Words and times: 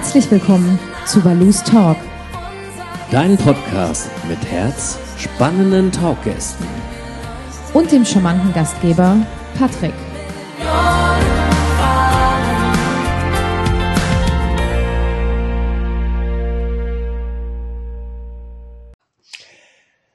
Herzlich 0.00 0.30
willkommen 0.30 0.78
zu 1.04 1.20
Balus 1.20 1.62
Talk. 1.62 1.98
Dein 3.10 3.36
Podcast 3.36 4.08
mit 4.26 4.42
Herz, 4.46 4.98
spannenden 5.18 5.92
Talkgästen. 5.92 6.66
Und 7.74 7.92
dem 7.92 8.06
charmanten 8.06 8.50
Gastgeber 8.54 9.18
Patrick. 9.58 9.92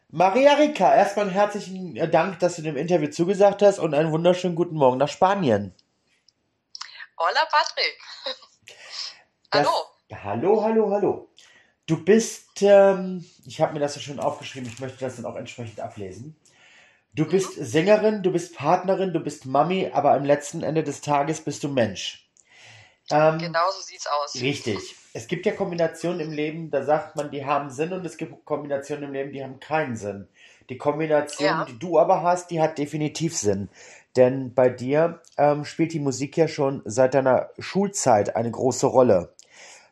Maria 0.10 0.54
Rica, 0.56 0.96
erstmal 0.96 1.28
einen 1.28 1.36
herzlichen 1.36 1.94
Dank, 2.10 2.40
dass 2.40 2.56
du 2.56 2.64
dem 2.64 2.76
Interview 2.76 3.12
zugesagt 3.12 3.62
hast 3.62 3.78
und 3.78 3.94
einen 3.94 4.12
wunderschönen 4.12 4.56
guten 4.56 4.78
Morgen 4.78 4.98
nach 4.98 5.10
Spanien. 5.10 5.76
Hola 7.20 7.46
Patrick. 7.52 8.00
Das, 9.56 9.68
Hallo. 9.68 10.24
Hallo, 10.24 10.64
hallo, 10.64 10.92
hallo. 10.92 11.30
Du 11.88 12.04
bist, 12.04 12.62
ähm, 12.62 13.26
ich 13.46 13.62
habe 13.62 13.74
mir 13.74 13.80
das 13.80 13.96
ja 13.96 14.02
schon 14.02 14.20
aufgeschrieben, 14.20 14.70
ich 14.72 14.80
möchte 14.80 15.00
das 15.00 15.18
dann 15.18 15.26
auch 15.26 15.36
entsprechend 15.36 15.80
ablesen. 15.80 16.36
Du 17.14 17.26
bist 17.26 17.54
Sängerin, 17.54 18.24
du 18.24 18.32
bist 18.32 18.56
Partnerin, 18.56 19.14
du 19.14 19.20
bist 19.20 19.46
Mami, 19.46 19.90
aber 19.94 20.14
am 20.14 20.26
letzten 20.26 20.64
Ende 20.64 20.84
des 20.84 21.02
Tages 21.02 21.42
bist 21.42 21.64
du 21.64 21.70
Mensch. 21.70 22.30
Ähm, 23.12 23.38
Genau 23.38 23.70
so 23.72 23.82
sieht's 23.82 24.08
aus. 24.08 24.36
Richtig. 24.42 24.96
Es 25.14 25.28
gibt 25.28 25.46
ja 25.46 25.54
Kombinationen 25.54 26.20
im 26.20 26.32
Leben, 26.32 26.72
da 26.72 26.84
sagt 26.84 27.16
man, 27.16 27.32
die 27.32 27.46
haben 27.46 27.70
Sinn 27.70 27.94
und 27.94 28.06
es 28.06 28.18
gibt 28.18 28.44
Kombinationen 28.46 29.06
im 29.06 29.14
Leben, 29.14 29.32
die 29.32 29.44
haben 29.44 29.60
keinen 29.60 29.96
Sinn. 29.96 30.28
Die 30.70 30.78
Kombination, 30.78 31.48
Ja. 31.48 31.66
die 31.66 31.78
du 31.78 32.00
aber 32.00 32.24
hast, 32.24 32.50
die 32.50 32.60
hat 32.62 32.78
definitiv 32.80 33.38
Sinn. 33.38 33.70
Denn 34.16 34.54
bei 34.54 34.70
dir 34.70 35.22
ähm, 35.38 35.66
spielt 35.66 35.94
die 35.94 36.00
Musik 36.00 36.36
ja 36.36 36.48
schon 36.48 36.82
seit 36.86 37.14
deiner 37.14 37.52
Schulzeit 37.60 38.36
eine 38.36 38.50
große 38.50 38.88
Rolle. 38.88 39.35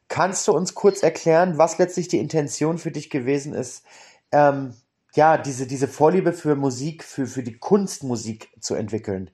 Kannst 0.08 0.48
du 0.48 0.54
uns 0.54 0.76
kurz 0.76 1.02
erklären, 1.04 1.58
was 1.58 1.78
letztlich 1.78 2.08
die 2.08 2.20
Intention 2.20 2.78
für 2.78 2.92
dich 2.92 3.10
gewesen 3.10 3.54
ist, 3.54 3.84
ähm, 4.32 4.76
ja, 5.16 5.38
diese, 5.38 5.68
diese 5.68 5.88
Vorliebe 5.88 6.34
für 6.34 6.56
Musik, 6.56 7.04
für, 7.04 7.28
für 7.28 7.44
die 7.44 7.58
Kunstmusik 7.58 8.50
zu 8.60 8.74
entwickeln? 8.76 9.32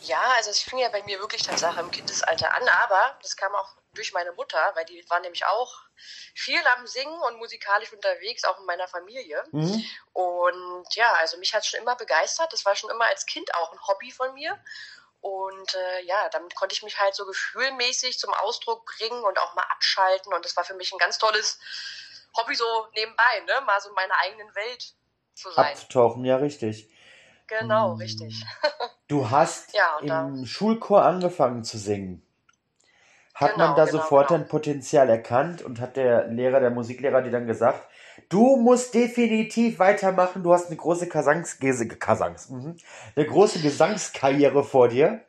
Ja, 0.00 0.22
also 0.36 0.50
es 0.50 0.60
fing 0.60 0.78
ja 0.78 0.88
bei 0.90 1.02
mir 1.02 1.18
wirklich 1.18 1.42
Tatsache 1.42 1.80
im 1.80 1.90
Kindesalter 1.90 2.54
an, 2.54 2.62
aber 2.68 3.18
das 3.22 3.36
kam 3.36 3.54
auch 3.54 3.74
durch 3.94 4.12
meine 4.12 4.32
Mutter, 4.32 4.58
weil 4.74 4.84
die 4.84 5.04
war 5.08 5.20
nämlich 5.20 5.44
auch 5.44 5.82
viel 6.34 6.60
am 6.76 6.86
Singen 6.86 7.20
und 7.22 7.38
musikalisch 7.38 7.92
unterwegs, 7.92 8.44
auch 8.44 8.58
in 8.60 8.66
meiner 8.66 8.86
Familie. 8.86 9.42
Mhm. 9.50 9.84
Und 10.12 10.94
ja, 10.94 11.12
also 11.14 11.36
mich 11.38 11.52
hat 11.52 11.66
schon 11.66 11.80
immer 11.80 11.96
begeistert. 11.96 12.52
Das 12.52 12.64
war 12.64 12.76
schon 12.76 12.90
immer 12.90 13.06
als 13.06 13.26
Kind 13.26 13.52
auch 13.54 13.72
ein 13.72 13.86
Hobby 13.86 14.12
von 14.12 14.32
mir. 14.34 14.56
Und 15.28 15.74
äh, 15.74 16.04
ja, 16.06 16.28
damit 16.30 16.54
konnte 16.54 16.72
ich 16.72 16.82
mich 16.82 16.98
halt 16.98 17.14
so 17.14 17.26
gefühlmäßig 17.26 18.18
zum 18.18 18.32
Ausdruck 18.32 18.86
bringen 18.86 19.22
und 19.24 19.38
auch 19.38 19.54
mal 19.54 19.64
abschalten. 19.70 20.32
Und 20.32 20.42
das 20.44 20.56
war 20.56 20.64
für 20.64 20.74
mich 20.74 20.90
ein 20.92 20.98
ganz 20.98 21.18
tolles 21.18 21.58
Hobby 22.36 22.54
so 22.54 22.64
nebenbei, 22.94 23.40
ne? 23.46 23.60
Mal 23.66 23.80
so 23.80 23.90
in 23.90 23.94
meiner 23.94 24.14
eigenen 24.22 24.54
Welt 24.54 24.94
zu 25.34 25.50
sein. 25.50 25.76
Abzutauchen, 25.76 26.24
ja, 26.24 26.36
richtig. 26.36 26.90
Genau, 27.46 27.94
Mm. 27.94 28.00
richtig. 28.00 28.34
Du 29.08 29.30
hast 29.30 29.74
Ja, 29.74 29.98
im 30.02 30.44
Schulchor 30.46 31.02
angefangen 31.04 31.64
zu 31.64 31.78
singen. 31.78 32.22
Hat 33.34 33.56
man 33.56 33.70
Genau, 33.70 33.74
da 33.76 33.84
genau, 33.86 33.92
sofort 33.92 34.30
genau. 34.30 34.40
dein 34.40 34.48
Potenzial 34.48 35.08
erkannt 35.08 35.62
und 35.62 35.80
hat 35.80 35.96
der 35.96 36.26
Lehrer, 36.28 36.60
der 36.60 36.70
Musiklehrer 36.70 37.22
dir 37.22 37.30
dann 37.30 37.46
gesagt, 37.46 37.88
du 38.28 38.56
musst 38.56 38.94
definitiv 38.94 39.78
weitermachen, 39.78 40.42
du 40.42 40.52
hast 40.52 40.66
eine 40.66 40.76
große 40.76 41.08
Kasangs, 41.08 41.58
Gese- 41.60 41.98
Kasangs, 41.98 42.48
mhm. 42.48 42.78
eine 43.16 43.26
große 43.26 43.60
Gesangskarriere 43.60 44.64
vor 44.64 44.88
dir. 44.88 45.24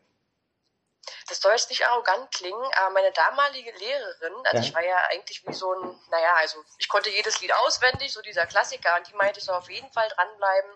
Das 1.27 1.39
soll 1.39 1.51
jetzt 1.51 1.69
nicht 1.69 1.85
arrogant 1.87 2.31
klingen, 2.31 2.71
aber 2.75 2.91
meine 2.91 3.11
damalige 3.11 3.71
Lehrerin, 3.71 4.33
also 4.45 4.57
Ja. 4.57 4.63
ich 4.63 4.73
war 4.73 4.83
ja 4.83 4.97
eigentlich 5.11 5.45
wie 5.47 5.53
so 5.53 5.71
ein, 5.73 5.99
naja, 6.09 6.33
also 6.37 6.57
ich 6.77 6.89
konnte 6.89 7.09
jedes 7.09 7.39
Lied 7.39 7.53
auswendig, 7.53 8.11
so 8.11 8.21
dieser 8.21 8.45
Klassiker, 8.47 8.95
und 8.97 9.07
die 9.07 9.15
meinte, 9.15 9.39
ich 9.39 9.45
soll 9.45 9.55
auf 9.55 9.69
jeden 9.69 9.91
Fall 9.91 10.07
dranbleiben. 10.09 10.71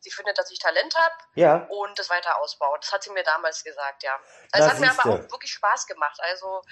Sie 0.00 0.10
findet, 0.10 0.38
dass 0.38 0.50
ich 0.50 0.60
Talent 0.60 0.94
habe 0.96 1.14
Ja, 1.34 1.66
und 1.68 1.98
das 1.98 2.08
weiter 2.08 2.40
ausbauen. 2.40 2.78
Das 2.80 2.92
hat 2.92 3.02
sie 3.02 3.10
mir 3.10 3.24
damals 3.24 3.64
gesagt, 3.64 4.04
ja. 4.04 4.18
Also 4.52 4.68
es 4.68 4.74
hat 4.74 4.80
mir 4.80 4.90
aber 4.90 5.10
auch 5.14 5.30
wirklich 5.32 5.52
Spaß 5.52 5.86
gemacht. 5.86 6.18
Also, 6.20 6.62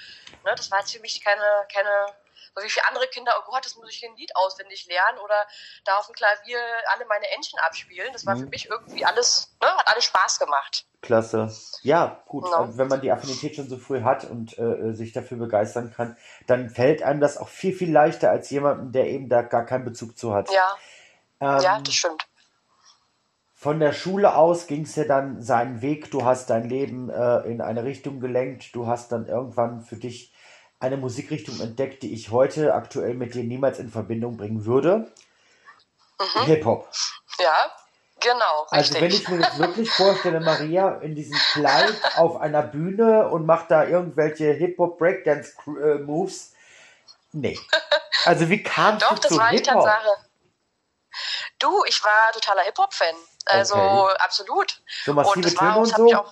ne, 0.44 0.54
das 0.56 0.70
war 0.70 0.80
jetzt 0.80 0.92
für 0.92 1.00
mich 1.00 1.22
keine, 1.22 1.66
keine, 1.72 2.06
so 2.54 2.62
wie 2.62 2.70
für 2.70 2.84
andere 2.88 3.06
Kinder, 3.08 3.32
oh 3.40 3.50
Gott, 3.50 3.64
das 3.64 3.74
muss 3.76 3.90
ich 3.90 3.96
hier 3.96 4.08
ein 4.10 4.16
Lied 4.16 4.34
auswendig 4.36 4.86
lernen 4.86 5.18
oder 5.18 5.46
da 5.84 5.96
auf 5.98 6.06
dem 6.06 6.14
Klavier 6.14 6.58
alle 6.92 7.04
meine 7.06 7.28
Entchen 7.30 7.58
abspielen. 7.58 8.12
Das 8.12 8.26
war 8.26 8.36
Mhm. 8.36 8.40
für 8.44 8.46
mich 8.48 8.68
irgendwie 8.70 9.04
alles, 9.04 9.56
ne, 9.60 9.68
hat 9.68 9.88
alles 9.88 10.04
Spaß 10.04 10.38
gemacht. 10.38 10.86
klasse. 11.02 11.50
Ja, 11.82 12.22
gut, 12.26 12.44
Genau. 12.44 12.64
äh, 12.64 12.78
wenn 12.78 12.88
man 12.88 13.00
die 13.02 13.12
Affinität 13.12 13.56
schon 13.56 13.68
so 13.68 13.76
früh 13.76 14.02
hat 14.02 14.24
und 14.24 14.56
äh, 14.58 14.92
sich 14.94 15.12
dafür 15.12 15.36
begeistern 15.36 15.92
kann, 15.94 16.16
dann 16.46 16.70
fällt 16.70 17.02
einem 17.02 17.20
das 17.20 17.36
auch 17.36 17.48
viel, 17.48 17.74
viel 17.74 17.92
leichter 17.92 18.30
als 18.30 18.48
jemandem, 18.50 18.92
der 18.92 19.08
eben 19.08 19.28
da 19.28 19.42
gar 19.42 19.66
keinen 19.66 19.84
Bezug 19.84 20.16
zu 20.16 20.32
hat. 20.34 20.50
Ja, 20.50 20.76
Ähm, 21.40 21.60
ja, 21.60 21.80
das 21.80 21.94
stimmt. 21.94 22.26
Von 23.54 23.80
der 23.80 23.92
Schule 23.92 24.34
aus 24.36 24.66
ging 24.66 24.82
es 24.82 24.94
ja 24.96 25.04
dann 25.04 25.40
seinen 25.40 25.80
Weg. 25.80 26.10
Du 26.10 26.24
hast 26.24 26.50
dein 26.50 26.68
Leben 26.68 27.08
äh, 27.08 27.38
in 27.50 27.60
eine 27.62 27.84
Richtung 27.84 28.20
gelenkt. 28.20 28.74
Du 28.74 28.86
hast 28.86 29.10
dann 29.12 29.26
irgendwann 29.26 29.80
für 29.80 29.96
dich 29.96 30.33
eine 30.84 30.96
Musikrichtung 30.96 31.60
entdeckt, 31.60 32.02
die 32.02 32.14
ich 32.14 32.30
heute 32.30 32.74
aktuell 32.74 33.14
mit 33.14 33.34
dir 33.34 33.44
niemals 33.44 33.78
in 33.78 33.90
Verbindung 33.90 34.36
bringen 34.36 34.64
würde. 34.64 35.12
Mhm. 36.18 36.42
Hip-Hop. 36.44 36.88
Ja, 37.38 37.72
genau, 38.20 38.66
Also 38.70 38.94
richtig. 38.94 39.00
wenn 39.00 39.10
ich 39.10 39.28
mir 39.28 39.38
das 39.38 39.58
wirklich 39.58 39.90
vorstelle, 39.90 40.40
Maria 40.40 40.96
in 40.98 41.14
diesem 41.14 41.36
Kleid 41.52 41.94
auf 42.16 42.36
einer 42.36 42.62
Bühne 42.62 43.28
und 43.28 43.46
macht 43.46 43.70
da 43.70 43.84
irgendwelche 43.84 44.52
Hip-Hop-Breakdance-Moves. 44.52 46.52
Nee. 47.32 47.58
Also 48.24 48.48
wie 48.48 48.62
kamst 48.62 49.04
Doch, 49.04 49.18
das 49.18 49.32
zu 49.32 49.38
war 49.38 49.50
die 49.50 49.56
Hip-Hop? 49.56 49.84
Tatsache. 49.84 50.16
Du, 51.58 51.84
ich 51.86 52.02
war 52.04 52.32
totaler 52.32 52.62
Hip-Hop-Fan. 52.62 53.14
Also 53.46 53.74
Okay. 53.74 54.16
absolut. 54.20 54.80
So 55.04 55.10
Und 55.10 55.16
massive 55.16 55.40
das 55.42 55.56
war 55.56 55.60
Töne 55.60 55.74
auch, 55.74 55.80
und 55.80 55.90
das 55.90 55.96
so? 55.96 56.24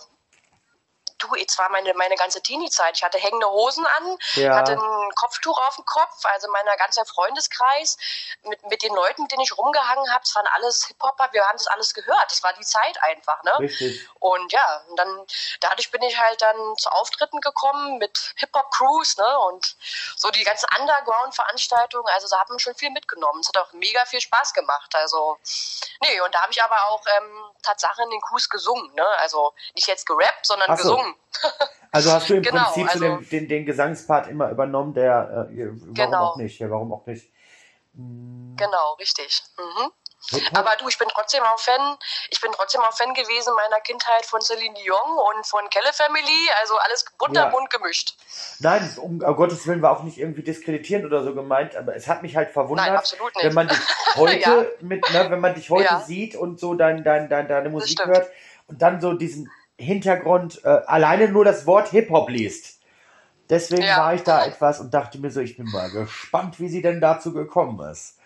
Du, 1.22 1.34
jetzt 1.36 1.56
war 1.58 1.68
meine, 1.70 1.94
meine 1.94 2.16
ganze 2.16 2.42
Teenie-Zeit. 2.42 2.96
Ich 2.96 3.04
hatte 3.04 3.18
hängende 3.18 3.48
Hosen 3.48 3.86
an, 3.86 4.18
Ja. 4.34 4.56
hatte 4.56 4.72
ein 4.72 5.10
Kopftuch 5.14 5.58
auf 5.68 5.76
dem 5.76 5.84
Kopf, 5.84 6.24
also 6.24 6.48
mein 6.50 6.66
ganzer 6.78 7.04
Freundeskreis 7.06 7.96
mit, 8.42 8.62
mit 8.68 8.82
den 8.82 8.92
Leuten, 8.94 9.22
mit 9.22 9.30
denen 9.32 9.42
ich 9.42 9.56
rumgehangen 9.56 10.10
habe, 10.12 10.20
das 10.24 10.34
waren 10.34 10.46
alles 10.48 10.86
Hip-Hopper, 10.86 11.28
wir 11.32 11.44
haben 11.46 11.56
das 11.58 11.68
alles 11.68 11.94
gehört. 11.94 12.26
Das 12.30 12.42
war 12.42 12.52
die 12.54 12.64
Zeit 12.64 13.00
einfach, 13.02 13.42
ne? 13.44 13.52
Richtig. 13.60 14.08
Und 14.18 14.52
ja, 14.52 14.82
und 14.88 14.96
dann 14.96 15.26
dadurch 15.60 15.90
bin 15.90 16.02
ich 16.02 16.18
halt 16.18 16.42
dann 16.42 16.76
zu 16.78 16.90
Auftritten 16.90 17.40
gekommen 17.40 17.98
mit 17.98 18.34
Hip-Hop-Crews, 18.36 19.16
ne? 19.18 19.38
Und 19.40 19.76
so 20.16 20.30
die 20.30 20.44
ganzen 20.44 20.66
Underground-Veranstaltungen, 20.78 22.08
also 22.14 22.28
da 22.28 22.40
hat 22.40 22.48
man 22.48 22.58
schon 22.58 22.74
viel 22.74 22.90
mitgenommen. 22.90 23.40
Es 23.40 23.48
hat 23.48 23.58
auch 23.58 23.72
mega 23.72 24.04
viel 24.06 24.20
Spaß 24.20 24.54
gemacht. 24.54 24.94
Also, 24.94 25.38
nee, 26.00 26.20
und 26.20 26.34
da 26.34 26.42
habe 26.42 26.52
ich 26.52 26.62
aber 26.62 26.88
auch 26.88 27.02
ähm, 27.16 27.44
Tatsache 27.62 28.02
in 28.02 28.10
den 28.10 28.20
Crews 28.20 28.48
gesungen, 28.48 28.92
ne? 28.94 29.06
Also 29.18 29.54
nicht 29.74 29.86
jetzt 29.86 30.06
gerappt, 30.06 30.46
sondern 30.46 30.76
so. 30.76 30.82
gesungen. 30.82 31.11
Also 31.94 32.10
hast 32.10 32.30
du 32.30 32.34
im 32.36 32.42
Genau, 32.42 32.64
Prinzip 32.72 32.86
so 32.98 33.04
also- 33.04 33.16
den, 33.16 33.28
den, 33.28 33.48
den 33.48 33.66
Gesangspart 33.66 34.26
immer 34.28 34.48
übernommen, 34.48 34.94
der, 34.94 35.48
äh, 35.52 35.66
warum 35.66 35.92
Genau. 35.92 36.24
auch 36.30 36.36
nicht, 36.36 36.58
ja, 36.58 36.70
warum 36.70 36.90
auch 36.90 37.04
nicht. 37.04 37.30
Hm, 37.94 38.54
Genau, 38.56 38.94
richtig. 38.94 39.42
Mhm. 39.58 39.90
Aber 40.54 40.70
du, 40.78 40.88
ich 40.88 40.96
bin 40.98 41.08
trotzdem 41.08 41.42
auch 41.42 41.58
Fan. 41.58 41.96
Ich 42.30 42.40
bin 42.40 42.50
trotzdem 42.52 42.80
auch 42.80 42.92
Fan 42.96 43.12
gewesen 43.12 43.52
meiner 43.56 43.80
Kindheit 43.80 44.24
von 44.24 44.40
Celine 44.40 44.72
Dion 44.74 44.96
und 45.36 45.46
von 45.46 45.68
Kelle 45.68 45.92
Family. 45.92 46.48
Also 46.60 46.74
alles 46.78 47.04
Ja. 47.04 47.10
bunterbunt 47.18 47.68
gemischt. 47.70 48.16
Nein, 48.60 48.88
um 48.98 49.18
Gottes 49.18 49.66
Willen 49.66 49.82
war 49.82 49.90
auch 49.98 50.04
nicht 50.04 50.16
irgendwie 50.18 50.42
diskreditierend 50.44 51.04
oder 51.04 51.24
so 51.24 51.34
gemeint, 51.34 51.74
aber 51.76 51.96
es 51.96 52.06
hat 52.08 52.22
mich 52.22 52.36
halt 52.36 52.50
verwundert, 52.50 52.86
Nein, 52.86 53.02
wenn 53.42 53.52
man 53.52 53.68
dich 53.68 53.78
heute 54.14 54.38
Ja. 54.38 54.64
mit, 54.80 55.10
ne, 55.12 55.28
wenn 55.30 55.40
man 55.40 55.54
dich 55.54 55.68
heute 55.70 55.84
Ja. 55.84 56.00
sieht 56.00 56.36
und 56.36 56.58
so 56.60 56.72
dein, 56.74 57.02
dein, 57.04 57.28
dein, 57.28 57.48
deine 57.48 57.68
Musik 57.68 58.02
hört 58.06 58.30
und 58.68 58.80
dann 58.80 59.00
so 59.00 59.12
diesen 59.14 59.50
Hintergrund, 59.78 60.60
äh, 60.64 60.68
alleine 60.86 61.28
nur 61.28 61.44
das 61.44 61.66
Wort 61.66 61.88
Hip-Hop 61.90 62.28
liest. 62.30 62.80
Deswegen 63.50 63.86
Ja. 63.86 63.96
war 63.96 64.14
ich 64.14 64.22
da 64.22 64.44
etwas 64.44 64.80
und 64.80 64.94
dachte 64.94 65.18
mir 65.20 65.30
so, 65.30 65.40
ich 65.40 65.56
bin 65.56 65.70
mal 65.70 65.90
gespannt, 65.90 66.60
wie 66.60 66.68
sie 66.68 66.82
denn 66.82 67.00
dazu 67.00 67.32
gekommen 67.32 67.80
ist. 67.90 68.18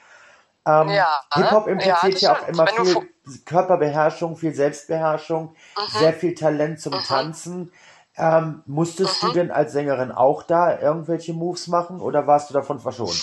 Ähm, 0.66 0.88
Ja, 0.94 1.20
Hip-Hop 1.34 1.66
ja, 1.66 1.72
impliziert 1.72 2.14
das 2.14 2.22
ja 2.22 2.32
auch 2.32 2.48
immer 2.48 2.66
du 2.66 2.84
viel 2.84 3.08
Körperbeherrschung, 3.44 4.36
viel 4.36 4.54
Selbstbeherrschung, 4.54 5.54
Mhm. 5.76 5.86
sehr 5.86 6.12
viel 6.14 6.34
Talent 6.34 6.80
zum 6.80 7.02
Tanzen. 7.02 7.72
Ähm, 8.16 8.62
musstest 8.66 9.22
du 9.22 9.28
Mhm. 9.28 9.32
denn 9.32 9.50
als 9.50 9.72
Sängerin 9.72 10.12
auch 10.12 10.42
da 10.42 10.80
irgendwelche 10.80 11.32
Moves 11.34 11.68
machen 11.68 12.00
oder 12.00 12.26
warst 12.26 12.50
du 12.50 12.54
davon 12.54 12.80
verschont? 12.80 13.20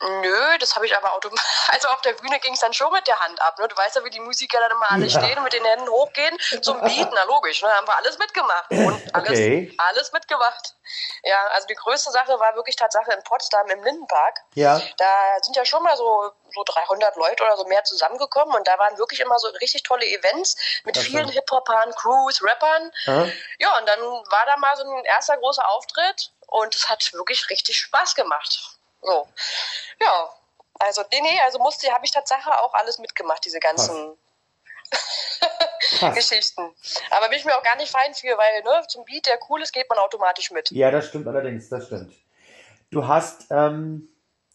Nö, 0.00 0.58
das 0.58 0.74
habe 0.76 0.86
ich 0.86 0.96
aber 0.96 1.12
automatisch. 1.14 1.44
Also 1.70 1.88
auf 1.88 2.00
der 2.00 2.14
Bühne 2.14 2.40
ging 2.40 2.54
es 2.54 2.60
dann 2.60 2.72
schon 2.72 2.90
mit 2.92 3.06
der 3.06 3.18
Hand 3.20 3.40
ab. 3.42 3.58
Ne? 3.58 3.68
Du 3.68 3.76
weißt 3.76 3.96
ja, 3.96 4.04
wie 4.04 4.10
die 4.10 4.20
Musiker 4.20 4.58
dann 4.58 4.70
immer 4.72 4.90
alle 4.90 5.06
Ja. 5.06 5.20
stehen 5.20 5.36
und 5.36 5.44
mit 5.44 5.52
den 5.52 5.64
Händen 5.64 5.88
hochgehen 5.90 6.36
zum 6.62 6.80
Beat. 6.80 7.08
Na 7.12 7.22
logisch, 7.24 7.62
ne? 7.62 7.70
haben 7.70 7.86
wir 7.86 7.94
alles 7.96 8.16
mitgemacht. 8.18 8.70
Und 8.70 9.02
alles, 9.14 9.30
Okay. 9.30 9.74
alles 9.76 10.12
mitgemacht. 10.12 10.74
Ja, 11.24 11.36
also 11.48 11.66
die 11.66 11.74
größte 11.74 12.10
Sache 12.10 12.38
war 12.40 12.54
wirklich 12.54 12.74
Tatsache 12.76 13.12
in 13.12 13.22
Potsdam 13.24 13.68
im 13.68 13.82
Lindenpark. 13.84 14.38
Ja, 14.54 14.80
Da 14.96 15.06
sind 15.42 15.56
ja 15.56 15.64
schon 15.66 15.82
mal 15.82 15.96
so, 15.96 16.32
so 16.54 16.64
300 16.64 17.16
Leute 17.16 17.42
oder 17.44 17.56
so 17.56 17.64
mehr 17.66 17.84
zusammengekommen 17.84 18.54
und 18.56 18.66
da 18.66 18.78
waren 18.78 18.96
wirklich 18.98 19.20
immer 19.20 19.38
so 19.38 19.48
richtig 19.60 19.82
tolle 19.82 20.06
Events 20.06 20.56
mit 20.84 20.96
Das 20.96 21.04
vielen. 21.04 21.28
Hip-Hopern, 21.28 21.92
Crews, 21.96 22.42
Rappern. 22.42 22.90
Aha. 23.06 23.28
Ja, 23.58 23.78
und 23.78 23.86
dann 23.88 24.00
war 24.00 24.46
da 24.46 24.56
mal 24.56 24.74
so 24.76 24.84
ein 24.84 25.04
erster 25.04 25.36
großer 25.36 25.68
Auftritt 25.68 26.32
und 26.46 26.74
es 26.74 26.88
hat 26.88 27.12
wirklich 27.12 27.50
richtig 27.50 27.78
Spaß 27.78 28.14
gemacht. 28.14 28.77
So, 29.02 29.28
ja. 30.00 30.30
Also, 30.80 31.02
nee, 31.10 31.20
nee, 31.20 31.40
also 31.44 31.58
musste, 31.58 31.92
habe 31.92 32.04
ich 32.04 32.12
Tatsache 32.12 32.50
auch 32.62 32.72
alles 32.74 32.98
mitgemacht, 32.98 33.44
diese 33.44 33.58
ganzen. 33.58 34.16
Geschichten. 36.14 36.62
Aber 37.10 37.28
bin 37.28 37.38
ich 37.38 37.44
mir 37.44 37.56
auch 37.56 37.62
gar 37.62 37.76
nicht 37.76 37.90
fein 37.90 38.14
für, 38.14 38.28
weil, 38.28 38.62
ne, 38.62 38.86
zum 38.88 39.04
Beat, 39.04 39.26
der 39.26 39.38
cool 39.48 39.62
ist, 39.62 39.72
geht 39.72 39.88
man 39.88 39.98
automatisch 39.98 40.50
mit. 40.50 40.70
Ja, 40.70 40.90
das 40.90 41.08
stimmt 41.08 41.26
allerdings, 41.26 41.68
das 41.68 41.86
stimmt. 41.86 42.14
Du 42.90 43.06
hast 43.06 43.46
ähm, 43.50 44.08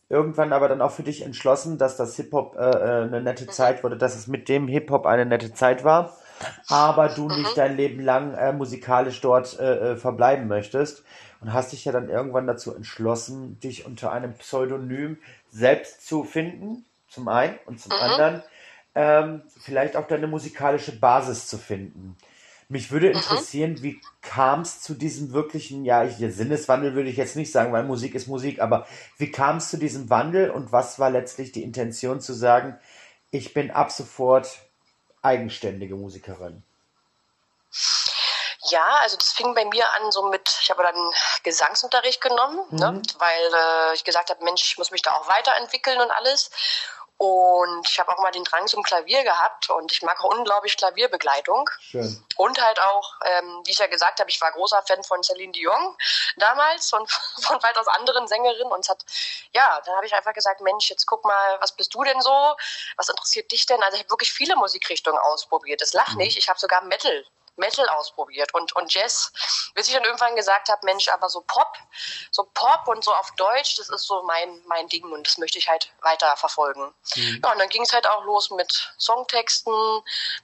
irgendwann 0.09 0.53
aber 0.53 0.69
dann 0.69 0.81
auch 0.81 0.91
für 0.91 1.03
dich 1.03 1.21
entschlossen, 1.21 1.77
dass 1.77 1.97
das 1.97 2.15
Hip-Hop 2.15 2.55
äh, 2.55 2.59
äh, 2.59 3.03
eine 3.03 3.21
nette 3.21 3.47
Zeit 3.47 3.83
wurde, 3.83 3.97
dass 3.97 4.15
es 4.15 4.27
mit 4.27 4.49
dem 4.49 4.67
Hip-Hop 4.67 5.05
eine 5.05 5.25
nette 5.25 5.53
Zeit 5.53 5.83
war, 5.83 6.17
aber 6.67 7.09
du 7.09 7.27
nicht 7.27 7.57
dein 7.57 7.75
Leben 7.75 7.99
lang 7.99 8.33
äh, 8.33 8.53
musikalisch 8.53 9.21
dort 9.21 9.59
äh, 9.59 9.91
äh, 9.91 9.95
verbleiben 9.97 10.47
möchtest 10.47 11.03
und 11.43 11.51
hast 11.51 11.73
dich 11.73 11.83
ja 11.83 11.91
dann 11.91 12.09
irgendwann 12.09 12.47
dazu 12.47 12.73
entschlossen, 12.73 13.59
dich 13.59 13.85
unter 13.85 14.13
einem 14.13 14.33
Pseudonym 14.35 15.17
selbst 15.51 16.07
zu 16.07 16.23
finden, 16.23 16.85
zum 17.09 17.27
einen 17.27 17.59
und 17.65 17.81
zum 17.81 17.91
anderen 17.91 18.43
ähm, 18.95 19.41
vielleicht 19.59 19.97
auch 19.97 20.07
deine 20.07 20.27
musikalische 20.27 20.97
Basis 20.97 21.47
zu 21.47 21.57
finden. 21.57 22.15
Mich 22.69 22.91
würde 22.91 23.09
interessieren, 23.09 23.83
wie 23.83 23.99
kam 24.21 24.61
es 24.61 24.79
zu 24.79 24.93
diesem 24.93 25.33
wirklichen, 25.33 25.83
ja, 25.83 26.05
ich, 26.05 26.15
Sinneswandel 26.15 26.95
würde 26.95 27.09
ich 27.09 27.17
jetzt 27.17 27.35
nicht 27.35 27.51
sagen, 27.51 27.73
weil 27.73 27.83
Musik 27.83 28.15
ist 28.15 28.27
Musik, 28.27 28.61
aber 28.61 28.87
wie 29.17 29.29
kam 29.29 29.57
es 29.57 29.69
zu 29.69 29.77
diesem 29.77 30.09
Wandel 30.09 30.49
und 30.49 30.71
was 30.71 30.97
war 30.97 31.09
letztlich 31.09 31.51
die 31.51 31.63
Intention 31.63 32.21
zu 32.21 32.33
sagen, 32.33 32.77
ich 33.31 33.53
bin 33.53 33.69
ab 33.69 33.91
sofort 33.91 34.61
eigenständige 35.21 35.95
Musikerin? 35.95 36.63
Ja, 38.69 38.85
also 39.01 39.17
das 39.17 39.33
fing 39.33 39.53
bei 39.53 39.65
mir 39.65 39.91
an 39.93 40.11
so 40.11 40.23
mit, 40.29 40.49
ich 40.61 40.69
habe 40.69 40.83
dann 40.83 41.13
Gesangsunterricht 41.43 42.21
genommen, 42.21 42.59
ne, 42.69 43.01
weil 43.17 43.53
äh, 43.53 43.93
ich 43.93 44.03
gesagt 44.03 44.29
habe, 44.29 44.43
Mensch, 44.43 44.63
ich 44.63 44.77
muss 44.77 44.91
mich 44.91 45.01
da 45.01 45.13
auch 45.13 45.27
weiterentwickeln 45.27 45.99
und 45.99 46.11
alles. 46.11 46.49
Und 47.17 47.87
ich 47.87 47.99
habe 47.99 48.11
auch 48.11 48.17
mal 48.17 48.31
den 48.31 48.43
Drang 48.43 48.67
zum 48.67 48.83
Klavier 48.83 49.23
gehabt 49.23 49.69
und 49.69 49.91
ich 49.91 50.01
mag 50.01 50.19
auch 50.21 50.35
unglaublich 50.35 50.75
Klavierbegleitung. 50.75 51.69
Schön. 51.79 52.25
Und 52.35 52.61
halt 52.61 52.81
auch, 52.81 53.13
ähm, 53.23 53.61
wie 53.65 53.71
ich 53.71 53.77
ja 53.77 53.87
gesagt 53.87 54.19
habe, 54.19 54.29
ich 54.29 54.41
war 54.41 54.51
großer 54.51 54.81
Fan 54.85 55.03
von 55.03 55.23
Celine 55.23 55.53
Dion 55.53 55.95
damals 56.35 56.91
und 56.91 57.09
von 57.41 57.61
weitaus 57.63 57.87
anderen 57.87 58.27
Sängerinnen. 58.27 58.71
Und 58.71 58.81
es 58.81 58.89
hat, 58.89 59.05
ja, 59.53 59.79
dann 59.85 59.95
habe 59.95 60.05
ich 60.05 60.13
einfach 60.13 60.33
gesagt, 60.33 60.59
Mensch, 60.61 60.89
jetzt 60.89 61.05
guck 61.05 61.23
mal, 61.23 61.57
was 61.61 61.73
bist 61.75 61.93
du 61.93 62.03
denn 62.03 62.19
so? 62.19 62.55
Was 62.97 63.07
interessiert 63.07 63.49
dich 63.51 63.65
denn? 63.67 63.81
Also 63.83 63.95
ich 63.95 64.03
habe 64.03 64.11
wirklich 64.11 64.33
viele 64.33 64.55
Musikrichtungen 64.55 65.19
ausprobiert. 65.19 65.81
Das 65.81 65.93
lach 65.93 66.15
nicht. 66.15 66.37
Ich 66.37 66.49
habe 66.49 66.59
sogar 66.59 66.83
Metal. 66.83 67.25
Metal 67.55 67.87
ausprobiert 67.89 68.53
und, 68.53 68.75
und 68.75 68.93
Jazz, 68.93 69.31
bis 69.75 69.87
ich 69.87 69.93
dann 69.93 70.03
irgendwann 70.03 70.35
gesagt 70.35 70.69
habe, 70.69 70.85
Mensch, 70.85 71.07
aber 71.09 71.29
so 71.29 71.41
Pop, 71.41 71.77
so 72.31 72.43
Pop 72.53 72.87
und 72.87 73.03
so 73.03 73.13
auf 73.13 73.31
Deutsch, 73.37 73.75
das 73.77 73.89
ist 73.89 74.03
so 74.03 74.23
mein, 74.23 74.61
mein 74.65 74.87
Ding 74.87 75.03
und 75.11 75.27
das 75.27 75.37
möchte 75.37 75.59
ich 75.59 75.69
halt 75.69 75.91
weiter 76.01 76.35
verfolgen. 76.37 76.93
Ja, 77.15 77.51
und 77.51 77.59
dann 77.59 77.69
ging 77.69 77.83
es 77.83 77.93
halt 77.93 78.07
auch 78.07 78.23
los 78.23 78.49
mit 78.51 78.93
Songtexten, 78.97 79.73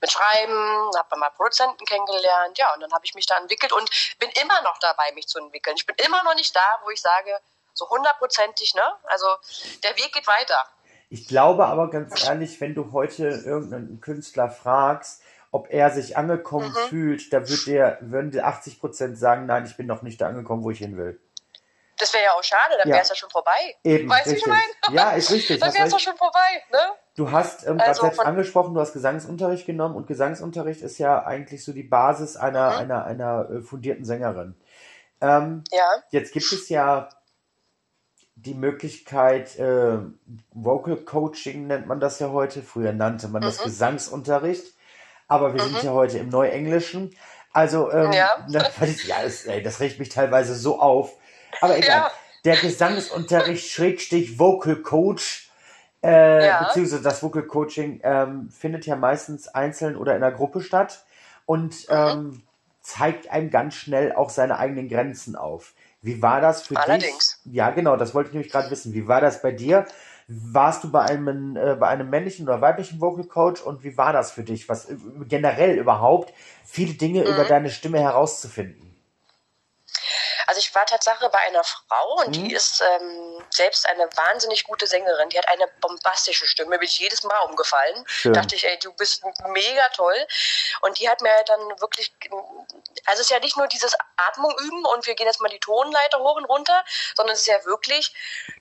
mit 0.01 0.11
Schreiben, 0.11 0.91
habe 0.95 1.17
mal 1.17 1.29
Produzenten 1.31 1.85
kennengelernt, 1.85 2.57
ja, 2.57 2.73
und 2.73 2.81
dann 2.81 2.93
habe 2.93 3.05
ich 3.05 3.15
mich 3.15 3.25
da 3.25 3.37
entwickelt 3.37 3.73
und 3.73 3.89
bin 4.19 4.29
immer 4.41 4.61
noch 4.61 4.77
dabei, 4.79 5.11
mich 5.13 5.27
zu 5.27 5.39
entwickeln. 5.39 5.75
Ich 5.77 5.85
bin 5.85 5.95
immer 5.97 6.23
noch 6.23 6.35
nicht 6.35 6.55
da, 6.55 6.79
wo 6.83 6.89
ich 6.89 7.01
sage, 7.01 7.39
so 7.73 7.89
hundertprozentig, 7.89 8.75
ne? 8.75 8.95
Also 9.05 9.27
der 9.83 9.95
Weg 9.97 10.11
geht 10.13 10.27
weiter. 10.27 10.65
Ich 11.09 11.27
glaube 11.27 11.65
aber 11.65 11.89
ganz 11.89 12.23
ehrlich, 12.23 12.61
wenn 12.61 12.75
du 12.75 12.91
heute 12.91 13.27
irgendeinen 13.27 13.99
Künstler 13.99 14.49
fragst, 14.49 15.23
ob 15.51 15.71
er 15.71 15.89
sich 15.89 16.17
angekommen 16.17 16.73
fühlt, 16.73 17.33
da 17.33 17.49
wird 17.49 17.67
der, 17.67 17.97
würden 18.01 18.31
dir 18.31 18.45
80% 18.47 19.15
sagen, 19.15 19.45
nein, 19.45 19.65
ich 19.65 19.77
bin 19.77 19.87
noch 19.87 20.01
nicht 20.01 20.21
da 20.21 20.27
angekommen, 20.27 20.63
wo 20.63 20.71
ich 20.71 20.79
hin 20.79 20.97
will. 20.97 21.19
Das 21.97 22.13
wäre 22.13 22.23
ja 22.23 22.31
auch 22.31 22.43
schade, 22.43 22.75
dann 22.77 22.87
Ja. 22.87 22.95
wäre 22.95 23.03
es 23.03 23.09
ja 23.09 23.15
schon 23.15 23.29
vorbei. 23.29 23.75
Eben, 23.83 24.09
weißt 24.09 24.27
du, 24.27 24.31
wie 24.31 24.37
ich 24.37 24.45
meine? 24.45 24.95
Ja, 24.95 25.11
ist 25.11 25.31
richtig, 25.31 25.59
dann 25.59 25.69
hast 25.69 25.75
wäre 25.75 25.85
es 25.85 25.91
doch 25.91 25.99
schon 25.99 26.17
vorbei, 26.17 26.63
ne? 26.71 26.79
Du 27.15 27.31
hast 27.31 27.67
ähm, 27.67 27.79
Also 27.79 28.03
selbst 28.03 28.21
angesprochen, 28.21 28.73
du 28.73 28.79
hast 28.79 28.93
Gesangsunterricht 28.93 29.65
genommen 29.65 29.95
und 29.95 30.07
Gesangsunterricht 30.07 30.81
ist 30.81 30.97
ja 30.99 31.25
eigentlich 31.25 31.65
so 31.65 31.73
die 31.73 31.83
Basis 31.83 32.37
einer, 32.37 32.71
Mhm. 32.71 32.77
einer, 32.77 33.03
einer 33.05 33.49
äh, 33.49 33.61
fundierten 33.61 34.05
Sängerin. 34.05 34.55
Ähm, 35.19 35.63
Ja. 35.71 35.85
jetzt 36.11 36.31
gibt 36.31 36.53
es 36.53 36.69
ja 36.69 37.09
die 38.35 38.53
Möglichkeit, 38.53 39.59
äh, 39.59 39.97
Vocal 40.51 40.95
Coaching 40.95 41.67
nennt 41.67 41.87
man 41.87 41.99
das 41.99 42.19
ja 42.19 42.29
heute, 42.29 42.61
früher 42.61 42.93
nannte 42.93 43.27
man 43.27 43.41
Mhm. 43.41 43.47
das 43.47 43.61
Gesangsunterricht, 43.63 44.73
aber 45.29 45.53
wir 45.53 45.61
sind 45.63 45.81
ja 45.83 45.91
heute 45.91 46.17
im 46.17 46.27
Neuenglischen. 46.27 47.15
Also, 47.53 47.89
ähm, 47.91 48.11
Ja. 48.11 48.29
ich- 48.81 49.05
ja, 49.05 49.23
das, 49.23 49.45
ey, 49.45 49.63
das 49.63 49.79
regt 49.79 49.99
mich 49.99 50.09
teilweise 50.09 50.55
so 50.55 50.79
auf. 50.81 51.13
Aber 51.61 51.77
egal. 51.77 51.89
Ja. 51.89 52.11
Der 52.45 52.57
Gesangsunterricht, 52.57 53.69
Schrägstich, 53.71 54.37
Vocal 54.37 54.75
Coach, 54.77 55.49
äh, 56.03 56.45
Ja. 56.47 56.63
beziehungsweise 56.63 57.01
das 57.01 57.23
Vocal 57.23 57.43
Coaching 57.43 58.01
ähm, 58.03 58.49
findet 58.49 58.85
ja 58.85 58.95
meistens 58.95 59.47
einzeln 59.47 59.95
oder 59.95 60.15
in 60.15 60.23
einer 60.23 60.35
Gruppe 60.35 60.61
statt 60.61 61.05
und 61.45 61.87
Mhm. 61.89 61.95
ähm, 61.95 62.43
zeigt 62.81 63.29
einem 63.29 63.49
ganz 63.51 63.75
schnell 63.75 64.13
auch 64.13 64.29
seine 64.29 64.57
eigenen 64.57 64.89
Grenzen 64.89 65.35
auf. 65.35 65.73
Wie 66.01 66.21
war 66.21 66.39
das 66.39 66.61
für 66.63 66.77
Allerdings. 66.77 67.41
dich? 67.43 67.53
Ja, 67.53 67.71
genau, 67.71 67.97
das 67.97 68.15
wollte 68.15 68.29
ich 68.29 68.33
nämlich 68.33 68.51
gerade 68.51 68.71
wissen. 68.71 68.93
Wie 68.93 69.07
war 69.07 69.19
das 69.21 69.41
bei 69.41 69.51
dir? 69.51 69.85
Warst 70.31 70.83
du 70.83 70.91
bei 70.91 71.01
einem, 71.01 71.55
äh, 71.57 71.75
bei 71.75 71.87
einem 71.87 72.09
männlichen 72.09 72.47
oder 72.47 72.61
weiblichen 72.61 73.01
Vocal 73.01 73.25
Coach 73.25 73.61
und 73.61 73.83
wie 73.83 73.97
war 73.97 74.13
das 74.13 74.31
für 74.31 74.43
dich? 74.43 74.69
Was 74.69 74.85
äh, 74.89 74.95
generell 75.27 75.77
überhaupt 75.77 76.33
viele 76.63 76.93
Dinge 76.93 77.23
Mhm. 77.23 77.27
über 77.27 77.45
deine 77.45 77.69
Stimme 77.69 77.99
herauszufinden? 77.99 78.88
Also 80.49 80.61
ich 80.61 80.73
war 80.73 80.83
Tatsache 80.87 81.29
bei 81.29 81.37
einer 81.41 81.63
Frau 81.63 82.15
und 82.21 82.29
Mhm. 82.29 82.31
die 82.49 82.53
ist 82.55 82.81
ähm, 82.81 83.45
selbst 83.51 83.85
eine 83.87 84.09
wahnsinnig 84.17 84.63
gute 84.63 84.87
Sängerin. 84.87 85.29
Die 85.29 85.37
hat 85.37 85.47
eine 85.47 85.67
bombastische 85.79 86.47
Stimme, 86.47 86.79
bin 86.79 86.87
ich 86.87 86.97
jedes 86.97 87.21
Mal 87.21 87.37
umgefallen. 87.41 88.03
Schön. 88.07 88.33
Dachte 88.33 88.55
ich, 88.55 88.65
ey, 88.65 88.79
du 88.79 88.91
bist 88.93 89.23
mega 89.45 89.87
toll. 89.89 90.17
Und 90.81 90.97
die 90.97 91.07
hat 91.07 91.21
mir 91.21 91.31
dann 91.45 91.59
wirklich, 91.79 92.11
also 92.31 93.13
es 93.13 93.19
ist 93.19 93.29
ja 93.29 93.39
nicht 93.39 93.57
nur 93.57 93.67
dieses 93.67 93.95
Atmung 94.17 94.51
üben 94.57 94.85
und 94.85 95.05
wir 95.05 95.13
gehen 95.13 95.27
jetzt 95.27 95.39
mal 95.39 95.49
die 95.49 95.59
Tonleiter 95.59 96.17
hoch 96.17 96.37
und 96.37 96.45
runter, 96.45 96.83
sondern 97.15 97.35
es 97.35 97.41
ist 97.41 97.47
ja 97.47 97.63
wirklich, 97.65 98.11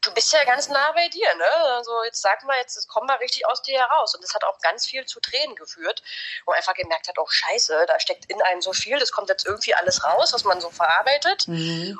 du 0.03 0.13
bist 0.13 0.31
ja 0.35 0.45
ganz 0.45 0.69
nah 0.69 0.93
bei 0.93 1.09
dir, 1.09 1.35
ne? 1.37 1.51
Also 1.77 2.05
jetzt 2.05 2.21
sag 2.21 2.45
mal, 2.45 2.59
jetzt 2.59 2.87
komm 2.89 3.07
mal 3.07 3.17
richtig 3.17 3.47
aus 3.47 3.63
dir 3.63 3.79
heraus. 3.79 4.15
Und 4.15 4.23
das 4.23 4.35
hat 4.35 4.45
auch 4.45 4.59
ganz 4.61 4.85
viel 4.85 5.07
zu 5.07 5.21
Tränen 5.21 5.57
geführt, 5.57 6.03
wo 6.45 6.51
man 6.51 6.59
einfach 6.59 6.75
gemerkt 6.75 7.09
hat, 7.09 7.19
oh 7.19 7.27
scheiße, 7.27 7.87
da 7.87 7.99
steckt 7.99 8.27
in 8.27 8.43
einem 8.43 8.61
so 8.61 8.75
viel, 8.75 8.99
das 8.99 9.11
kommt 9.11 9.31
jetzt 9.31 9.47
irgendwie 9.47 9.75
alles 9.75 10.05
raus, 10.05 10.35
was 10.35 10.45
man 10.45 10.61
so 10.61 10.69
verarbeitet. 10.69 11.47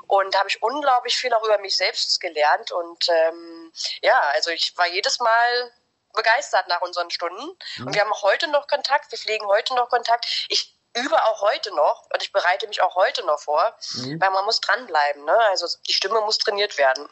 Und 0.07 0.35
da 0.35 0.41
habe 0.41 0.49
ich 0.49 0.63
unglaublich 0.63 1.17
viel 1.17 1.33
auch 1.35 1.45
über 1.45 1.59
mich 1.59 1.77
selbst 1.77 2.21
gelernt. 2.21 2.73
Und 2.73 3.09
ähm, 3.09 3.73
ja, 4.03 4.21
also 4.35 4.51
ich 4.51 4.77
war 4.77 4.87
jedes 4.89 5.21
Mal 5.21 5.73
begeistert 6.15 6.67
nach 6.69 6.81
unseren 6.83 7.11
Stunden. 7.11 7.57
Und 7.79 7.95
wir 7.95 8.01
haben 8.01 8.13
auch 8.13 8.23
heute 8.23 8.49
noch 8.49 8.67
Kontakt, 8.67 9.11
wir 9.11 9.19
pflegen 9.19 9.47
heute 9.47 9.75
noch 9.75 9.89
Kontakt. 9.89 10.47
Ich 10.49 10.75
übe 10.97 11.17
auch 11.25 11.43
heute 11.43 11.75
noch 11.75 12.09
und 12.13 12.23
ich 12.23 12.33
bereite 12.33 12.67
mich 12.67 12.83
auch 12.83 12.97
heute 12.97 13.25
noch 13.27 13.39
vor, 13.39 13.77
weil 14.19 14.31
man 14.31 14.45
muss 14.45 14.61
dranbleiben. 14.61 15.25
Ne? 15.25 15.37
Also 15.51 15.67
die 15.87 15.93
Stimme 15.93 16.21
muss 16.23 16.39
trainiert 16.39 16.79
werden. 16.79 17.09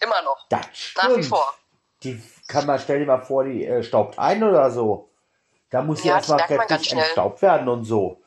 Immer 0.00 0.22
noch. 0.22 0.46
Das 0.48 0.66
Nach 0.96 1.16
wie 1.16 1.22
vor. 1.22 1.54
Die 2.02 2.22
kann 2.48 2.66
man, 2.66 2.78
stell 2.78 2.98
dir 3.00 3.06
mal 3.06 3.22
vor, 3.22 3.44
die 3.44 3.64
äh, 3.64 3.82
staubt 3.82 4.18
ein 4.18 4.42
oder 4.42 4.70
so. 4.70 5.10
Da 5.70 5.82
muss 5.82 6.02
sie 6.02 6.08
Ja, 6.08 6.16
erstmal 6.16 6.46
kräftig 6.46 6.92
entstaubt 6.92 7.42
werden 7.42 7.68
und 7.68 7.84
so. 7.84 8.22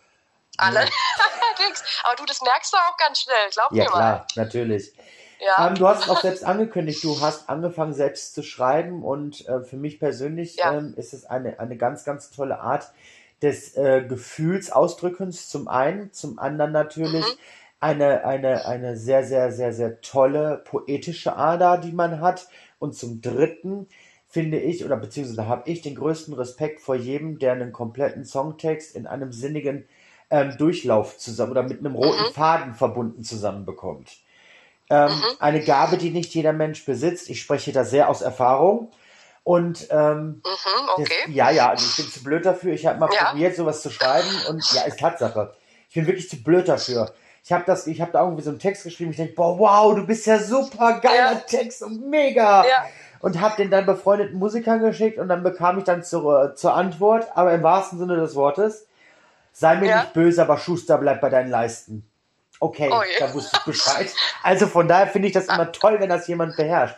Allerdings. 1.67 1.83
Aber 2.03 2.15
du, 2.15 2.25
das 2.25 2.41
merkst 2.41 2.73
du 2.73 2.77
auch 2.77 2.97
ganz 2.97 3.19
schnell, 3.21 3.49
glaub 3.51 3.71
Ja, 3.71 3.85
mir 3.85 3.91
mal. 3.91 3.99
klar, 3.99 4.27
natürlich. 4.35 4.93
Ja. 5.39 5.67
Ähm, 5.67 5.75
du 5.75 5.87
hast 5.87 6.03
es 6.03 6.09
auch 6.09 6.21
selbst 6.21 6.43
angekündigt, 6.43 7.03
du 7.03 7.19
hast 7.21 7.49
angefangen 7.49 7.93
selbst 7.93 8.33
zu 8.33 8.43
schreiben 8.43 9.03
und 9.03 9.47
äh, 9.47 9.61
für 9.61 9.77
mich 9.77 9.99
persönlich 9.99 10.57
Ja. 10.57 10.71
ähm, 10.73 10.93
ist 10.97 11.13
es 11.13 11.25
eine, 11.25 11.59
eine 11.59 11.77
ganz, 11.77 12.03
ganz 12.03 12.31
tolle 12.31 12.59
Art 12.59 12.91
des 13.41 13.75
äh, 13.77 14.03
Gefühlsausdrückens 14.07 15.47
zum 15.47 15.67
einen, 15.67 16.11
zum 16.11 16.39
anderen 16.39 16.71
natürlich 16.71 17.25
Mhm. 17.25 17.37
eine, 17.79 18.25
eine, 18.25 18.65
eine 18.65 18.97
sehr, 18.97 19.23
sehr, 19.23 19.51
sehr, 19.51 19.73
sehr 19.73 20.01
tolle 20.01 20.63
poetische 20.65 21.35
Ader, 21.35 21.77
die 21.77 21.91
man 21.91 22.19
hat 22.19 22.47
und 22.79 22.95
zum 22.95 23.21
dritten 23.21 23.87
finde 24.27 24.59
ich, 24.59 24.83
oder 24.83 24.97
beziehungsweise 24.97 25.47
habe 25.47 25.69
ich 25.69 25.81
den 25.81 25.95
größten 25.95 26.33
Respekt 26.33 26.81
vor 26.81 26.95
jedem, 26.95 27.39
der 27.39 27.53
einen 27.53 27.71
kompletten 27.71 28.25
Songtext 28.25 28.95
in 28.95 29.07
einem 29.07 29.31
sinnigen 29.31 29.87
ähm, 30.29 30.57
Durchlauf 30.57 31.17
zusammen 31.17 31.51
oder 31.51 31.63
mit 31.63 31.79
einem 31.79 31.95
roten 31.95 32.23
Mhm. 32.23 32.31
Faden 32.31 32.75
verbunden 32.75 33.23
zusammenbekommt. 33.23 34.17
Ähm, 34.89 35.11
Eine 35.39 35.61
Gabe, 35.63 35.97
die 35.97 36.11
nicht 36.11 36.33
jeder 36.33 36.53
Mensch 36.53 36.85
besitzt. 36.85 37.29
Ich 37.29 37.41
spreche 37.41 37.71
da 37.71 37.83
sehr 37.83 38.09
aus 38.09 38.21
Erfahrung. 38.21 38.91
Und 39.43 39.87
ähm, 39.91 40.41
Mhm, 40.45 40.89
das, 40.97 41.05
okay. 41.05 41.13
ja, 41.27 41.49
ja, 41.51 41.69
also 41.69 41.85
ich 41.85 41.95
bin 41.95 42.11
zu 42.11 42.23
blöd 42.23 42.45
dafür. 42.45 42.73
Ich 42.73 42.85
habe 42.85 42.99
mal 42.99 43.09
Ja. 43.13 43.29
probiert, 43.29 43.55
sowas 43.55 43.81
zu 43.81 43.89
schreiben 43.89 44.29
und 44.49 44.61
ja, 44.73 44.83
ist 44.83 44.99
Tatsache. 44.99 45.53
Ich 45.89 45.95
bin 45.95 46.05
wirklich 46.07 46.29
zu 46.29 46.41
blöd 46.43 46.67
dafür. 46.67 47.11
Ich 47.43 47.53
habe 47.53 47.63
das, 47.65 47.87
ich 47.87 48.01
habe 48.01 48.11
da 48.11 48.23
irgendwie 48.23 48.43
so 48.43 48.49
einen 48.49 48.59
Text 48.59 48.83
geschrieben. 48.83 49.11
Ich 49.11 49.17
denke, 49.17 49.33
boah, 49.35 49.57
wow, 49.57 49.95
du 49.95 50.05
bist 50.05 50.25
ja 50.25 50.37
super 50.39 50.99
geiler 50.99 51.33
Ja. 51.33 51.35
Text 51.35 51.81
und 51.81 52.09
mega. 52.09 52.65
Ja. 52.65 52.85
und 53.19 53.39
habe 53.41 53.55
den 53.55 53.71
dann 53.71 53.85
befreundeten 53.85 54.37
Musikern 54.37 54.79
geschickt 54.79 55.17
und 55.17 55.27
dann 55.27 55.43
bekam 55.43 55.77
ich 55.79 55.85
dann 55.85 56.03
zur, 56.03 56.53
zur 56.55 56.73
Antwort, 56.75 57.27
aber 57.35 57.53
im 57.53 57.63
wahrsten 57.63 57.97
Sinne 57.97 58.15
des 58.17 58.35
Wortes, 58.35 58.85
sei 59.57 59.75
mir 59.77 59.87
Ja. 59.87 60.01
nicht 60.01 60.13
böse, 60.13 60.41
aber 60.43 60.57
Schuster 60.59 60.99
bleibt 60.99 61.19
bei 61.21 61.29
deinen 61.29 61.49
Leisten. 61.49 62.07
Okay, 62.59 62.91
Oh 62.91 63.01
je. 63.03 63.17
da 63.19 63.33
wusste 63.33 63.57
ich 63.57 63.63
Bescheid. 63.65 64.13
Also 64.43 64.67
von 64.67 64.87
daher 64.87 65.07
finde 65.07 65.27
ich 65.29 65.33
das 65.33 65.47
immer 65.47 65.71
toll, 65.71 65.99
wenn 65.99 66.09
das 66.09 66.27
jemand 66.27 66.55
beherrscht. 66.55 66.97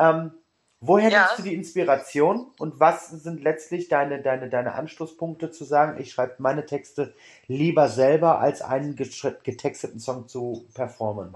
Ähm, 0.00 0.32
woher 0.80 1.10
Ja. 1.10 1.20
nimmst 1.20 1.38
du 1.38 1.42
die 1.42 1.54
Inspiration 1.54 2.52
und 2.58 2.80
was 2.80 3.08
sind 3.10 3.42
letztlich 3.42 3.88
deine, 3.88 4.20
deine, 4.20 4.48
deine 4.48 4.74
Anstoßpunkte 4.74 5.52
zu 5.52 5.64
sagen, 5.64 6.00
ich 6.00 6.12
schreibe 6.12 6.34
meine 6.38 6.66
Texte 6.66 7.14
lieber 7.46 7.88
selber, 7.88 8.40
als 8.40 8.62
einen 8.62 8.96
getexteten 8.96 10.00
Song 10.00 10.26
zu 10.28 10.66
performen? 10.74 11.34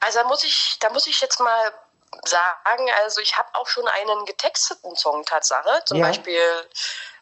Also 0.00 0.20
da 0.20 0.26
muss 0.28 0.42
ich, 0.42 0.76
da 0.80 0.90
muss 0.90 1.06
ich 1.06 1.20
jetzt 1.20 1.38
mal 1.40 1.72
sagen, 2.24 2.84
also 3.04 3.20
ich 3.20 3.36
habe 3.36 3.48
auch 3.54 3.68
schon 3.68 3.84
einen 3.86 4.24
getexteten 4.24 4.96
Song 4.96 5.24
Tatsache. 5.24 5.82
Zum 5.84 5.98
Ja. 5.98 6.06
Beispiel 6.06 6.40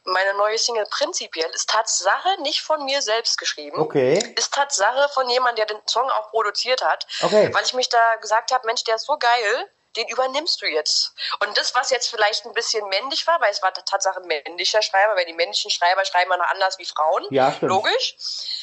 meine 0.07 0.35
neue 0.35 0.59
Single 0.59 0.87
Prinzipiell 0.91 1.51
ist 1.51 1.69
Tatsache 1.69 2.41
nicht 2.43 2.61
von 2.61 2.85
mir 2.85 3.03
selbst 3.03 3.39
geschrieben. 3.39 3.79
Okay, 3.79 4.19
Ist 4.37 4.55
Tatsache 4.55 5.09
von 5.13 5.29
jemandem, 5.29 5.67
der 5.67 5.77
den 5.77 5.83
Song 5.87 6.09
auch 6.11 6.31
produziert 6.31 6.83
hat. 6.83 7.07
okay. 7.23 7.53
Weil 7.53 7.65
ich 7.65 7.75
mich 7.75 7.89
da 7.89 8.17
gesagt 8.17 8.53
habe, 8.53 8.67
Mensch, 8.67 8.85
der 8.85 8.97
ist 8.97 9.07
so 9.07 9.17
geil, 9.19 9.71
den 9.97 10.09
übernimmst 10.09 10.61
du 10.62 10.67
jetzt. 10.67 11.12
Und 11.45 11.57
das, 11.57 11.75
was 11.75 11.91
jetzt 11.91 12.09
vielleicht 12.09 12.45
ein 12.45 12.53
bisschen 12.53 12.87
männlich 12.88 13.26
war, 13.26 13.41
weil 13.41 13.50
es 13.50 13.62
war 13.62 13.73
Tatsache 13.73 14.21
ein 14.21 14.26
männlicher 14.26 14.83
Schreiber, 14.83 15.17
weil 15.17 15.25
die 15.26 15.33
männlichen 15.33 15.71
Schreiber 15.71 16.05
schreiben 16.05 16.26
immer 16.26 16.38
noch 16.38 16.50
anders 16.50 16.79
wie 16.79 16.85
Frauen. 16.85 17.25
Ja, 17.31 17.53
stimmt. 17.53 17.71
Logisch. 17.71 18.17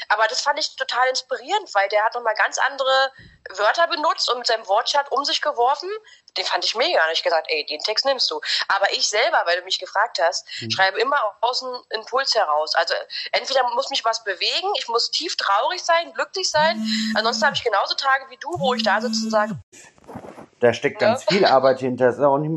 Aber 0.10 0.28
das 0.28 0.42
fand 0.42 0.60
ich 0.60 0.75
total 0.75 1.08
inspirierend, 1.10 1.74
weil 1.74 1.88
der 1.90 2.04
hat 2.04 2.13
nochmal 2.13 2.36
ganz 2.36 2.58
andere 2.58 3.12
Wörter 3.56 3.88
benutzt 3.88 4.30
und 4.30 4.38
mit 4.40 4.48
seinem 4.48 4.68
Wortschatz 4.68 5.08
um 5.10 5.25
sich 5.25 5.42
geworfen. 5.42 5.90
Den 6.38 6.46
fand 6.46 6.63
ich 6.66 6.75
mega. 6.75 7.04
Und 7.06 7.12
ich 7.12 7.24
gesagt, 7.24 7.48
ey, 7.50 7.66
den 7.66 7.80
Text 7.82 8.06
nimmst 8.06 8.30
du. 8.32 8.40
Aber 8.68 8.92
ich 8.94 9.08
selber, 9.08 9.42
weil 9.46 9.58
du 9.60 9.63
mich 9.66 9.80
gefragt 9.80 10.20
hast, 10.22 10.48
Mhm. 10.62 10.72
schreibe 10.72 11.00
immer 11.00 11.20
aus 11.42 11.60
dem 11.60 11.84
Impuls 11.90 12.34
heraus. 12.36 12.75
Also 12.75 12.94
entweder 13.32 13.63
muss 13.75 13.90
mich 13.90 14.04
was 14.06 14.24
bewegen, 14.24 14.68
ich 14.78 14.88
muss 14.88 15.12
tief 15.12 15.36
traurig 15.38 15.84
sein, 15.84 16.13
glücklich 16.13 16.50
sein. 16.50 16.82
Ansonsten 17.16 17.46
habe 17.46 17.56
ich 17.56 17.63
genauso 17.63 17.96
Tage 17.96 18.30
wie 18.30 18.38
du, 18.38 18.50
wo 18.60 18.74
ich 18.74 18.84
da 18.84 19.02
sitze 19.02 19.24
und 19.25 19.32
sage, 19.32 19.60
Da 20.63 20.72
steckt 20.72 21.01
Ja. 21.01 21.10
ganz 21.10 21.25
viel 21.25 21.43
Arbeit 21.43 21.82
hinter. 21.82 22.13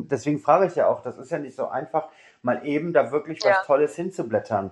Deswegen 0.09 0.39
frage 0.39 0.67
ich 0.67 0.77
ja 0.77 0.87
auch, 0.87 1.03
das 1.03 1.19
ist 1.19 1.33
ja 1.33 1.41
nicht 1.41 1.57
so 1.57 1.67
einfach, 1.67 2.07
mal 2.41 2.65
eben 2.65 2.93
da 2.93 3.11
wirklich 3.11 3.41
was 3.43 3.51
Ja. 3.51 3.63
Tolles 3.65 3.97
hinzublättern. 3.97 4.71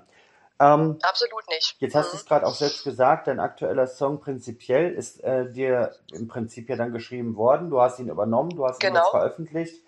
Ähm, 0.61 0.99
absolut 1.03 1.43
nicht. 1.49 1.75
jetzt 1.81 1.97
hast 1.97 2.13
du 2.13 2.17
es 2.17 2.27
gerade 2.27 2.47
auch 2.47 2.55
selbst 2.55 2.85
gesagt, 2.85 3.27
dein 3.27 3.41
aktueller 3.41 3.89
Song 3.89 4.21
prinzipiell 4.21 4.93
ist 4.93 5.25
äh, 5.25 5.51
dir 5.51 5.97
im 6.13 6.29
Prinzip 6.29 6.69
ja 6.69 6.77
dann 6.77 6.93
geschrieben 6.93 7.35
worden. 7.35 7.71
Du 7.71 7.81
hast 7.81 7.99
ihn 7.99 8.09
übernommen, 8.09 8.51
du 8.51 8.65
hast 8.65 8.81
ihn 8.81 8.91
Genau. 8.91 9.01
jetzt 9.01 9.11
veröffentlicht. 9.11 9.83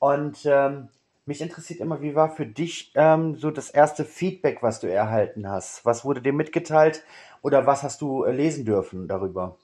Und 0.00 0.44
ähm, 0.44 0.88
mich 1.24 1.40
interessiert 1.40 1.78
immer, 1.78 2.02
wie 2.02 2.16
war 2.16 2.30
für 2.30 2.46
dich 2.46 2.90
ähm, 2.96 3.36
so 3.36 3.52
das 3.52 3.70
erste 3.70 4.04
Feedback, 4.04 4.60
was 4.60 4.80
du 4.80 4.90
erhalten 4.90 5.48
hast? 5.48 5.86
Was 5.86 6.04
wurde 6.04 6.20
dir 6.20 6.32
mitgeteilt 6.32 7.04
oder 7.42 7.64
was 7.64 7.84
hast 7.84 8.00
du 8.00 8.24
äh, 8.24 8.32
lesen 8.32 8.64
dürfen 8.64 9.06
darüber? 9.06 9.56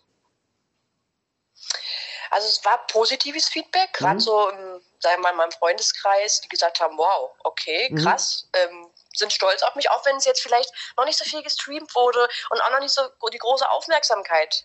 Also 2.34 2.48
es 2.48 2.64
war 2.64 2.84
positives 2.88 3.48
Feedback, 3.48 3.92
gerade 3.92 4.14
Mhm. 4.16 4.20
so 4.20 4.48
im, 4.48 4.80
sagen 4.98 5.16
wir 5.16 5.18
mal, 5.22 5.30
in 5.30 5.36
meinem 5.36 5.52
Freundeskreis, 5.52 6.40
die 6.40 6.48
gesagt 6.48 6.80
haben, 6.80 6.98
wow, 6.98 7.30
okay, 7.44 7.88
Mhm. 7.90 7.98
krass, 8.02 8.48
ähm, 8.54 8.90
sind 9.14 9.32
stolz 9.32 9.62
auf 9.62 9.76
mich, 9.76 9.88
auch 9.90 10.04
wenn 10.04 10.16
es 10.16 10.24
jetzt 10.24 10.42
vielleicht 10.42 10.70
noch 10.96 11.04
nicht 11.04 11.16
so 11.18 11.24
viel 11.24 11.42
gestreamt 11.44 11.94
wurde 11.94 12.28
und 12.50 12.60
auch 12.62 12.70
noch 12.72 12.80
nicht 12.80 12.92
so 12.92 13.02
die 13.32 13.38
große 13.38 13.68
Aufmerksamkeit 13.70 14.64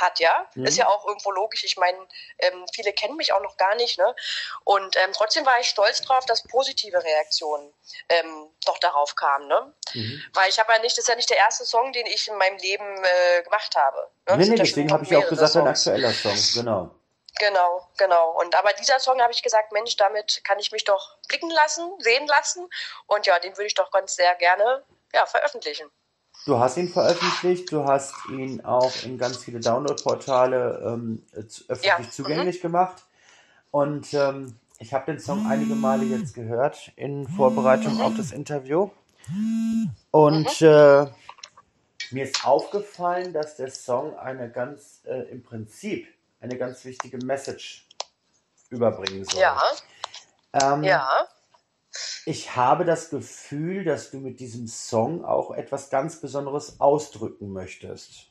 hat, 0.00 0.18
ja. 0.20 0.48
Mhm. 0.54 0.64
Ist 0.64 0.78
ja 0.78 0.88
auch 0.88 1.06
irgendwo 1.06 1.30
logisch. 1.32 1.64
Ich 1.64 1.76
meine, 1.76 1.98
ähm, 2.38 2.64
viele 2.74 2.94
kennen 2.94 3.14
mich 3.16 3.34
auch 3.34 3.42
noch 3.42 3.58
gar 3.58 3.74
nicht, 3.74 3.98
ne? 3.98 4.16
Und 4.64 4.96
ähm, 4.96 5.12
trotzdem 5.12 5.44
war 5.44 5.60
ich 5.60 5.68
stolz 5.68 6.00
drauf, 6.00 6.24
dass 6.24 6.42
positive 6.44 7.04
Reaktionen 7.04 7.74
ähm, 8.08 8.48
doch 8.64 8.78
darauf 8.78 9.14
kamen, 9.16 9.48
ne? 9.48 9.74
Mhm. 9.92 10.22
Weil 10.32 10.48
ich 10.48 10.58
habe 10.58 10.72
ja 10.72 10.78
nicht, 10.78 10.96
das 10.96 11.02
ist 11.04 11.08
ja 11.08 11.14
nicht 11.14 11.28
der 11.28 11.36
erste 11.36 11.66
Song, 11.66 11.92
den 11.92 12.06
ich 12.06 12.26
in 12.26 12.36
meinem 12.38 12.56
Leben 12.56 13.04
äh, 13.04 13.42
gemacht 13.42 13.76
habe. 13.76 14.08
Ne? 14.30 14.38
Nee, 14.38 14.46
nee, 14.48 14.56
deswegen 14.56 14.90
habe 14.90 15.04
ich 15.04 15.10
ja 15.10 15.18
auch 15.18 15.28
gesagt, 15.28 15.52
Songs. 15.52 15.86
aktueller 15.86 16.12
Song, 16.14 16.38
genau. 16.54 16.90
Genau, 17.42 17.88
genau. 17.98 18.40
Und 18.40 18.54
aber 18.54 18.72
dieser 18.78 19.00
Song 19.00 19.20
habe 19.20 19.32
ich 19.32 19.42
gesagt, 19.42 19.72
Mensch, 19.72 19.96
damit 19.96 20.42
kann 20.44 20.60
ich 20.60 20.70
mich 20.70 20.84
doch 20.84 21.18
blicken 21.26 21.50
lassen, 21.50 21.90
sehen 21.98 22.24
lassen. 22.28 22.68
Und 23.08 23.26
ja, 23.26 23.36
den 23.40 23.50
würde 23.56 23.66
ich 23.66 23.74
doch 23.74 23.90
ganz 23.90 24.14
sehr 24.14 24.32
gerne 24.36 24.84
ja, 25.12 25.26
veröffentlichen. 25.26 25.88
Du 26.46 26.60
hast 26.60 26.76
ihn 26.76 26.88
veröffentlicht, 26.88 27.72
du 27.72 27.84
hast 27.84 28.14
ihn 28.28 28.64
auch 28.64 28.92
in 29.02 29.18
ganz 29.18 29.38
viele 29.38 29.58
Download-Portale 29.58 30.82
ähm, 30.86 31.26
öffentlich 31.34 31.82
Ja, 31.82 31.98
mhm. 31.98 32.10
zugänglich 32.12 32.60
gemacht. 32.60 33.02
Und 33.72 34.14
ähm, 34.14 34.56
ich 34.78 34.94
habe 34.94 35.06
den 35.06 35.18
Song 35.18 35.44
einige 35.44 35.74
Male 35.74 36.04
jetzt 36.04 36.34
gehört 36.34 36.92
in 36.94 37.26
Vorbereitung 37.26 38.00
auf 38.00 38.14
das 38.14 38.30
Interview. 38.30 38.90
Und 40.12 40.60
Mhm. 40.60 40.66
äh, 40.68 41.06
mir 42.12 42.22
ist 42.22 42.44
aufgefallen, 42.44 43.32
dass 43.32 43.56
der 43.56 43.72
Song 43.72 44.16
eine 44.16 44.48
ganz, 44.48 45.00
äh, 45.06 45.22
im 45.22 45.42
Prinzip 45.42 46.06
eine 46.42 46.58
ganz 46.58 46.84
wichtige 46.84 47.18
Message 47.24 47.88
überbringen 48.70 49.24
soll. 49.24 49.40
Ja, 49.40 49.62
Ähm, 50.52 50.82
ja. 50.84 51.08
ich 52.26 52.56
habe 52.56 52.84
das 52.84 53.10
Gefühl, 53.10 53.84
dass 53.84 54.10
du 54.10 54.18
mit 54.18 54.40
diesem 54.40 54.66
Song 54.66 55.24
auch 55.24 55.52
etwas 55.52 55.88
ganz 55.88 56.20
Besonderes 56.20 56.80
ausdrücken 56.80 57.52
möchtest. 57.52 58.26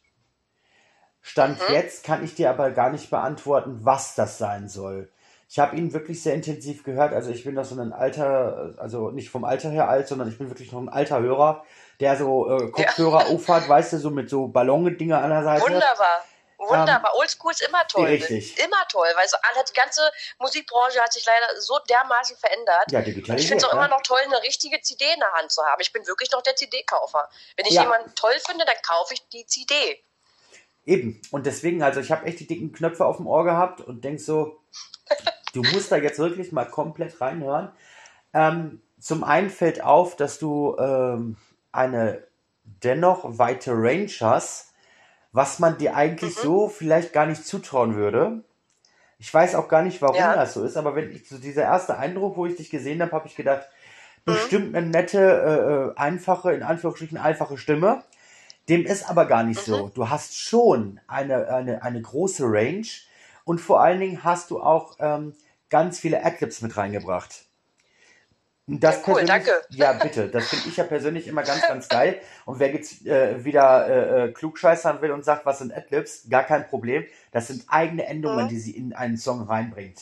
Stand 1.22 1.60
Mhm. 1.60 1.74
jetzt 1.74 2.04
kann 2.04 2.24
ich 2.24 2.36
dir 2.36 2.50
aber 2.50 2.72
gar 2.72 2.90
nicht 2.92 3.10
beantworten, 3.10 3.80
was 3.84 4.16
das 4.16 4.38
sein 4.38 4.68
soll. 4.70 5.10
Ich 5.48 5.60
habe 5.60 5.76
ihn 5.76 5.94
wirklich 5.94 6.24
sehr 6.24 6.34
intensiv 6.34 6.84
gehört. 6.84 7.14
Also 7.14 7.30
ich 7.30 7.44
bin 7.44 7.56
noch 7.56 7.66
so 7.66 7.80
ein 7.80 7.92
alter, 7.92 8.76
also 8.78 9.12
nicht 9.12 9.30
vom 9.30 9.44
Alter 9.44 9.70
her 9.70 9.90
alt, 9.90 10.08
sondern 10.08 10.30
ich 10.30 10.38
bin 10.38 10.50
wirklich 10.50 10.72
noch 10.72 10.80
ein 10.80 10.90
alter 10.90 11.20
Hörer, 11.20 11.66
der 12.00 12.16
so 12.16 12.50
äh, 12.50 12.72
Kopfhörer 12.72 13.28
aufhat, 13.28 13.68
weißt 13.68 13.94
du, 13.94 13.98
so 13.98 14.10
mit 14.12 14.30
so 14.30 14.48
Ballondinger 14.48 15.22
an 15.22 15.30
der 15.30 15.44
Seite. 15.44 15.64
Wunderbar. 15.64 16.24
Wunderbar. 16.70 17.16
Oldschool 17.16 17.52
ist 17.52 17.62
immer 17.62 17.88
toll. 17.88 18.06
richtig. 18.06 18.58
Immer 18.60 18.88
toll, 18.90 19.08
weil 19.16 19.28
so 19.28 19.38
alle, 19.42 19.64
die 19.66 19.74
ganze 19.74 20.02
Musikbranche 20.40 21.02
hat 21.02 21.12
sich 21.12 21.26
leider 21.26 21.60
so 21.60 21.80
dermaßen 21.90 22.38
verändert. 22.38 22.92
Ja, 22.92 23.00
Und 23.00 23.40
ich 23.40 23.48
finde 23.48 23.58
es 23.58 23.64
auch 23.66 23.74
immer 23.74 23.88
noch 23.88 24.02
toll, 24.04 24.20
eine 24.24 24.42
richtige 24.44 24.80
CD 24.82 25.06
in 25.14 25.20
der 25.20 25.32
Hand 25.34 25.52
zu 25.52 25.64
haben. 25.64 25.82
Ich 25.82 25.92
bin 25.92 26.06
wirklich 26.08 26.32
noch 26.32 26.42
der 26.42 26.56
CD-Kaufer. 26.56 27.30
Wenn 27.58 27.66
ich 27.66 27.74
Ja. 27.74 27.84
jemanden 27.84 28.14
toll 28.16 28.34
finde, 28.46 28.66
dann 28.66 28.76
kaufe 28.86 29.14
ich 29.14 29.28
die 29.30 29.46
CD. 29.46 30.04
Eben. 30.86 31.22
Und 31.32 31.46
deswegen, 31.46 31.84
also 31.84 32.00
ich 32.00 32.12
habe 32.12 32.26
echt 32.26 32.40
die 32.40 32.48
dicken 32.48 32.72
Knöpfe 32.72 33.06
auf 33.06 33.18
dem 33.18 33.28
Ohr 33.28 33.44
gehabt 33.44 33.82
und 33.82 34.04
denk 34.04 34.20
so, 34.20 34.60
du 35.54 35.64
musst 35.64 35.92
da 35.92 35.96
jetzt 35.98 36.20
wirklich 36.20 36.52
mal 36.52 36.66
komplett 36.66 37.22
reinhören. 37.22 37.72
Ähm, 38.34 38.82
zum 39.00 39.24
einen 39.24 39.50
fällt 39.50 39.84
auf, 39.84 40.16
dass 40.16 40.40
du 40.40 40.76
ähm, 40.80 41.38
eine 41.72 42.28
dennoch 42.64 43.22
weite 43.24 43.72
Range 43.74 44.12
hast, 44.22 44.71
was 45.32 45.60
man 45.60 45.78
dir 45.78 45.96
eigentlich 45.96 46.36
Mhm. 46.36 46.42
so 46.42 46.68
vielleicht 46.70 47.14
gar 47.14 47.26
nicht 47.26 47.46
zutrauen 47.46 47.96
würde. 47.96 48.44
Ich 49.20 49.34
weiß 49.34 49.56
auch 49.56 49.68
gar 49.68 49.84
nicht, 49.84 50.02
warum 50.02 50.18
Ja. 50.18 50.34
das 50.36 50.54
so 50.54 50.64
ist, 50.64 50.78
aber 50.78 50.96
wenn 50.96 51.12
ich 51.12 51.30
so 51.30 51.38
dieser 51.38 51.64
erste 51.64 51.98
Eindruck, 51.98 52.38
wo 52.38 52.46
ich 52.46 52.56
dich 52.56 52.70
gesehen 52.70 53.02
habe, 53.02 53.12
habe 53.12 53.28
ich 53.28 53.36
gedacht, 53.36 53.68
Mhm. 54.26 54.34
bestimmt 54.34 54.76
eine 54.76 54.88
nette, 54.88 55.20
äh, 55.20 55.74
äh, 55.92 55.98
einfache, 55.98 56.52
in 56.54 56.64
Anführungsstrichen 56.64 57.18
einfache 57.18 57.58
Stimme. 57.58 58.04
Dem 58.70 58.86
ist 58.86 59.10
aber 59.10 59.26
gar 59.26 59.44
nicht 59.44 59.60
Mhm. 59.60 59.66
so. 59.66 59.90
Du 59.94 60.10
hast 60.10 60.38
schon 60.38 61.00
eine, 61.08 61.48
eine, 61.50 61.84
eine 61.84 62.02
große 62.02 62.44
Range 62.46 62.88
und 63.44 63.60
vor 63.62 63.82
allen 63.82 64.00
Dingen 64.00 64.24
hast 64.24 64.52
du 64.52 64.62
auch 64.62 64.98
ähm, 65.00 65.34
ganz 65.70 66.00
viele 66.00 66.24
Adlibs 66.24 66.62
mit 66.62 66.78
reingebracht. 66.78 67.46
Das 68.80 68.98
Ja, 68.98 69.04
cool, 69.14 69.26
danke. 69.26 69.52
Ja, 69.70 69.94
bitte. 69.94 70.30
Das 70.30 70.48
finde 70.48 70.70
ich 70.70 70.78
ja 70.78 70.84
persönlich 70.86 71.28
immer 71.28 71.44
ganz, 71.44 71.62
ganz 71.68 71.90
geil. 71.90 72.22
Und 72.46 72.60
wer 72.60 72.72
jetzt 72.74 73.06
äh, 73.06 73.44
wieder 73.44 73.88
äh, 73.88 74.26
äh, 74.26 74.32
klugscheißern 74.32 75.02
will 75.02 75.12
und 75.12 75.26
sagt, 75.26 75.46
was 75.46 75.60
sind 75.60 75.74
Adlibs, 75.76 76.30
gar 76.30 76.44
kein 76.44 76.68
Problem. 76.68 77.06
Das 77.32 77.48
sind 77.48 77.66
eigene 77.68 78.06
Endungen, 78.06 78.46
Mhm. 78.46 78.50
die 78.50 78.60
sie 78.60 78.72
in 78.72 78.94
einen 78.94 79.18
Song 79.18 79.44
reinbringt. 79.44 80.00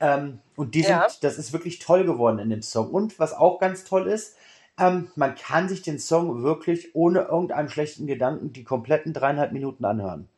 Ähm, 0.00 0.40
und 0.54 0.74
die 0.76 0.82
sind, 0.82 0.90
Ja. 0.90 1.08
das 1.22 1.38
ist 1.38 1.52
wirklich 1.52 1.80
toll 1.80 2.04
geworden 2.04 2.38
in 2.38 2.50
dem 2.50 2.62
Song. 2.62 2.90
Und 2.90 3.18
was 3.18 3.32
auch 3.32 3.58
ganz 3.58 3.82
toll 3.84 4.06
ist, 4.06 4.36
ähm, 4.78 5.10
man 5.16 5.34
kann 5.34 5.68
sich 5.68 5.82
den 5.82 5.98
Song 5.98 6.44
wirklich 6.44 6.94
ohne 6.94 7.22
irgendeinen 7.22 7.68
schlechten 7.68 8.06
Gedanken 8.06 8.52
die 8.52 8.62
kompletten 8.62 9.12
dreieinhalb 9.12 9.50
Minuten 9.50 9.84
anhören. 9.84 10.28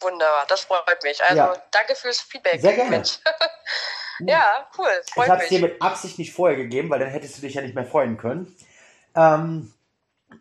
Wunderbar, 0.00 0.46
das 0.48 0.62
freut 0.62 1.02
mich. 1.04 1.22
Also 1.22 1.36
Ja. 1.36 1.54
danke 1.70 1.94
fürs 1.94 2.20
Feedback. 2.20 2.60
Sehr 2.60 2.72
gerne. 2.74 3.02
Ja, 4.28 4.68
cool, 4.78 4.88
Ich 5.04 5.12
freut 5.12 5.28
habe 5.28 5.42
es 5.42 5.48
dir 5.48 5.60
mit 5.60 5.80
Absicht 5.82 6.18
nicht 6.18 6.32
vorher 6.32 6.56
gegeben, 6.56 6.90
weil 6.90 6.98
dann 7.00 7.08
hättest 7.10 7.38
du 7.38 7.42
dich 7.42 7.54
ja 7.54 7.62
nicht 7.62 7.74
mehr 7.74 7.86
freuen 7.86 8.16
können. 8.16 8.54
Ähm, 9.14 9.72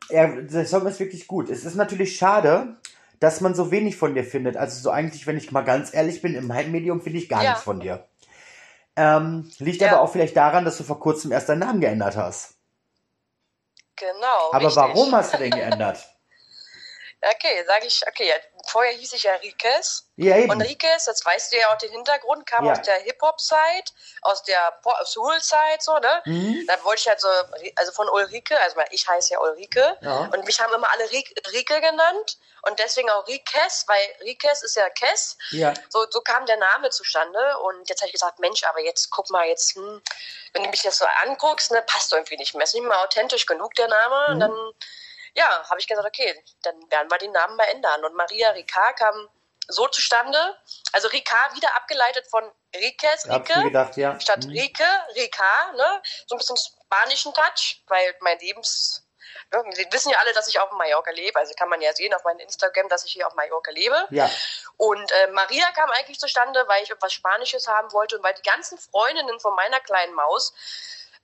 ja, 0.09 0.27
der 0.27 0.65
Song 0.65 0.85
ist 0.87 0.99
wirklich 0.99 1.27
gut. 1.27 1.49
Es 1.49 1.65
ist 1.65 1.75
natürlich 1.75 2.15
schade, 2.17 2.77
dass 3.19 3.41
man 3.41 3.53
so 3.53 3.71
wenig 3.71 3.97
von 3.97 4.15
dir 4.15 4.23
findet. 4.23 4.57
Also 4.57 4.81
so 4.81 4.89
eigentlich, 4.89 5.27
wenn 5.27 5.37
ich 5.37 5.51
mal 5.51 5.61
ganz 5.61 5.93
ehrlich 5.93 6.21
bin, 6.21 6.35
im 6.35 6.53
Heimmedium 6.53 7.01
finde 7.01 7.19
ich 7.19 7.29
gar 7.29 7.43
Ja. 7.43 7.49
nichts 7.51 7.63
von 7.63 7.79
dir. 7.79 8.07
Ähm, 8.95 9.49
liegt 9.59 9.81
Ja. 9.81 9.91
aber 9.91 10.01
auch 10.01 10.11
vielleicht 10.11 10.35
daran, 10.35 10.65
dass 10.65 10.77
du 10.77 10.83
vor 10.83 10.99
kurzem 10.99 11.31
erst 11.31 11.49
deinen 11.49 11.59
Namen 11.59 11.81
geändert 11.81 12.15
hast. 12.17 12.55
Genau. 13.95 14.51
Aber 14.51 14.65
richtig. 14.65 14.75
warum 14.75 15.15
hast 15.15 15.33
du 15.33 15.37
den 15.37 15.51
geändert? 15.55 16.07
Okay, 17.21 17.63
sage 17.67 17.85
ich, 17.85 18.01
okay, 18.07 18.27
ja, 18.27 18.33
vorher 18.71 18.93
hieß 18.93 19.13
ich 19.13 19.23
ja 19.23 19.33
Rikes. 19.35 20.07
Ja, 20.17 20.37
eben. 20.37 20.49
Und 20.51 20.61
Rikes, 20.61 21.05
jetzt 21.07 21.25
weißt 21.25 21.51
du 21.51 21.57
ja 21.57 21.69
auch 21.73 21.77
den 21.77 21.91
Hintergrund, 21.91 22.45
kam 22.45 22.65
Ja. 22.65 22.73
aus 22.73 22.81
der 22.83 22.95
Hip-Hop-Zeit, 22.95 23.93
aus 24.21 24.43
der 24.43 24.73
Soul-Zeit, 25.05 25.81
so, 25.81 25.93
ne? 25.97 26.21
Mhm. 26.25 26.65
Da 26.67 26.83
wollte 26.83 27.01
ich 27.01 27.07
halt 27.07 27.19
so, 27.21 27.27
also 27.75 27.91
von 27.91 28.07
Ulrike, 28.09 28.59
also 28.59 28.77
ich 28.91 29.07
heiße 29.07 29.33
ja 29.33 29.39
Ulrike. 29.39 29.97
Ja. 30.01 30.29
Und 30.33 30.45
mich 30.45 30.59
haben 30.59 30.73
immer 30.73 30.89
alle 30.91 31.09
Rik- 31.11 31.33
Rike 31.51 31.81
genannt. 31.81 32.37
Und 32.63 32.77
deswegen 32.77 33.09
auch 33.09 33.27
Rikes, 33.27 33.85
weil 33.87 33.99
Rikes 34.21 34.61
ist 34.61 34.75
ja 34.75 34.87
Kess. 34.91 35.37
Ja. 35.49 35.73
So, 35.89 36.05
so 36.11 36.21
kam 36.21 36.45
der 36.45 36.57
Name 36.57 36.89
zustande. 36.91 37.57
Und 37.59 37.89
jetzt 37.89 38.01
habe 38.01 38.07
ich 38.07 38.13
gesagt, 38.13 38.37
Mensch, 38.39 38.63
aber 38.63 38.79
jetzt 38.81 39.09
guck 39.09 39.29
mal, 39.31 39.47
jetzt, 39.47 39.75
hm, 39.75 40.01
wenn 40.53 40.63
du 40.63 40.69
mich 40.69 40.83
jetzt 40.83 40.99
so 40.99 41.05
anguckst, 41.23 41.71
ne, 41.71 41.81
passt 41.81 42.13
irgendwie 42.13 42.37
nicht 42.37 42.53
mehr. 42.53 42.63
Ist 42.63 42.75
nicht 42.75 42.83
mehr 42.83 42.99
authentisch 43.01 43.47
genug, 43.47 43.73
der 43.75 43.87
Name. 43.87 44.25
Mhm. 44.27 44.33
Und 44.33 44.39
dann, 44.41 44.73
ja, 45.33 45.69
habe 45.69 45.79
ich 45.79 45.87
gesagt, 45.87 46.07
okay, 46.07 46.43
dann 46.63 46.75
werden 46.91 47.09
wir 47.09 47.17
den 47.17 47.31
Namen 47.31 47.55
mal 47.55 47.65
ändern. 47.65 48.03
Und 48.05 48.15
Maria 48.15 48.49
Ricard 48.51 48.97
kam 48.97 49.29
so 49.67 49.87
zustande. 49.87 50.37
Also 50.91 51.07
Ricard 51.07 51.55
wieder 51.55 51.73
abgeleitet 51.75 52.27
von 52.29 52.43
mir 52.73 52.81
Rike. 52.81 53.63
gedacht, 53.63 53.97
ja. 53.97 54.19
Statt 54.19 54.45
Mhm. 54.45 54.51
Rike, 54.51 54.87
Ricard, 55.15 55.75
ne? 55.75 56.01
So 56.27 56.35
ein 56.35 56.37
bisschen 56.37 56.57
spanischen 56.57 57.33
Touch, 57.33 57.81
weil 57.87 58.15
mein 58.21 58.37
Lebens... 58.39 59.05
Ne, 59.53 59.63
Sie 59.73 59.87
wissen 59.91 60.09
ja 60.09 60.17
alle, 60.19 60.33
dass 60.33 60.47
ich 60.47 60.59
auf 60.59 60.71
Mallorca 60.71 61.11
lebe. 61.11 61.37
Also 61.39 61.53
kann 61.55 61.69
man 61.69 61.81
ja 61.81 61.93
sehen 61.93 62.13
auf 62.13 62.23
meinem 62.23 62.39
Instagram, 62.39 62.89
dass 62.89 63.05
ich 63.05 63.13
hier 63.13 63.27
auf 63.27 63.35
Mallorca 63.35 63.71
lebe. 63.71 64.07
Ja. 64.09 64.29
Und 64.77 65.11
äh, 65.11 65.27
Maria 65.27 65.71
kam 65.71 65.89
eigentlich 65.91 66.19
zustande, 66.19 66.65
weil 66.67 66.83
ich 66.83 66.89
irgendwas 66.89 67.13
Spanisches 67.13 67.67
haben 67.67 67.91
wollte 67.93 68.17
und 68.17 68.23
weil 68.23 68.33
die 68.33 68.41
ganzen 68.41 68.77
Freundinnen 68.77 69.39
von 69.39 69.55
meiner 69.55 69.79
kleinen 69.79 70.13
Maus 70.13 70.53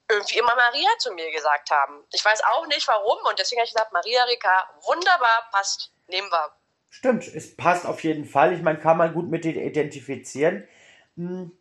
irgendwie 0.10 0.40
immer 0.40 0.56
Maria 0.56 0.90
zu 1.00 1.14
mir 1.14 1.32
gesagt 1.32 1.72
haben. 1.72 2.04
Ich 2.14 2.24
weiß 2.24 2.44
auch 2.44 2.66
nicht 2.68 2.88
warum 2.88 3.18
und 3.30 3.40
deswegen 3.40 3.60
habe 3.60 3.68
ich 3.68 3.74
gesagt, 3.74 3.94
Maria 3.94 4.24
Rika, 4.24 4.70
wunderbar, 4.86 5.50
passt, 5.52 5.92
nehmen 6.08 6.32
wir. 6.32 6.52
Stimmt, 6.90 7.28
es 7.28 7.56
passt 7.56 7.86
auf 7.86 8.04
jeden 8.04 8.26
Fall. 8.26 8.54
Ich 8.54 8.62
meine, 8.62 8.80
kann 8.80 8.98
man 8.98 9.14
gut 9.14 9.30
mit 9.30 9.44
dir 9.44 9.56
identifizieren. 9.56 10.68
Hm. 11.16 11.52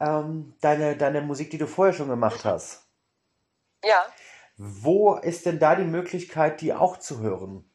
Ähm, 0.00 0.56
deine, 0.60 0.96
deine 0.96 1.20
Musik, 1.20 1.50
die 1.50 1.58
du 1.58 1.66
vorher 1.66 1.94
schon 1.94 2.08
gemacht 2.08 2.44
hast. 2.44 2.86
Ja. 3.84 4.06
Wo 4.56 5.16
ist 5.16 5.46
denn 5.46 5.58
da 5.58 5.74
die 5.74 5.84
Möglichkeit, 5.84 6.60
die 6.60 6.72
auch 6.72 6.96
zu 6.96 7.20
hören? 7.20 7.65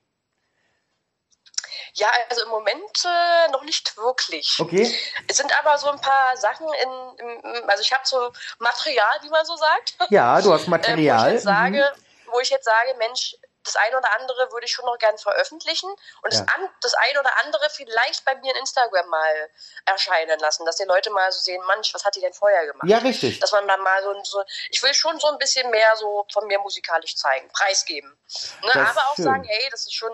Ja, 1.94 2.12
also 2.30 2.44
im 2.44 2.50
Moment 2.50 3.06
äh, 3.06 3.48
noch 3.52 3.64
nicht 3.64 3.96
wirklich. 3.98 4.58
Okay? 4.60 4.96
Es 5.28 5.38
sind 5.38 5.58
aber 5.60 5.78
so 5.78 5.90
ein 5.90 6.00
paar 6.02 6.36
Sachen 6.38 6.68
in, 6.74 7.18
im, 7.18 7.70
also 7.70 7.82
ich 7.82 7.92
habe 7.94 8.04
so 8.06 8.32
Material, 8.60 9.18
wie 9.22 9.30
man 9.30 9.46
so 9.46 9.56
sagt. 9.56 9.96
Ja, 10.10 10.42
du 10.42 10.54
hast 10.54 10.64
Äh, 10.64 10.68
wo 10.68 10.72
Material. 10.72 11.28
ich 11.28 11.34
jetzt 11.36 11.44
sage, 11.44 11.94
Mhm. 11.96 12.32
wo 12.32 12.40
ich 12.40 12.50
jetzt 12.50 12.66
sage, 12.66 12.94
Mensch, 12.98 13.36
das 13.64 13.76
eine 13.76 13.96
oder 13.96 14.12
andere 14.20 14.52
würde 14.52 14.66
ich 14.66 14.72
schon 14.72 14.86
noch 14.86 14.98
gern 14.98 15.16
veröffentlichen 15.20 15.88
und 16.24 16.34
Ja. 16.34 16.40
das, 16.40 16.40
an, 16.56 16.68
das 16.82 16.94
eine 16.96 17.20
oder 17.20 17.30
andere 17.44 17.70
vielleicht 17.70 18.26
bei 18.26 18.34
mir 18.36 18.52
in 18.52 18.58
Instagram 18.60 19.08
mal 19.08 19.50
erscheinen 19.86 20.40
lassen, 20.40 20.66
dass 20.66 20.78
die 20.78 20.84
Leute 20.86 21.12
mal 21.12 21.32
so 21.32 21.40
sehen, 21.42 21.62
Mensch, 21.68 21.94
was 21.94 22.04
hat 22.04 22.16
die 22.16 22.22
denn 22.22 22.34
vorher 22.34 22.66
gemacht? 22.66 22.88
Ja, 22.90 22.98
richtig. 22.98 23.40
Dass 23.40 23.52
man 23.52 23.68
dann 23.68 23.82
mal 23.82 24.02
so, 24.02 24.16
so, 24.24 24.44
ich 24.72 24.82
will 24.82 24.94
schon 24.96 25.20
so 25.20 25.28
ein 25.28 25.38
bisschen 25.38 25.70
mehr 25.70 25.96
so 25.96 26.26
von 26.34 26.48
mir 26.48 26.58
musikalisch 26.58 27.16
zeigen, 27.16 27.50
preisgeben. 27.50 28.18
Ne? 28.64 28.72
Aber 28.74 29.02
auch 29.12 29.16
schön. 29.16 29.26
sagen, 29.26 29.44
hey, 29.44 29.68
das 29.70 29.82
ist 29.82 29.94
schon 29.94 30.12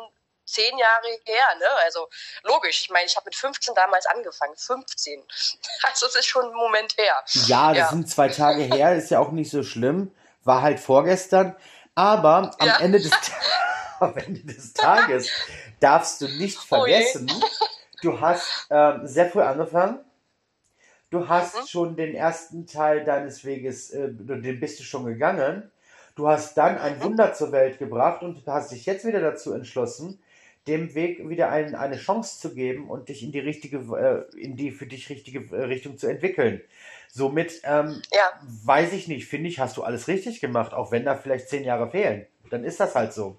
zehn 0.47 0.77
Jahre 0.77 1.07
her, 1.25 1.55
ne? 1.59 1.69
Also 1.83 2.09
logisch, 2.43 2.81
ich 2.81 2.89
meine, 2.89 3.05
ich 3.05 3.15
habe 3.15 3.25
mit 3.25 3.35
15 3.35 3.75
damals 3.75 4.05
angefangen, 4.07 4.55
15. 4.55 5.23
Also 5.83 6.07
es 6.07 6.15
ist 6.15 6.25
schon 6.25 6.45
ein 6.45 6.53
Moment 6.53 6.97
her. 6.97 7.15
Ja, 7.33 7.69
das 7.69 7.77
Ja. 7.77 7.89
sind 7.89 8.09
zwei 8.09 8.29
Tage 8.29 8.63
her, 8.63 8.95
ist 8.95 9.11
ja 9.11 9.19
auch 9.19 9.31
nicht 9.31 9.51
so 9.51 9.63
schlimm. 9.63 10.11
War 10.43 10.61
halt 10.61 10.79
vorgestern. 10.79 11.55
Aber 11.95 12.55
am, 12.59 12.67
Ja. 12.67 12.79
Ende, 12.79 12.99
des, 12.99 13.11
am 13.99 14.15
Ende 14.17 14.41
des 14.43 14.73
Tages 14.73 15.29
darfst 15.79 16.21
du 16.21 16.27
nicht 16.27 16.57
Oh 16.57 16.65
vergessen, 16.65 17.29
du 18.01 18.19
hast 18.21 18.67
ähm, 18.69 19.05
sehr 19.07 19.29
früh 19.29 19.41
angefangen. 19.41 20.03
Du 21.09 21.27
hast 21.29 21.55
Mhm. 21.55 21.67
schon 21.67 21.95
den 21.95 22.15
ersten 22.15 22.67
Teil 22.67 23.05
deines 23.05 23.45
Weges, 23.45 23.91
äh, 23.91 24.09
den 24.11 24.59
bist 24.59 24.79
du 24.79 24.83
schon 24.83 25.05
gegangen. 25.05 25.71
Du 26.15 26.27
hast 26.27 26.57
dann 26.57 26.75
Mhm. 26.75 26.81
ein 26.81 27.03
Wunder 27.03 27.33
zur 27.33 27.51
Welt 27.51 27.79
gebracht 27.79 28.23
und 28.23 28.45
hast 28.47 28.71
dich 28.71 28.85
jetzt 28.85 29.05
wieder 29.05 29.21
dazu 29.21 29.53
entschlossen, 29.53 30.21
dem 30.67 30.93
Weg 30.95 31.27
wieder 31.29 31.49
ein, 31.49 31.75
eine 31.75 31.97
Chance 31.97 32.39
zu 32.39 32.53
geben 32.53 32.89
und 32.89 33.09
dich 33.09 33.23
in 33.23 33.31
die 33.31 33.39
richtige, 33.39 33.77
äh, 33.77 34.37
in 34.37 34.55
die 34.55 34.71
für 34.71 34.85
dich 34.85 35.09
richtige 35.09 35.39
äh, 35.55 35.63
Richtung 35.63 35.97
zu 35.97 36.07
entwickeln. 36.07 36.61
Somit 37.09 37.61
ähm, 37.63 38.01
Ja. 38.11 38.39
weiß 38.41 38.93
ich 38.93 39.07
nicht, 39.07 39.27
finde 39.27 39.49
ich, 39.49 39.59
hast 39.59 39.77
du 39.77 39.83
alles 39.83 40.07
richtig 40.07 40.41
gemacht, 40.41 40.73
auch 40.73 40.91
wenn 40.91 41.05
da 41.05 41.15
vielleicht 41.15 41.49
zehn 41.49 41.63
Jahre 41.63 41.89
fehlen. 41.89 42.27
Dann 42.49 42.63
ist 42.63 42.79
das 42.79 42.95
halt 42.95 43.13
so. 43.13 43.37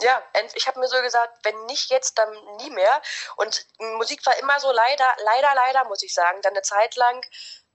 Ja, 0.00 0.22
ich 0.54 0.66
habe 0.66 0.80
mir 0.80 0.88
so 0.88 1.00
gesagt, 1.02 1.44
wenn 1.44 1.66
nicht 1.66 1.90
jetzt, 1.90 2.18
dann 2.18 2.30
nie 2.58 2.70
mehr. 2.70 3.02
Und 3.36 3.66
Musik 3.98 4.24
war 4.24 4.38
immer 4.38 4.58
so 4.58 4.72
leider, 4.72 5.04
leider, 5.24 5.54
leider, 5.54 5.84
muss 5.88 6.02
ich 6.02 6.14
sagen, 6.14 6.38
dann 6.42 6.52
eine 6.54 6.62
Zeit 6.62 6.96
lang, 6.96 7.20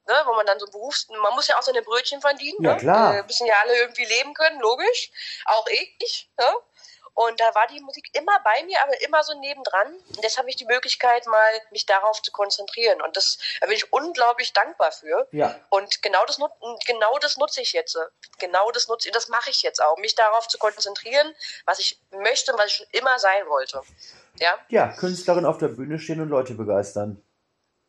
ne, 0.07 0.13
wo 0.25 0.33
man 0.33 0.45
dann 0.45 0.59
so 0.59 0.65
Berufs... 0.67 1.07
Man 1.09 1.33
muss 1.35 1.47
ja 1.47 1.57
auch 1.57 1.61
seine 1.61 1.83
Brötchen 1.83 2.21
verdienen. 2.21 2.57
Ja, 2.61 2.73
ne? 2.73 2.79
klar. 2.79 3.17
Äh, 3.17 3.23
müssen 3.23 3.45
ja 3.45 3.55
alle 3.61 3.77
irgendwie 3.77 4.05
leben 4.05 4.33
können, 4.33 4.59
logisch. 4.59 5.11
Auch 5.45 5.67
ich. 5.67 6.29
Ne? 6.39 6.45
Und 7.15 7.39
da 7.39 7.55
war 7.55 7.65
die 7.67 7.79
Musik 7.79 8.09
immer 8.13 8.37
bei 8.43 8.63
mir, 8.65 8.77
aber 8.83 9.01
immer 9.01 9.23
so 9.23 9.33
nebendran. 9.39 9.87
Und 9.93 10.21
jetzt 10.21 10.37
habe 10.37 10.49
ich 10.49 10.57
die 10.57 10.65
Möglichkeit, 10.65 11.25
mal 11.27 11.61
mich 11.71 11.85
darauf 11.85 12.21
zu 12.21 12.31
konzentrieren. 12.31 13.01
Und 13.01 13.15
das, 13.17 13.37
da 13.61 13.67
bin 13.67 13.75
ich 13.77 13.91
unglaublich 13.93 14.51
dankbar 14.53 14.91
für. 14.91 15.27
Ja, 15.31 15.55
Und 15.69 16.01
genau 16.01 16.23
das, 16.25 16.37
genau 16.85 17.17
das 17.19 17.37
nutze 17.37 17.61
ich 17.61 17.71
jetzt. 17.73 17.97
Genau 18.37 18.69
das 18.71 18.87
nutze 18.89 19.09
das 19.11 19.29
mache 19.29 19.49
ich 19.49 19.61
jetzt 19.63 19.81
auch, 19.81 19.97
mich 19.97 20.15
darauf 20.15 20.47
zu 20.49 20.57
konzentrieren, 20.57 21.33
was 21.65 21.79
ich 21.79 21.99
möchte 22.11 22.51
und 22.51 22.59
was 22.59 22.67
ich 22.67 22.73
schon 22.77 22.87
immer 22.91 23.17
sein 23.17 23.47
wollte. 23.47 23.81
Ja, 24.37 24.59
ja, 24.67 24.87
Künstlerin 24.89 25.45
auf 25.45 25.57
der 25.57 25.69
Bühne 25.69 25.97
stehen 25.99 26.19
und 26.21 26.27
Leute 26.29 26.53
begeistern. 26.53 27.21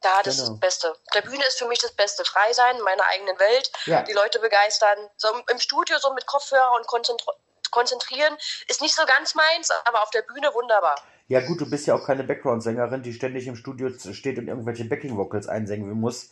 da 0.03 0.23
das 0.23 0.35
ist 0.35 0.41
Genau. 0.43 0.51
das 0.53 0.61
Beste. 0.61 0.97
Der 1.15 1.23
Bühne 1.23 1.45
ist 1.47 1.59
für 1.59 1.67
mich 1.67 1.81
das 1.81 1.91
Beste. 1.91 2.25
Frei 2.25 2.53
sein 2.53 2.77
in 2.77 2.83
meiner 2.83 3.05
eigenen 3.07 3.37
Welt, 3.41 3.73
Ja. 3.87 4.03
die 4.03 4.13
Leute 4.13 4.39
begeistern. 4.39 5.11
So 5.17 5.29
im- 5.51 5.59
Studio 5.59 5.99
so 5.99 6.13
mit 6.13 6.27
Kopfhörer 6.27 6.77
und 6.77 6.87
konzentri 6.87 7.33
konzentrieren 7.71 8.37
ist 8.69 8.81
nicht 8.83 8.95
so 8.95 9.05
ganz 9.07 9.35
meins, 9.35 9.71
aber 9.85 10.03
auf 10.03 10.11
der 10.11 10.23
Bühne 10.23 10.53
wunderbar. 10.55 10.97
Ja 11.29 11.41
gut, 11.41 11.61
du 11.61 11.69
bist 11.69 11.87
ja 11.87 11.95
auch 11.95 12.07
keine 12.07 12.23
Background-Sängerin, 12.25 13.03
die 13.03 13.13
ständig 13.13 13.47
im 13.47 13.57
Studio 13.57 13.91
steht 14.13 14.39
und 14.39 14.49
irgendwelche 14.49 14.85
Backing-Vocals 14.85 15.49
einsingen 15.49 15.91
muss. 16.01 16.31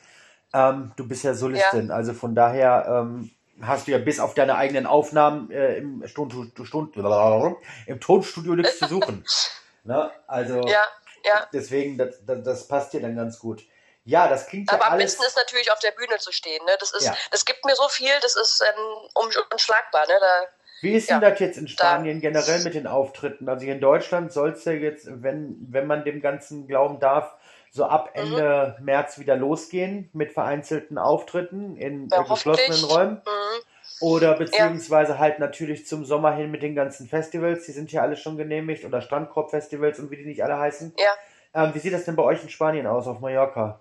Ähm, 0.53 0.93
du 0.97 1.09
bist 1.09 1.25
ja 1.25 1.35
Solistin, 1.35 1.91
also 1.91 2.15
von 2.15 2.35
daher 2.37 2.85
ähm, 2.89 3.31
hast 3.61 3.87
du 3.89 3.91
ja 3.93 3.99
bis 3.99 4.21
auf 4.21 4.35
deine 4.35 4.55
eigenen 4.57 4.87
Aufnahmen 4.87 5.51
äh, 5.51 5.79
im, 5.79 6.07
Stund, 6.07 6.33
Stund, 6.65 6.97
im 6.97 8.01
Tonstudio 8.01 8.55
nichts 8.55 8.79
zu 8.79 8.87
suchen. 8.87 9.25
ne? 9.85 10.11
Also 10.29 10.61
Ja, 10.69 10.85
ja. 11.25 11.49
deswegen, 11.53 11.99
das, 11.99 12.25
das, 12.25 12.43
das 12.45 12.69
passt 12.69 12.93
dir 12.93 13.01
dann 13.01 13.17
ganz 13.17 13.39
gut. 13.41 13.65
Ja, 14.05 14.29
das 14.29 14.47
klingt 14.47 14.71
ja 14.71 14.77
Aber 14.77 14.87
am 14.87 14.93
alles... 14.93 15.13
besten 15.17 15.25
ist 15.25 15.37
natürlich 15.37 15.73
auf 15.73 15.79
der 15.81 15.93
Bühne 15.93 16.19
zu 16.19 16.31
stehen. 16.31 16.63
Ne? 16.67 16.73
Das, 16.79 16.93
ist, 16.93 17.05
Ja. 17.07 17.17
das 17.31 17.45
gibt 17.45 17.65
mir 17.65 17.75
so 17.75 17.89
viel, 17.89 18.13
das 18.21 18.37
ist 18.37 18.63
ähm, 18.63 19.09
un- 19.17 19.45
unschlagbar. 19.51 20.07
Ne? 20.07 20.15
Da, 20.21 20.43
Wie 20.85 20.93
ist 20.93 21.09
Ja. 21.09 21.19
denn 21.19 21.31
das 21.31 21.41
jetzt 21.41 21.57
in 21.57 21.67
Spanien 21.67 22.21
generell 22.21 22.63
mit 22.63 22.75
den 22.75 22.87
Auftritten? 22.87 23.49
Also 23.49 23.65
hier 23.65 23.75
in 23.75 23.81
Deutschland 23.81 24.31
soll 24.33 24.51
es 24.51 24.65
ja 24.67 24.73
jetzt, 24.73 25.09
wenn, 25.23 25.57
wenn 25.71 25.87
man 25.87 26.05
dem 26.05 26.21
Ganzen 26.21 26.67
glauben 26.67 27.01
darf, 27.01 27.35
so 27.71 27.87
ab 27.87 28.11
Mhm. 28.15 28.21
Ende 28.21 28.77
März 28.83 29.19
wieder 29.19 29.35
losgehen 29.37 30.11
mit 30.13 30.33
vereinzelten 30.33 30.99
Auftritten 30.99 31.77
in 31.77 32.11
Ja, 32.11 32.23
geschlossenen. 32.23 32.85
Räumen. 32.85 33.23
mhm. 33.27 33.63
Oder 33.99 34.35
beziehungsweise 34.37 35.19
halt 35.19 35.39
natürlich 35.39 35.87
zum 35.87 36.05
Sommer 36.05 36.35
hin 36.35 36.51
mit 36.51 36.63
den 36.63 36.75
ganzen 36.75 37.09
Festivals, 37.09 37.65
die 37.65 37.73
sind 37.73 37.91
ja 37.91 38.03
alle 38.03 38.17
schon 38.17 38.37
genehmigt, 38.37 38.85
oder 38.85 39.01
Strandkorb-Festivals 39.01 39.99
und 40.01 40.11
wie 40.11 40.17
die 40.19 40.27
nicht 40.27 40.45
alle 40.45 40.59
heißen. 40.59 40.95
Ja. 40.99 41.09
Ähm, 41.55 41.71
wie 41.75 41.79
sieht 41.79 41.95
das 41.95 42.05
denn 42.05 42.17
bei 42.17 42.23
euch 42.25 42.43
in 42.43 42.51
Spanien 42.51 42.87
aus, 42.87 43.07
auf 43.07 43.21
Mallorca? 43.21 43.81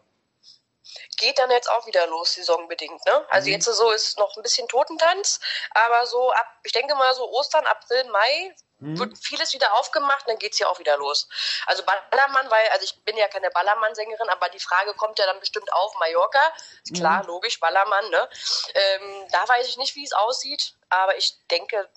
Geht 1.18 1.40
dann 1.40 1.52
jetzt 1.52 1.70
auch 1.70 1.86
wieder 1.88 2.06
los, 2.08 2.34
saisonbedingt. 2.34 3.06
Ne? 3.06 3.26
Also 3.30 3.48
Mhm. 3.48 3.54
jetzt 3.54 3.66
so 3.66 3.92
ist 3.92 4.18
noch 4.18 4.36
ein 4.38 4.44
bisschen 4.44 4.68
Totentanz, 4.68 5.40
aber 5.72 6.06
so 6.06 6.32
ab, 6.32 6.48
ich 6.64 6.72
denke 6.72 6.96
mal 6.96 7.14
so 7.16 7.30
Ostern, 7.32 7.66
April, 7.66 8.06
Mai 8.06 8.56
Hm? 8.80 9.00
wird 9.00 9.18
vieles 9.18 9.54
wieder 9.54 9.72
aufgemacht, 9.76 10.28
dann 10.28 10.38
geht's 10.40 10.60
ja 10.60 10.68
auch 10.68 10.78
wieder 10.78 10.98
los. 10.98 11.30
Also 11.68 11.84
Ballermann, 11.84 12.52
weil, 12.52 12.68
also 12.72 12.84
ich 12.84 13.02
bin 13.06 13.16
ja 13.16 13.28
keine 13.30 13.50
Ballermann-Sängerin, 13.52 14.28
aber 14.30 14.50
die 14.50 14.60
Frage 14.60 14.94
kommt 14.96 15.18
ja 15.20 15.26
dann 15.26 15.40
bestimmt 15.40 15.72
auf 15.72 15.96
Mallorca. 16.00 16.42
Ist 16.84 16.94
klar, 16.96 17.22
Mhm. 17.22 17.28
logisch, 17.28 17.60
Ballermann, 17.62 18.10
ne? 18.10 18.30
Ähm, 18.74 19.28
da 19.32 19.48
weiß 19.48 19.68
ich 19.68 19.78
nicht, 19.78 19.96
wie 19.96 20.04
es 20.04 20.12
aussieht, 20.12 20.76
aber 20.90 21.16
ich 21.16 21.38
denke 21.50 21.90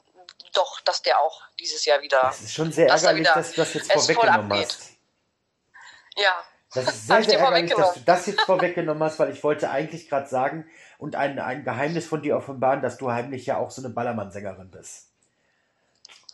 doch, 0.52 0.80
dass 0.82 1.02
der 1.02 1.18
auch 1.20 1.42
dieses 1.58 1.84
Jahr 1.86 2.02
wieder, 2.02 2.20
Das 2.22 2.40
ist 2.42 2.54
schon 2.54 2.70
sehr 2.70 2.86
dass 2.86 3.02
ärgerlich, 3.02 3.26
wieder 3.26 3.34
dass 3.34 3.50
du 3.50 3.56
das 3.56 3.74
jetzt 3.74 3.90
es 3.90 3.92
vorweggenommen 3.92 4.52
abgeht. 4.52 4.68
hast. 4.68 4.90
ja, 6.16 6.44
Das 6.76 6.86
ist 6.94 7.06
sehr, 7.06 7.22
sehr 7.24 7.38
ärgerlich, 7.40 7.74
dass 7.74 7.94
du 7.94 8.00
das 8.00 8.26
jetzt 8.26 8.42
vorweggenommen 8.42 9.02
hast, 9.02 9.18
weil 9.18 9.30
ich 9.30 9.42
wollte 9.42 9.70
eigentlich 9.70 10.08
gerade 10.08 10.28
sagen 10.28 10.68
und 10.98 11.16
ein, 11.16 11.38
ein 11.38 11.64
Geheimnis 11.64 12.06
von 12.06 12.22
dir 12.22 12.36
offenbaren, 12.36 12.82
dass 12.82 12.98
du 12.98 13.10
heimlich 13.10 13.46
ja 13.46 13.58
auch 13.58 13.70
so 13.70 13.82
eine 13.82 13.92
Ballermann-Sängerin 13.92 14.70
bist. 14.70 15.08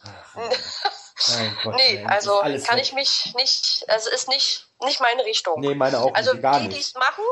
Ach, 0.04 0.34
mein 1.28 1.56
Gott, 1.62 1.76
nee, 1.76 2.02
das 2.02 2.12
also 2.12 2.40
kann 2.40 2.76
weg. 2.76 2.82
ich 2.82 2.92
mich 2.92 3.32
nicht, 3.36 3.84
also 3.88 4.10
ist 4.10 4.28
nicht, 4.28 4.68
nicht 4.84 5.00
meine 5.00 5.24
Richtung. 5.24 5.60
Nee, 5.60 5.74
meine 5.74 5.98
auch 5.98 6.14
Also 6.14 6.32
nicht, 6.32 6.42
gar 6.42 6.60
die, 6.60 6.68
die 6.68 6.80
es 6.80 6.94
machen, 6.94 7.24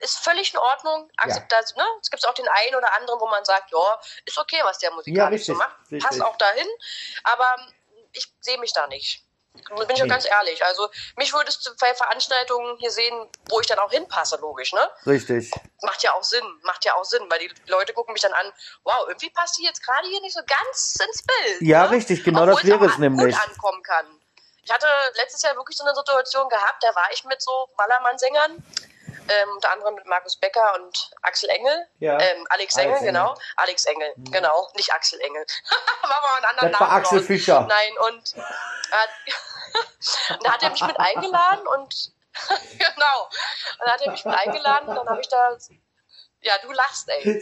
ist 0.00 0.18
völlig 0.18 0.52
in 0.52 0.58
Ordnung. 0.58 1.10
Akzeptanz, 1.16 1.76
ne? 1.76 1.84
Es 2.00 2.10
gibt 2.10 2.26
auch 2.26 2.34
den 2.34 2.48
einen 2.48 2.74
oder 2.76 2.92
anderen, 2.94 3.20
wo 3.20 3.28
man 3.28 3.44
sagt, 3.44 3.70
ja, 3.70 4.00
ist 4.24 4.38
okay, 4.38 4.60
was 4.64 4.78
der 4.78 4.92
musikalisch 4.92 5.48
Ja, 5.48 5.54
so 5.54 5.54
macht. 5.54 5.76
Passt 6.00 6.22
auch 6.22 6.36
dahin. 6.36 6.66
Aber 7.24 7.56
ich 8.12 8.32
sehe 8.40 8.58
mich 8.58 8.72
da 8.72 8.86
nicht. 8.88 9.24
Da 9.68 9.84
bin 9.84 9.96
ich 9.96 10.02
auch 10.02 10.08
ganz 10.08 10.26
ehrlich. 10.26 10.64
Also 10.64 10.88
mich 11.16 11.32
würdest 11.32 11.66
du 11.66 11.70
bei 11.78 11.94
Veranstaltungen 11.94 12.76
hier 12.78 12.90
sehen, 12.90 13.28
wo 13.48 13.60
ich 13.60 13.66
dann 13.66 13.78
auch 13.78 13.90
hinpasse, 13.90 14.38
logisch, 14.40 14.72
ne? 14.72 14.88
Richtig. 15.06 15.50
Macht 15.82 16.02
ja 16.02 16.12
auch 16.14 16.22
Sinn, 16.22 16.44
macht 16.62 16.84
ja 16.84 16.94
auch 16.94 17.04
Sinn, 17.04 17.22
weil 17.28 17.38
die 17.38 17.50
Leute 17.66 17.92
gucken 17.92 18.12
mich 18.12 18.22
dann 18.22 18.32
an, 18.32 18.52
wow, 18.84 19.04
irgendwie 19.08 19.30
passt 19.30 19.58
die 19.58 19.64
jetzt 19.64 19.84
gerade 19.84 20.08
hier 20.08 20.20
nicht 20.22 20.34
so 20.34 20.40
ganz 20.46 20.96
ins 21.06 21.22
Bild. 21.22 21.62
Ja, 21.62 21.84
ne? 21.84 21.90
richtig, 21.92 22.24
genau 22.24 22.42
Obwohl 22.42 22.54
das 22.54 22.64
wäre 22.64 22.86
es 22.86 22.98
nämlich. 22.98 23.34
Gut 23.34 23.48
ankommen 23.48 23.82
kann. 23.82 24.06
Ich 24.64 24.72
hatte 24.72 24.86
letztes 25.16 25.42
Jahr 25.42 25.56
wirklich 25.56 25.76
so 25.76 25.84
eine 25.84 25.94
Situation 25.94 26.48
gehabt, 26.48 26.82
da 26.82 26.94
war 26.94 27.08
ich 27.12 27.24
mit 27.24 27.42
so 27.42 27.68
Ballermann-Sängern, 27.76 28.64
ähm, 29.28 29.48
unter 29.54 29.72
anderem 29.72 29.94
mit 29.94 30.06
Markus 30.06 30.36
Becker 30.36 30.74
und 30.76 31.10
Axel 31.22 31.48
Engel. 31.50 31.86
Ja. 31.98 32.18
Ähm, 32.18 32.46
Alex 32.50 32.76
Alex 32.76 32.76
Engel, 32.76 32.96
Engel. 32.96 33.06
genau. 33.12 33.34
Alex 33.56 33.84
Engel, 33.86 34.12
genau. 34.30 34.68
Nicht 34.74 34.92
Axel 34.92 35.20
Engel. 35.20 35.44
war 36.02 36.10
mal 36.22 36.36
einen 36.36 36.44
anderen 36.46 36.72
Das 36.72 36.80
war 36.80 36.88
Namen 36.88 37.00
Axel 37.00 37.18
raus. 37.18 37.26
Fischer. 37.26 37.66
Nein, 37.68 37.92
und 38.08 38.34
äh, 38.36 40.34
da 40.42 40.52
hat 40.52 40.62
er 40.62 40.70
mich 40.70 40.84
mit 40.86 40.98
eingeladen 40.98 41.66
und 41.66 42.12
genau. 42.78 43.28
Und 43.78 43.86
da 43.86 43.92
hat 43.92 44.00
er 44.02 44.12
mich 44.12 44.24
mit 44.24 44.34
eingeladen 44.34 44.88
und 44.88 44.96
dann 44.96 45.08
habe 45.08 45.20
ich 45.20 45.28
da. 45.28 45.56
Ja, 46.44 46.54
du 46.60 46.72
lachst, 46.72 47.08
ey. 47.08 47.40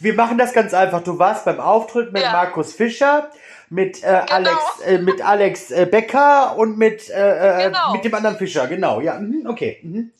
Wir 0.00 0.14
machen 0.14 0.38
das 0.38 0.52
ganz 0.52 0.74
einfach. 0.74 1.04
Du 1.04 1.20
warst 1.20 1.44
beim 1.44 1.60
Auftritt 1.60 2.12
mit 2.12 2.22
Ja. 2.22 2.32
Markus 2.32 2.72
Fischer, 2.74 3.30
mit 3.68 4.02
äh, 4.02 4.24
Genau. 4.26 4.32
Alex, 4.32 4.80
äh, 4.80 4.98
mit 4.98 5.22
Alex 5.22 5.70
äh, 5.70 5.86
Becker 5.86 6.56
und 6.56 6.78
mit, 6.78 7.08
äh, 7.10 7.60
äh, 7.60 7.62
Genau. 7.68 7.92
mit 7.92 8.04
dem 8.04 8.12
anderen 8.12 8.38
Fischer. 8.38 8.66
Genau, 8.66 9.00
ja, 9.00 9.14
mhm, 9.14 9.46
okay. 9.48 9.78
Mhm. 9.84 10.12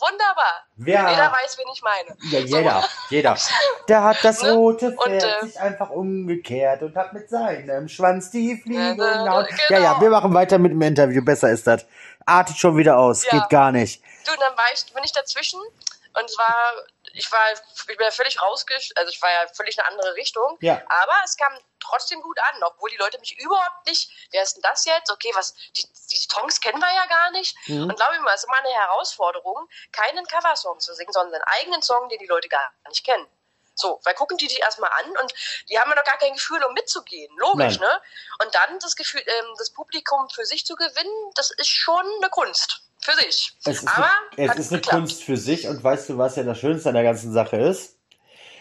Wunderbar. 0.00 0.64
Wer- 0.76 1.10
Jeder 1.10 1.30
weiß, 1.32 1.58
wen 1.58 1.66
ich 1.72 1.82
meine. 1.82 2.16
Ja, 2.30 2.38
jeder, 2.40 2.84
jeder. 3.10 3.36
Der 3.88 4.02
hat 4.04 4.16
das 4.22 4.42
Ne? 4.42 4.52
rote 4.52 4.90
Und, 4.96 4.98
Pferd 5.20 5.42
äh, 5.42 5.46
sich 5.46 5.60
einfach 5.60 5.90
umgekehrt 5.90 6.82
und 6.82 6.96
hat 6.96 7.12
mit 7.12 7.28
seinem 7.28 7.88
Schwanz 7.88 8.30
die 8.30 8.56
Fliege 8.62 8.80
Ja, 8.80 8.94
ne, 8.94 9.02
umgehauen. 9.20 9.46
genau. 9.46 9.80
Ja, 9.80 9.92
ja, 9.94 10.00
wir 10.00 10.10
machen 10.10 10.32
weiter 10.34 10.58
mit 10.58 10.72
dem 10.72 10.80
Interview. 10.82 11.22
Besser 11.24 11.50
ist 11.50 11.66
das. 11.66 11.84
Artet 12.24 12.56
schon 12.56 12.76
wieder 12.76 12.98
aus. 12.98 13.24
Ja. 13.24 13.30
Geht 13.32 13.48
gar 13.50 13.72
nicht. 13.72 14.02
Du, 14.26 14.32
und 14.32 14.40
dann 14.40 14.56
war 14.56 14.64
ich, 14.74 14.92
bin 14.92 15.02
ich 15.04 15.12
dazwischen 15.12 15.60
und 15.60 16.24
es 16.24 16.36
war, 16.38 16.72
ich 17.12 17.30
war, 17.30 17.52
ich 17.52 17.86
bin 17.86 17.96
ja 18.00 18.10
völlig 18.10 18.40
rausgesch, 18.40 18.92
also 18.96 19.10
ich 19.10 19.20
war 19.22 19.30
ja 19.30 19.46
völlig 19.54 19.76
in 19.76 19.82
eine 19.82 19.92
andere 19.92 20.14
Richtung. 20.14 20.56
Ja. 20.60 20.82
Aber 20.88 21.14
es 21.24 21.36
kam 21.36 21.52
trotzdem 21.80 22.20
gut 22.22 22.38
an, 22.38 22.62
obwohl 22.64 22.90
die 22.90 22.96
Leute 22.96 23.18
mich 23.18 23.38
überhaupt 23.38 23.86
nicht, 23.86 24.10
wer 24.30 24.42
ist 24.42 24.54
denn 24.54 24.62
das 24.62 24.84
jetzt? 24.84 25.10
Okay, 25.10 25.30
was, 25.34 25.54
die, 25.76 25.86
die 26.10 26.16
Songs 26.16 26.60
kennen 26.60 26.80
wir 26.80 26.94
ja 26.94 27.06
gar 27.06 27.30
nicht. 27.32 27.56
Mhm. 27.66 27.84
Und 27.84 27.96
glaube 27.96 28.14
ich 28.14 28.20
mal, 28.20 28.34
es 28.34 28.42
ist 28.42 28.48
immer 28.48 28.58
eine 28.58 28.72
Herausforderung, 28.72 29.68
keinen 29.92 30.26
Coversong 30.26 30.80
zu 30.80 30.94
singen, 30.94 31.12
sondern 31.12 31.34
einen 31.34 31.60
eigenen 31.60 31.82
Song, 31.82 32.08
den 32.08 32.18
die 32.18 32.26
Leute 32.26 32.48
gar 32.48 32.72
nicht 32.88 33.04
kennen. 33.04 33.26
So, 33.80 34.00
weil 34.04 34.14
gucken 34.14 34.36
die 34.36 34.46
dich 34.46 34.60
erstmal 34.60 34.90
an 34.90 35.10
und 35.22 35.32
die 35.68 35.78
haben 35.78 35.90
ja 35.90 35.96
noch 35.96 36.04
gar 36.04 36.18
kein 36.18 36.34
Gefühl, 36.34 36.62
um 36.64 36.74
mitzugehen. 36.74 37.34
Logisch, 37.38 37.78
Nein. 37.78 37.88
ne? 37.88 38.44
Und 38.44 38.54
dann 38.54 38.78
das 38.80 38.96
Gefühl, 38.96 39.22
ähm, 39.26 39.54
das 39.58 39.70
Publikum 39.70 40.28
für 40.28 40.44
sich 40.44 40.64
zu 40.66 40.74
gewinnen, 40.76 41.32
das 41.34 41.50
ist 41.50 41.68
schon 41.68 42.04
eine 42.20 42.30
Kunst. 42.30 42.82
Für 43.02 43.12
sich. 43.12 43.56
Es 43.64 43.82
ist, 43.82 43.88
Aber 43.88 44.10
eine, 44.36 44.52
es 44.52 44.58
ist 44.58 44.72
eine 44.72 44.80
geklappt. 44.80 44.98
Kunst 44.98 45.22
für 45.24 45.38
sich 45.38 45.66
und 45.66 45.82
weißt 45.82 46.10
du, 46.10 46.18
was 46.18 46.36
ja 46.36 46.42
das 46.42 46.58
Schönste 46.58 46.90
an 46.90 46.94
der 46.94 47.04
ganzen 47.04 47.32
Sache 47.32 47.56
ist? 47.56 47.96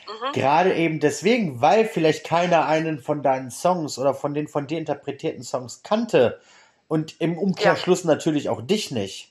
Mhm. 0.07 0.31
Gerade 0.31 0.73
eben 0.73 0.99
deswegen, 1.01 1.61
weil 1.61 1.85
vielleicht 1.85 2.25
keiner 2.25 2.65
einen 2.65 2.99
von 2.99 3.21
deinen 3.21 3.51
Songs 3.51 3.99
oder 3.99 4.13
von 4.13 4.33
den 4.33 4.47
von 4.47 4.65
dir 4.65 4.77
interpretierten 4.77 5.43
Songs 5.43 5.83
kannte 5.83 6.39
und 6.87 7.19
im 7.19 7.37
Umkehrschluss 7.37 8.05
natürlich 8.05 8.49
auch 8.49 8.61
dich 8.61 8.91
nicht, 8.91 9.28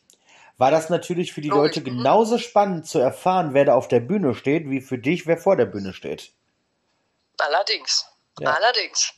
war 0.58 0.70
das 0.70 0.90
natürlich 0.90 1.32
für 1.32 1.40
die 1.40 1.48
Logisch, 1.48 1.76
Leute 1.76 1.80
mhm. 1.80 1.96
genauso 1.96 2.36
spannend 2.36 2.86
zu 2.86 2.98
erfahren, 2.98 3.54
wer 3.54 3.64
da 3.64 3.74
auf 3.74 3.88
der 3.88 4.00
Bühne 4.00 4.34
steht, 4.34 4.68
wie 4.68 4.80
für 4.80 4.98
dich, 4.98 5.26
wer 5.26 5.38
vor 5.38 5.56
der 5.56 5.66
Bühne 5.66 5.94
steht. 5.94 6.32
Allerdings. 7.38 8.06
Ja. 8.40 8.52
Allerdings. 8.52 9.14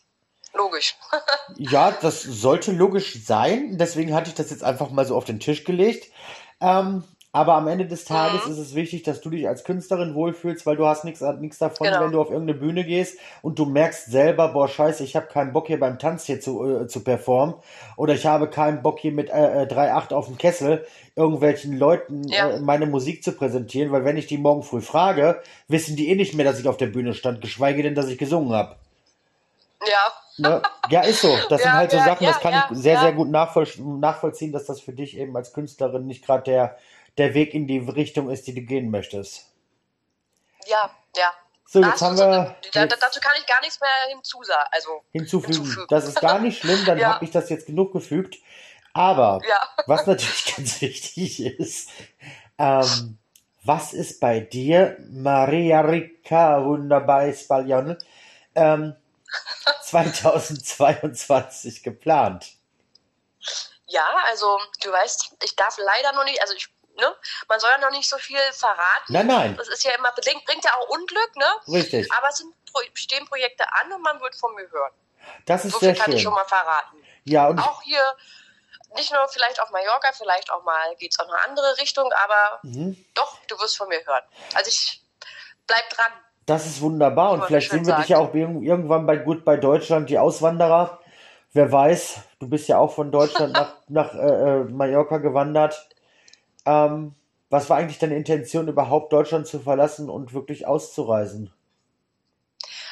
Logisch. 0.52 0.96
Ja, 1.56 1.90
das 1.90 2.22
sollte 2.22 2.72
logisch 2.72 3.24
sein. 3.24 3.76
Deswegen 3.76 4.14
hatte 4.14 4.30
ich 4.30 4.36
das 4.36 4.50
jetzt 4.50 4.62
einfach 4.62 4.90
mal 4.90 5.04
so 5.04 5.16
auf 5.16 5.24
den 5.24 5.40
Tisch 5.40 5.64
gelegt. 5.64 6.10
Ähm, 6.60 7.04
aber 7.32 7.54
am 7.54 7.68
Ende 7.68 7.86
des 7.86 8.04
Tages 8.04 8.46
Mhm. 8.46 8.52
ist 8.52 8.58
es 8.58 8.74
wichtig, 8.74 9.04
dass 9.04 9.20
du 9.20 9.30
dich 9.30 9.46
als 9.46 9.62
Künstlerin 9.64 10.14
wohlfühlst, 10.14 10.66
weil 10.66 10.76
du 10.76 10.86
hast 10.86 11.04
nichts 11.04 11.20
nichts 11.38 11.58
davon, 11.58 11.86
Genau. 11.86 12.00
wenn 12.00 12.12
du 12.12 12.20
auf 12.20 12.30
irgendeine 12.30 12.58
Bühne 12.58 12.84
gehst 12.84 13.18
und 13.42 13.58
du 13.58 13.66
merkst 13.66 14.06
selber, 14.10 14.48
boah, 14.52 14.66
scheiße, 14.68 15.04
ich 15.04 15.14
habe 15.14 15.26
keinen 15.26 15.52
Bock 15.52 15.68
hier 15.68 15.78
beim 15.78 15.98
Tanz 15.98 16.24
hier 16.24 16.40
zu, 16.40 16.64
äh, 16.82 16.86
zu 16.88 17.04
performen 17.04 17.54
oder 17.96 18.14
ich 18.14 18.26
habe 18.26 18.48
keinen 18.50 18.82
Bock 18.82 18.98
hier 18.98 19.12
mit 19.12 19.30
äh, 19.30 19.62
äh, 19.62 19.66
3,8 19.66 20.12
auf 20.12 20.26
dem 20.26 20.38
Kessel 20.38 20.84
irgendwelchen 21.14 21.78
Leuten 21.78 22.24
Ja. 22.28 22.50
äh, 22.50 22.60
meine 22.60 22.86
Musik 22.86 23.22
zu 23.22 23.32
präsentieren, 23.32 23.92
weil 23.92 24.04
wenn 24.04 24.16
ich 24.16 24.26
die 24.26 24.38
morgen 24.38 24.62
früh 24.64 24.80
frage, 24.80 25.40
wissen 25.68 25.94
die 25.96 26.08
eh 26.10 26.16
nicht 26.16 26.34
mehr, 26.34 26.44
dass 26.44 26.58
ich 26.58 26.66
auf 26.66 26.78
der 26.78 26.86
Bühne 26.88 27.14
stand, 27.14 27.40
geschweige 27.40 27.82
denn, 27.84 27.94
dass 27.94 28.08
ich 28.08 28.18
gesungen 28.18 28.52
habe. 28.52 28.76
Ja. 29.86 30.12
Ne? 30.38 30.62
Ja, 30.90 31.02
ist 31.02 31.20
so. 31.20 31.36
Das 31.48 31.62
sind 31.62 31.70
Ja, 31.72 31.76
halt 31.78 31.90
so 31.90 31.98
ja, 31.98 32.04
Sachen, 32.04 32.26
das 32.26 32.40
kann 32.40 32.54
ich 32.54 32.78
sehr, 32.78 32.98
sehr 32.98 33.12
gut 33.12 33.28
nachvoll 33.30 33.66
nachvollziehen, 33.78 34.52
dass 34.52 34.64
das 34.66 34.80
für 34.80 34.92
dich 34.92 35.16
eben 35.18 35.36
als 35.36 35.52
Künstlerin 35.52 36.06
nicht 36.06 36.24
gerade 36.24 36.44
der, 36.44 36.76
der 37.18 37.34
Weg 37.34 37.54
in 37.54 37.66
die 37.66 37.78
Richtung 37.78 38.30
ist, 38.30 38.46
die 38.46 38.54
du 38.54 38.62
gehen 38.62 38.90
möchtest. 38.90 39.46
Ja, 40.66 40.90
ja. 41.16 41.32
So, 41.66 41.82
jetzt 41.82 42.02
haben 42.02 42.18
wir 42.18 42.56
da, 42.72 42.86
da, 42.86 42.96
dazu 42.96 43.20
kann 43.20 43.32
ich 43.38 43.46
gar 43.46 43.60
nichts 43.60 43.80
mehr 43.80 43.90
hinzusagen. 44.08 44.68
Also, 44.72 45.04
hinzufügen. 45.12 45.54
hinzufügen. 45.54 45.86
Das 45.88 46.08
ist 46.08 46.20
gar 46.20 46.40
nicht 46.40 46.60
schlimm, 46.60 46.84
dann 46.84 46.98
Ja. 46.98 47.14
habe 47.14 47.24
ich 47.24 47.30
das 47.30 47.48
jetzt 47.48 47.66
genug 47.66 47.92
gefügt. 47.92 48.36
Aber 48.92 49.40
ja. 49.48 49.68
was 49.86 50.04
natürlich 50.06 50.46
ganz 50.56 50.80
wichtig 50.80 51.40
ist, 51.40 51.90
ähm, 52.58 53.18
was 53.62 53.92
ist 53.92 54.18
bei 54.20 54.40
dir, 54.40 54.96
Maria 55.10 55.82
Ricca 55.82 56.64
Wunderbar 56.64 57.32
Spaglione, 57.32 57.98
ähm, 58.56 58.96
2022 59.84 61.84
geplant? 61.84 62.54
Ja, 63.86 64.08
also, 64.28 64.58
du 64.82 64.90
weißt, 64.90 65.36
ich 65.44 65.54
darf 65.56 65.76
leider 65.78 66.12
noch 66.14 66.24
nicht, 66.24 66.40
also 66.40 66.54
ich, 66.54 66.68
ne, 67.00 67.14
man 67.48 67.58
soll 67.60 67.70
ja 67.70 67.78
noch 67.78 67.90
nicht 67.90 68.08
so 68.08 68.16
viel 68.18 68.38
verraten. 68.52 69.12
Nein, 69.12 69.26
nein, 69.26 69.56
Das 69.56 69.68
ist 69.68 69.82
ja 69.84 69.92
immer, 69.98 70.12
bringt, 70.12 70.44
bringt 70.44 70.64
ja 70.64 70.70
auch 70.78 70.88
Unglück, 70.90 71.36
ne? 71.36 71.46
richtig. 71.68 72.10
Aber 72.12 72.28
es 72.28 72.36
sind, 72.38 72.54
stehen 72.94 73.26
Projekte 73.26 73.64
an 73.72 73.92
und 73.92 74.02
man 74.02 74.20
wird 74.20 74.34
von 74.36 74.54
mir 74.54 74.70
hören. 74.70 74.92
Das 75.46 75.64
ist 75.64 75.72
So 75.72 75.78
viel 75.80 75.94
sehr 75.94 76.04
kann 76.04 76.12
ich 76.12 76.22
schon 76.22 76.32
schön. 76.32 76.36
mal 76.40 76.44
verraten. 76.48 76.96
Ja, 77.24 77.48
und 77.48 77.58
Auch 77.58 77.82
hier, 77.82 78.02
nicht 78.96 79.12
nur 79.12 79.26
vielleicht 79.28 79.60
auf 79.60 79.70
Mallorca, 79.70 80.10
vielleicht 80.12 80.50
auch 80.50 80.62
mal 80.64 80.94
geht 80.96 81.12
es 81.12 81.18
auch 81.20 81.26
in 81.28 81.32
eine 81.34 81.44
andere 81.48 81.76
Richtung, 81.78 82.10
aber 82.12 82.60
Mhm. 82.62 83.04
doch, 83.14 83.38
du 83.46 83.58
wirst 83.60 83.76
von 83.76 83.88
mir 83.88 84.04
hören. 84.04 84.22
Also 84.54 84.68
ich 84.68 85.02
bleib 85.66 85.88
dran. 85.90 86.12
Das 86.46 86.66
ist 86.66 86.80
wunderbar 86.80 87.32
und 87.32 87.44
vielleicht 87.44 87.68
schön 87.70 87.84
sehen 87.84 87.86
wir 87.94 88.00
dich 88.00 88.08
ja 88.08 88.18
auch 88.18 88.32
irg- 88.34 88.62
irgendwann 88.64 89.06
bei 89.06 89.16
Gut 89.16 89.44
bei 89.44 89.56
Deutschland, 89.56 90.10
die 90.10 90.18
Auswanderer. 90.18 90.98
Wer 91.52 91.70
weiß, 91.70 92.20
du 92.40 92.48
bist 92.48 92.68
ja 92.68 92.78
auch 92.78 92.92
von 92.94 93.12
Deutschland 93.12 93.52
nach, 93.56 93.74
nach 93.88 94.14
äh, 94.14 94.18
äh, 94.60 94.64
Mallorca 94.64 95.18
gewandert. 95.18 95.88
Ähm, 96.70 97.14
was 97.48 97.68
war 97.68 97.78
eigentlich 97.78 97.98
deine 97.98 98.14
Intention, 98.14 98.68
überhaupt 98.68 99.12
Deutschland 99.12 99.48
zu 99.48 99.58
verlassen 99.58 100.08
und 100.08 100.32
wirklich 100.32 100.66
auszureisen? 100.66 101.52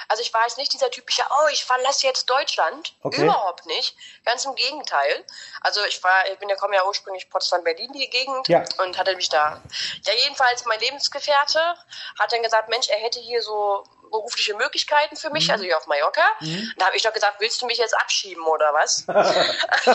Also 0.09 0.23
ich 0.23 0.33
war 0.33 0.43
jetzt 0.43 0.57
nicht 0.57 0.73
dieser 0.73 0.91
typische, 0.91 1.23
oh, 1.31 1.49
ich 1.53 1.65
verlasse 1.65 2.07
jetzt 2.07 2.29
Deutschland. 2.31 2.97
Okay. 3.03 3.23
Überhaupt 3.23 3.67
nicht. 3.67 3.95
Ganz 4.25 4.47
im 4.47 4.55
Gegenteil. 4.55 5.25
Also 5.61 5.85
ich 5.87 6.03
war, 6.03 6.29
ich 6.33 6.39
bin 6.39 6.49
ja, 6.49 6.57
komme 6.57 6.75
ja 6.75 6.87
ursprünglich 6.87 7.29
Potsdam-Berlin, 7.29 7.93
die 7.93 8.09
Gegend. 8.09 8.49
Ja. 8.49 8.65
Und 8.83 8.99
hatte 8.99 9.15
mich 9.17 9.29
da. 9.29 9.63
Ja, 10.07 10.15
jedenfalls 10.25 10.65
mein 10.65 10.81
Lebensgefährte 10.81 11.61
hat 12.19 12.33
dann 12.33 12.43
gesagt, 12.43 12.71
Mensch, 12.71 12.89
er 12.89 12.99
hätte 12.99 13.21
hier 13.21 13.43
so 13.43 13.85
berufliche 14.09 14.55
Möglichkeiten 14.55 15.17
für 15.17 15.31
mich, 15.31 15.47
Mhm. 15.47 15.53
also 15.53 15.65
hier 15.65 15.77
auf 15.77 15.87
Mallorca. 15.87 16.25
Mhm. 16.41 16.73
Da 16.77 16.87
habe 16.87 16.97
ich 16.97 17.03
doch 17.03 17.13
gesagt, 17.13 17.41
willst 17.41 17.61
du 17.63 17.67
mich 17.67 17.79
jetzt 17.79 17.97
abschieben 17.97 18.45
oder 18.47 18.73
was? 18.75 19.05
da 19.07 19.15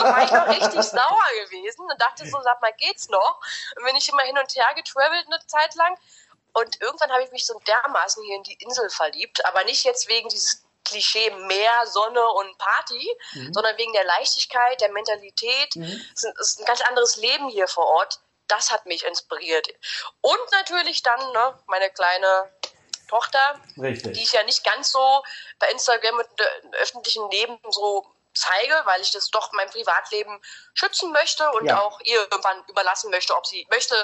war 0.02 0.22
ich 0.24 0.30
noch 0.30 0.48
richtig 0.48 0.82
sauer 0.82 1.24
gewesen 1.44 1.82
und 1.90 2.00
dachte 2.00 2.28
so, 2.28 2.40
sag 2.42 2.60
mal, 2.62 2.72
geht's 2.74 3.08
noch? 3.08 3.40
Und 3.76 3.84
bin 3.84 3.96
ich 3.96 4.08
immer 4.08 4.22
hin 4.22 4.38
und 4.38 4.54
her 4.54 4.66
getravelt 4.74 5.26
eine 5.26 5.44
Zeit 5.46 5.74
lang. 5.74 5.96
Und 6.52 6.80
irgendwann 6.80 7.10
habe 7.10 7.24
ich 7.24 7.30
mich 7.32 7.46
so 7.46 7.58
dermaßen 7.66 8.22
hier 8.24 8.36
in 8.36 8.42
die 8.44 8.54
Insel 8.62 8.88
verliebt, 8.90 9.44
aber 9.44 9.64
nicht 9.64 9.84
jetzt 9.84 10.08
wegen 10.08 10.28
dieses 10.28 10.62
Klischee 10.84 11.30
Meer, 11.30 11.86
Sonne 11.86 12.22
und 12.32 12.58
Party, 12.58 13.08
Mhm. 13.32 13.54
sondern 13.54 13.76
wegen 13.78 13.92
der 13.94 14.04
Leichtigkeit, 14.04 14.80
der 14.80 14.92
Mentalität. 14.92 15.74
Mhm. 15.76 15.84
Es 16.14 16.22
ist 16.22 16.24
ein- 16.26 16.34
es 16.40 16.48
ist 16.50 16.60
ein 16.60 16.64
ganz 16.66 16.80
anderes 16.82 17.16
Leben 17.16 17.48
hier 17.48 17.66
vor 17.68 17.86
Ort. 17.86 18.20
Das 18.46 18.70
hat 18.70 18.84
mich 18.84 19.04
inspiriert. 19.04 19.66
Und 20.20 20.38
natürlich 20.52 21.02
dann 21.02 21.18
ne, 21.32 21.58
meine 21.66 21.88
kleine 21.90 22.52
Tochter, 23.08 23.60
die 23.76 23.80
Richtig. 23.80 24.20
ich 24.20 24.32
ja 24.32 24.42
nicht 24.44 24.64
ganz 24.64 24.90
so 24.92 25.22
bei 25.58 25.68
Instagram 25.70 26.16
und 26.18 26.40
äh, 26.40 26.44
im 26.62 26.72
öffentlichen 26.74 27.30
Leben 27.30 27.58
so 27.70 28.06
zeige, 28.34 28.74
weil 28.84 29.00
ich 29.00 29.12
das 29.12 29.30
doch 29.30 29.52
mein 29.52 29.68
Privatleben 29.70 30.40
schützen 30.74 31.12
möchte 31.12 31.48
und 31.52 31.66
Ja. 31.66 31.80
auch 31.80 32.00
ihr 32.00 32.20
irgendwann 32.20 32.64
überlassen 32.66 33.10
möchte, 33.10 33.36
ob 33.36 33.46
sie 33.46 33.66
möchte 33.70 33.94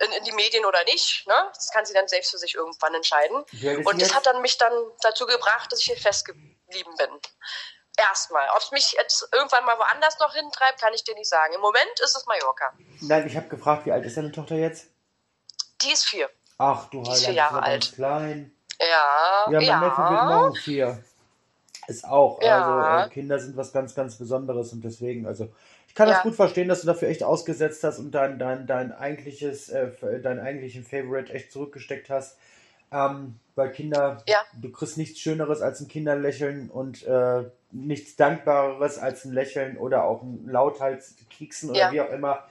in, 0.00 0.12
in 0.12 0.24
die 0.24 0.32
Medien 0.32 0.64
oder 0.64 0.82
nicht. 0.84 1.26
Ne? 1.28 1.50
Das 1.54 1.70
kann 1.70 1.86
sie 1.86 1.94
dann 1.94 2.08
selbst 2.08 2.32
für 2.32 2.38
sich 2.38 2.54
irgendwann 2.56 2.94
entscheiden. 2.94 3.44
Und 3.84 4.02
das 4.02 4.14
hat 4.14 4.26
dann 4.26 4.42
mich 4.42 4.58
dann 4.58 4.72
dazu 5.02 5.26
gebracht, 5.26 5.70
dass 5.70 5.78
ich 5.78 5.86
hier 5.86 5.96
festgeblieben 5.96 6.96
bin. 6.96 7.10
Erstmal. 7.96 8.48
Ob 8.50 8.58
es 8.62 8.70
mich 8.70 8.92
jetzt 8.92 9.28
irgendwann 9.32 9.64
mal 9.64 9.78
woanders 9.78 10.18
noch 10.18 10.32
hintreibt, 10.34 10.80
kann 10.80 10.94
ich 10.94 11.02
dir 11.04 11.14
nicht 11.14 11.28
sagen. 11.28 11.54
Im 11.54 11.60
Moment 11.60 12.00
ist 12.00 12.16
es 12.16 12.26
Mallorca. 12.26 12.72
Nein, 13.00 13.26
ich 13.26 13.36
habe 13.36 13.48
gefragt, 13.48 13.86
wie 13.86 13.92
alt 13.92 14.04
ist 14.04 14.16
deine 14.16 14.30
Tochter 14.30 14.54
jetzt? 14.54 14.86
Die 15.82 15.92
ist 15.92 16.04
vier. 16.04 16.30
Ach 16.58 16.90
du 16.90 17.02
Die 17.02 17.02
ist 17.02 17.08
Heiland, 17.08 17.24
vier 17.26 17.34
Jahre 17.34 17.62
alt. 17.62 17.92
klein. 17.94 18.52
Ja, 18.80 19.52
Ja, 19.52 19.58
mein 19.60 19.66
ja. 19.66 19.80
Neffe 19.80 19.96
wird 20.10 20.24
morgen 20.24 20.54
vier. 20.56 20.98
Ist 21.86 22.04
auch. 22.06 22.42
Ja. 22.42 22.56
Also 22.98 23.06
äh, 23.06 23.08
Kinder 23.14 23.38
sind 23.38 23.56
was 23.56 23.72
ganz, 23.72 23.94
ganz 23.94 24.16
Besonderes 24.16 24.72
und 24.72 24.84
deswegen, 24.84 25.26
also 25.26 25.48
ich 25.86 25.94
kann 25.94 26.06
das 26.08 26.18
Ja. 26.18 26.22
gut 26.24 26.34
verstehen, 26.34 26.68
dass 26.68 26.82
du 26.82 26.86
dafür 26.86 27.08
echt 27.08 27.22
ausgesetzt 27.22 27.82
hast 27.82 27.98
und 27.98 28.10
dein, 28.10 28.38
dein, 28.38 28.66
dein 28.66 28.92
eigentliches, 28.92 29.70
äh, 29.70 30.20
deinen 30.20 30.40
eigentlichen 30.40 30.84
Favorite 30.84 31.32
echt 31.32 31.50
zurückgesteckt 31.50 32.10
hast. 32.10 32.36
Ähm, 32.90 33.38
weil 33.54 33.70
Kinder, 33.72 34.22
Ja. 34.26 34.38
du 34.52 34.70
kriegst 34.70 34.96
nichts 34.98 35.18
Schöneres 35.20 35.60
als 35.62 35.80
ein 35.80 35.88
Kinderlächeln 35.88 36.70
und 36.70 37.06
äh, 37.06 37.44
nichts 37.70 38.16
Dankbareres 38.16 38.98
als 38.98 39.24
ein 39.24 39.32
Lächeln 39.32 39.76
oder 39.78 40.04
auch 40.04 40.22
ein 40.22 40.46
Lauthals, 40.46 41.14
Kieksen 41.30 41.70
oder 41.70 41.92
wie 41.92 42.00
auch 42.00 42.10
immer. 42.10 42.44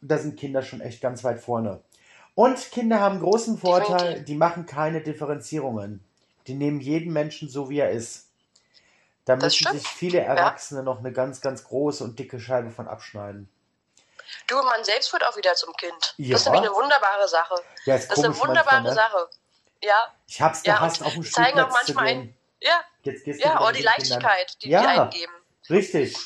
Da 0.00 0.18
sind 0.18 0.38
Kinder 0.38 0.62
schon 0.62 0.80
echt 0.80 1.00
ganz 1.00 1.24
weit 1.24 1.40
vorne. 1.40 1.80
Und 2.38 2.70
Kinder 2.70 3.00
haben 3.00 3.18
großen 3.18 3.58
Vorteil, 3.58 4.22
die 4.22 4.36
machen 4.36 4.64
keine 4.64 5.00
Differenzierungen. 5.00 6.04
Die 6.46 6.54
nehmen 6.54 6.78
jeden 6.80 7.12
Menschen 7.12 7.48
so, 7.48 7.68
wie 7.68 7.80
er 7.80 7.90
ist. 7.90 8.28
Da 9.24 9.34
Das 9.34 9.42
müssen 9.42 9.54
stimmt. 9.66 9.80
sich 9.80 9.88
viele 9.88 10.20
Erwachsene 10.20 10.84
noch 10.84 11.00
eine 11.00 11.12
ganz, 11.12 11.40
ganz 11.40 11.64
große 11.64 12.04
und 12.04 12.16
dicke 12.16 12.38
Scheibe 12.38 12.70
von 12.70 12.86
abschneiden. 12.86 13.48
Du, 14.46 14.54
man 14.54 14.84
selbst 14.84 15.12
wird 15.12 15.26
auch 15.26 15.36
wieder 15.36 15.52
zum 15.56 15.72
Kind. 15.74 16.14
Ja. 16.16 16.34
Das 16.34 16.42
ist 16.42 16.46
nämlich 16.46 16.62
eine 16.62 16.70
wunderbare 16.76 17.26
Sache. 17.26 17.56
Ja, 17.86 17.96
ist 17.96 18.08
Das 18.08 18.18
ist 18.18 18.24
eine 18.24 18.38
wunderbare 18.38 18.82
manchmal, 18.82 18.82
ne? 18.82 18.94
Sache. 18.94 19.30
Ja, 19.82 20.14
Ich 20.28 20.40
hab's 20.40 20.62
Ja, 20.64 20.74
gehasst, 20.76 21.00
und 21.00 21.06
auf 21.08 21.12
dem 21.14 21.22
die 21.24 21.30
zeigen 21.32 21.58
auch 21.58 21.64
Spielplatz 21.64 21.86
zu 21.86 21.94
manchmal 21.94 22.14
gehen. 22.22 22.36
ja, 22.60 22.80
Jetzt 23.02 23.24
gehst 23.24 23.42
du 23.42 23.48
ja, 23.48 23.66
oh, 23.68 23.72
die. 23.72 23.82
Leichtigkeit, 23.82 24.56
die 24.62 24.68
Ja. 24.70 24.80
die 24.82 24.86
eingeben. 24.86 25.32
Richtig. 25.68 26.16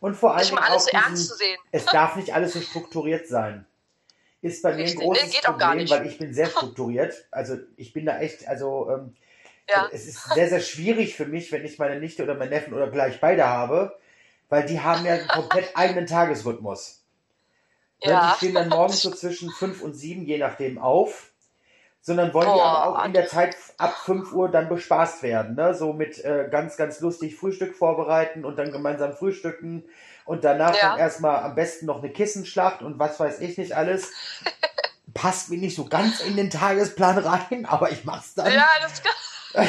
Und 0.00 0.14
vor 0.14 0.30
allem 0.30 0.40
Nicht 0.40 0.52
mal 0.54 0.62
alles 0.62 0.86
auch 0.86 0.90
so 0.92 0.96
ernst 0.96 1.10
diesen, 1.22 1.28
zu 1.28 1.34
sehen. 1.36 1.58
es 1.70 1.84
darf 1.84 2.16
nicht 2.16 2.32
alles 2.32 2.54
so 2.54 2.62
strukturiert 2.62 3.28
sein. 3.28 3.66
Ist 4.42 4.62
bei 4.62 4.74
mir 4.74 4.84
ein 4.86 4.94
großes 4.94 5.32
Nee, 5.32 5.38
Problem, 5.42 5.90
weil 5.90 6.06
ich 6.06 6.18
bin 6.18 6.32
sehr 6.32 6.46
strukturiert. 6.50 7.26
Also 7.30 7.56
ich 7.76 7.92
bin 7.92 8.06
da 8.06 8.18
echt, 8.20 8.48
also 8.48 8.90
ähm, 8.90 9.14
Ja. 9.68 9.88
es 9.92 10.06
ist 10.06 10.24
sehr, 10.34 10.48
sehr 10.48 10.60
schwierig 10.60 11.14
für 11.14 11.26
mich, 11.26 11.52
wenn 11.52 11.64
ich 11.64 11.78
meine 11.78 12.00
Nichte 12.00 12.22
oder 12.22 12.34
meinen 12.34 12.50
Neffen 12.50 12.74
oder 12.74 12.90
gleich 12.90 13.20
beide 13.20 13.46
habe, 13.46 13.96
weil 14.48 14.64
die 14.66 14.80
haben 14.80 15.04
ja 15.04 15.14
einen 15.14 15.28
komplett 15.28 15.70
eigenen 15.76 16.06
Tagesrhythmus. 16.06 17.04
Ne, 18.04 18.10
Ja. 18.12 18.30
Die 18.32 18.36
stehen 18.38 18.54
dann 18.54 18.68
morgens 18.70 19.02
so 19.02 19.10
zwischen 19.10 19.50
5 19.50 19.82
und 19.82 19.94
7, 19.94 20.24
je 20.24 20.38
nachdem, 20.38 20.78
auf. 20.78 21.28
Sondern 22.02 22.32
wollen 22.32 22.46
die 22.48 22.52
Boah. 22.54 22.64
aber 22.64 23.00
auch 23.00 23.04
in 23.04 23.12
der 23.12 23.26
Zeit 23.26 23.54
ab 23.76 23.94
5 23.94 24.32
Uhr 24.32 24.48
dann 24.50 24.70
bespaßt 24.70 25.22
werden. 25.22 25.54
Ne? 25.54 25.74
So 25.74 25.92
mit 25.92 26.24
äh, 26.24 26.48
ganz, 26.50 26.78
ganz 26.78 27.00
lustig 27.00 27.36
Frühstück 27.36 27.74
vorbereiten 27.74 28.46
und 28.46 28.58
dann 28.58 28.72
gemeinsam 28.72 29.12
frühstücken. 29.12 29.84
Und 30.30 30.44
danach 30.44 30.76
Ja. 30.76 30.90
dann 30.90 30.98
erstmal 31.00 31.42
am 31.42 31.56
besten 31.56 31.86
noch 31.86 31.98
eine 31.98 32.08
Kissenschlacht 32.10 32.82
und 32.82 33.00
was 33.00 33.18
weiß 33.18 33.40
ich 33.40 33.58
nicht 33.58 33.72
alles. 33.76 34.12
Passt 35.12 35.50
mir 35.50 35.58
nicht 35.58 35.74
so 35.74 35.86
ganz 35.86 36.20
in 36.20 36.36
den 36.36 36.50
Tagesplan 36.50 37.18
rein, 37.18 37.66
aber 37.66 37.90
ich 37.90 38.04
mach's 38.04 38.34
dann. 38.34 38.46
Ja, 38.52 38.68
das 38.80 39.02
Ja, 39.54 39.66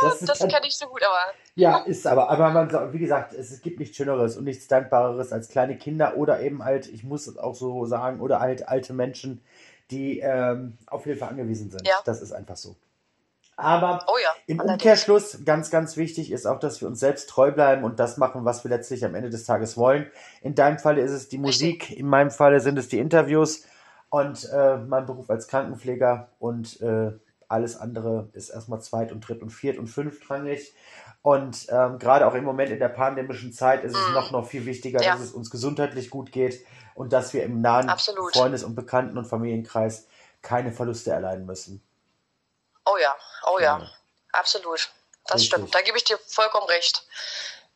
Das 0.00 0.20
das, 0.20 0.38
dann- 0.38 0.48
kenne 0.48 0.68
ich 0.68 0.76
so 0.76 0.86
gut, 0.86 1.02
aber 1.02 1.32
Ja, 1.56 1.78
ist 1.78 2.06
aber, 2.06 2.30
aber 2.30 2.50
man, 2.50 2.92
wie 2.92 3.00
gesagt, 3.00 3.32
es 3.32 3.60
gibt 3.62 3.80
nichts 3.80 3.96
Schöneres 3.96 4.36
und 4.36 4.44
nichts 4.44 4.68
Dankbareres 4.68 5.32
als 5.32 5.48
kleine 5.48 5.76
Kinder 5.76 6.16
oder 6.16 6.38
eben 6.40 6.64
halt, 6.64 6.86
ich 6.86 7.02
muss 7.02 7.26
es 7.26 7.36
auch 7.36 7.56
so 7.56 7.84
sagen, 7.86 8.20
oder 8.20 8.38
halt 8.38 8.68
alte 8.68 8.92
Menschen, 8.92 9.42
die 9.90 10.20
ähm, 10.20 10.78
auf 10.86 11.02
Hilfe 11.02 11.26
angewiesen 11.26 11.72
sind. 11.72 11.84
Ja. 11.84 11.96
Das 12.04 12.22
ist 12.22 12.30
einfach 12.30 12.56
so. 12.56 12.76
Aber 13.56 14.04
oh 14.06 14.12
ja. 14.22 14.28
im 14.46 14.60
allerdings. 14.60 14.74
Umkehrschluss, 14.82 15.38
ganz, 15.44 15.70
ganz 15.70 15.96
wichtig 15.96 16.30
ist 16.30 16.46
auch, 16.46 16.58
dass 16.58 16.80
wir 16.82 16.88
uns 16.88 17.00
selbst 17.00 17.30
treu 17.30 17.50
bleiben 17.52 17.84
und 17.84 17.98
das 17.98 18.18
machen, 18.18 18.44
was 18.44 18.64
wir 18.64 18.68
letztlich 18.70 19.04
am 19.04 19.14
Ende 19.14 19.30
des 19.30 19.44
Tages 19.44 19.76
wollen. 19.78 20.10
In 20.42 20.54
deinem 20.54 20.78
Falle 20.78 21.00
ist 21.00 21.12
es 21.12 21.28
die 21.28 21.38
Musik, 21.38 21.90
in 21.96 22.06
meinem 22.06 22.30
Falle 22.30 22.60
sind 22.60 22.78
es 22.78 22.88
die 22.88 22.98
Interviews 22.98 23.64
und 24.10 24.48
äh, 24.52 24.76
mein 24.76 25.06
Beruf 25.06 25.30
als 25.30 25.48
Krankenpfleger 25.48 26.28
und 26.38 26.80
äh, 26.82 27.12
alles 27.48 27.78
andere 27.78 28.28
ist 28.34 28.50
erstmal 28.50 28.80
zweit- 28.82 29.12
und 29.12 29.20
dritt- 29.26 29.40
und 29.42 29.50
viert- 29.50 29.78
und 29.78 29.86
fünftrangig. 29.86 30.74
Und 31.22 31.66
ähm, 31.70 31.98
gerade 31.98 32.26
auch 32.26 32.34
im 32.34 32.44
Moment 32.44 32.70
in 32.70 32.78
der 32.78 32.88
pandemischen 32.88 33.52
Zeit 33.52 33.84
ist 33.84 33.94
es 33.96 34.08
Mhm. 34.08 34.14
noch, 34.14 34.30
noch 34.32 34.46
viel 34.46 34.66
wichtiger, 34.66 35.02
Ja. 35.02 35.12
dass 35.12 35.22
es 35.22 35.32
uns 35.32 35.50
gesundheitlich 35.50 36.10
gut 36.10 36.30
geht 36.30 36.64
und 36.94 37.12
dass 37.12 37.32
wir 37.34 37.42
im 37.44 37.60
nahen 37.60 37.88
Absolut. 37.88 38.32
Freundes- 38.34 38.64
und 38.64 38.74
Bekannten- 38.74 39.16
und 39.16 39.26
Familienkreis 39.26 40.06
keine 40.42 40.72
Verluste 40.72 41.10
erleiden 41.10 41.46
müssen. 41.46 41.82
Oh 42.86 42.96
ja, 43.00 43.14
oh 43.46 43.58
ja, 43.58 43.78
Ja. 43.78 43.90
absolut. 44.32 44.90
Das 45.26 45.40
Richtig. 45.40 45.46
stimmt. 45.54 45.74
Da 45.74 45.80
gebe 45.82 45.96
ich 45.98 46.04
dir 46.04 46.18
vollkommen 46.28 46.66
recht. 46.68 47.04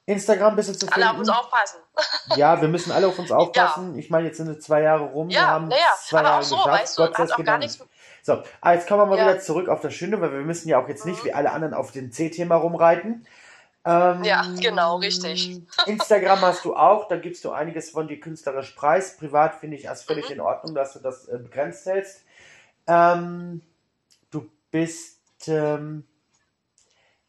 Instagram 0.07 0.57
bist 0.57 0.69
du 0.71 0.75
zu 0.75 0.93
Alle 0.93 1.11
auf 1.11 1.19
uns 1.19 1.29
aufpassen. 1.29 1.79
Ja, 2.37 2.61
wir 2.61 2.69
müssen 2.69 2.91
alle 2.93 3.07
auf 3.09 3.19
uns 3.19 3.31
aufpassen. 3.31 3.99
Ich 3.99 4.09
meine, 4.11 4.29
jetzt 4.29 4.37
sind 4.39 4.49
es 4.49 4.65
zwei 4.65 4.83
Jahre 4.83 5.05
rum. 5.05 5.29
wir 5.29 5.35
Ja, 5.37 5.47
haben 5.49 5.69
naja, 5.69 5.83
zwei 6.05 6.19
aber 6.19 6.29
Jahre 6.29 6.41
auch 6.41 6.45
so, 6.45 6.57
geschafft. 6.57 6.81
weißt 6.83 6.99
du, 6.99 7.03
Gott 7.03 7.17
sei 7.17 7.23
hat 7.25 7.33
auch 7.33 7.37
gar 7.37 7.45
Dank. 7.45 7.59
nichts. 7.61 7.79
So, 8.23 8.43
aber 8.61 8.75
jetzt 8.75 8.87
kommen 8.89 9.01
wir 9.03 9.07
mal 9.07 9.19
Ja. 9.19 9.25
wieder 9.29 9.41
zurück 9.41 9.69
auf 9.69 9.81
das 9.81 9.95
Schöne, 9.95 10.21
weil 10.21 10.33
wir 10.33 10.41
müssen 10.41 10.69
ja 10.69 10.81
auch 10.83 10.89
jetzt 10.89 11.07
nicht 11.07 11.25
wie 11.25 11.33
alle 11.33 11.51
anderen 11.53 11.75
auf 11.75 11.91
dem 11.93 12.13
C-Thema 12.13 12.57
rumreiten. 12.57 13.27
Ähm, 13.85 14.25
Ja, 14.25 14.45
genau, 14.61 14.97
richtig. 14.97 15.59
Instagram 15.87 16.41
hast 16.43 16.65
du 16.65 16.77
auch, 16.77 17.09
da 17.09 17.17
gibst 17.17 17.45
du 17.45 17.51
einiges 17.53 17.91
von 17.91 18.09
dir 18.09 18.21
künstlerisch 18.21 18.71
preis. 18.73 19.17
Privat 19.17 19.55
finde 19.57 19.77
ich 19.77 19.85
das 19.85 20.03
völlig 20.03 20.27
Mhm. 20.27 20.33
in 20.35 20.41
Ordnung, 20.41 20.75
dass 20.75 20.93
du 20.93 20.99
das 21.01 21.29
äh, 21.29 21.39
begrenzt 21.39 21.87
hältst. 21.87 22.23
Ähm, 22.87 23.63
bist 24.71 25.21
ähm, 25.47 26.05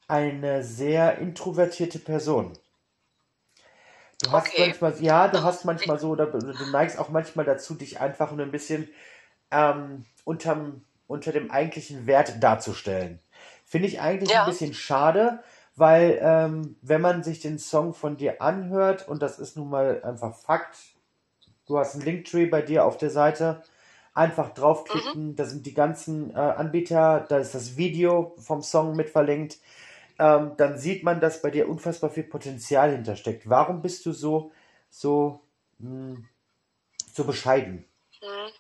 eine 0.08 0.64
sehr 0.64 1.18
introvertierte 1.20 2.00
Person. 2.00 2.54
Du 4.22 4.32
hast 4.32 4.48
Okay. 4.48 4.66
manchmal, 4.66 5.02
ja, 5.02 5.28
du 5.28 5.42
hast 5.44 5.66
manchmal 5.66 6.00
so, 6.00 6.10
oder 6.10 6.28
du 6.28 6.66
neigst 6.66 7.00
auch 7.00 7.10
manchmal 7.10 7.46
dazu, 7.46 7.74
dich 7.74 8.00
einfach 8.00 8.32
nur 8.32 8.46
ein 8.46 8.52
bisschen 8.52 8.88
ähm, 9.52 10.06
unterm, 10.26 10.84
unter 11.08 11.32
dem 11.32 11.50
eigentlichen 11.50 12.08
Wert 12.08 12.42
darzustellen. 12.44 13.20
Finde 13.66 13.88
ich 13.88 14.00
eigentlich 14.02 14.30
Ja. 14.32 14.42
ein 14.44 14.46
bisschen 14.46 14.74
schade, 14.74 15.44
weil 15.76 16.20
ähm, 16.22 16.76
wenn 16.82 17.02
man 17.02 17.24
sich 17.24 17.40
den 17.40 17.58
Song 17.58 17.94
von 17.94 18.18
dir 18.18 18.42
anhört, 18.42 19.08
und 19.08 19.22
das 19.22 19.40
ist 19.40 19.58
nun 19.58 19.70
mal 19.70 20.04
einfach 20.04 20.36
Fakt, 20.36 20.78
du 21.66 21.80
hast 21.80 21.96
einen 21.96 22.04
Linktree 22.06 22.46
bei 22.46 22.62
dir 22.62 22.86
auf 22.86 22.98
der 22.98 23.10
Seite, 23.10 23.64
einfach 24.14 24.54
draufklicken, 24.54 25.36
da 25.36 25.46
sind 25.46 25.66
die 25.66 25.74
ganzen 25.74 26.32
äh, 26.32 26.40
Anbieter, 26.40 27.26
da 27.30 27.38
ist 27.40 27.56
das 27.56 27.78
Video 27.78 28.36
vom 28.40 28.62
Song 28.62 28.96
mit 28.96 29.10
verlinkt, 29.10 29.58
ähm, 30.20 30.54
dann 30.58 30.78
sieht 30.78 31.04
man, 31.04 31.22
dass 31.22 31.42
bei 31.42 31.52
dir 31.52 31.70
unfassbar 31.70 32.10
viel 32.10 32.24
Potenzial 32.24 32.92
hintersteckt. 32.92 33.50
Warum 33.50 33.82
bist 33.82 34.06
du 34.06 34.12
so, 34.14 34.52
so, 34.90 35.42
mh, 35.80 36.18
so 37.14 37.24
bescheiden? 37.26 37.86
Mhm. 38.22 38.52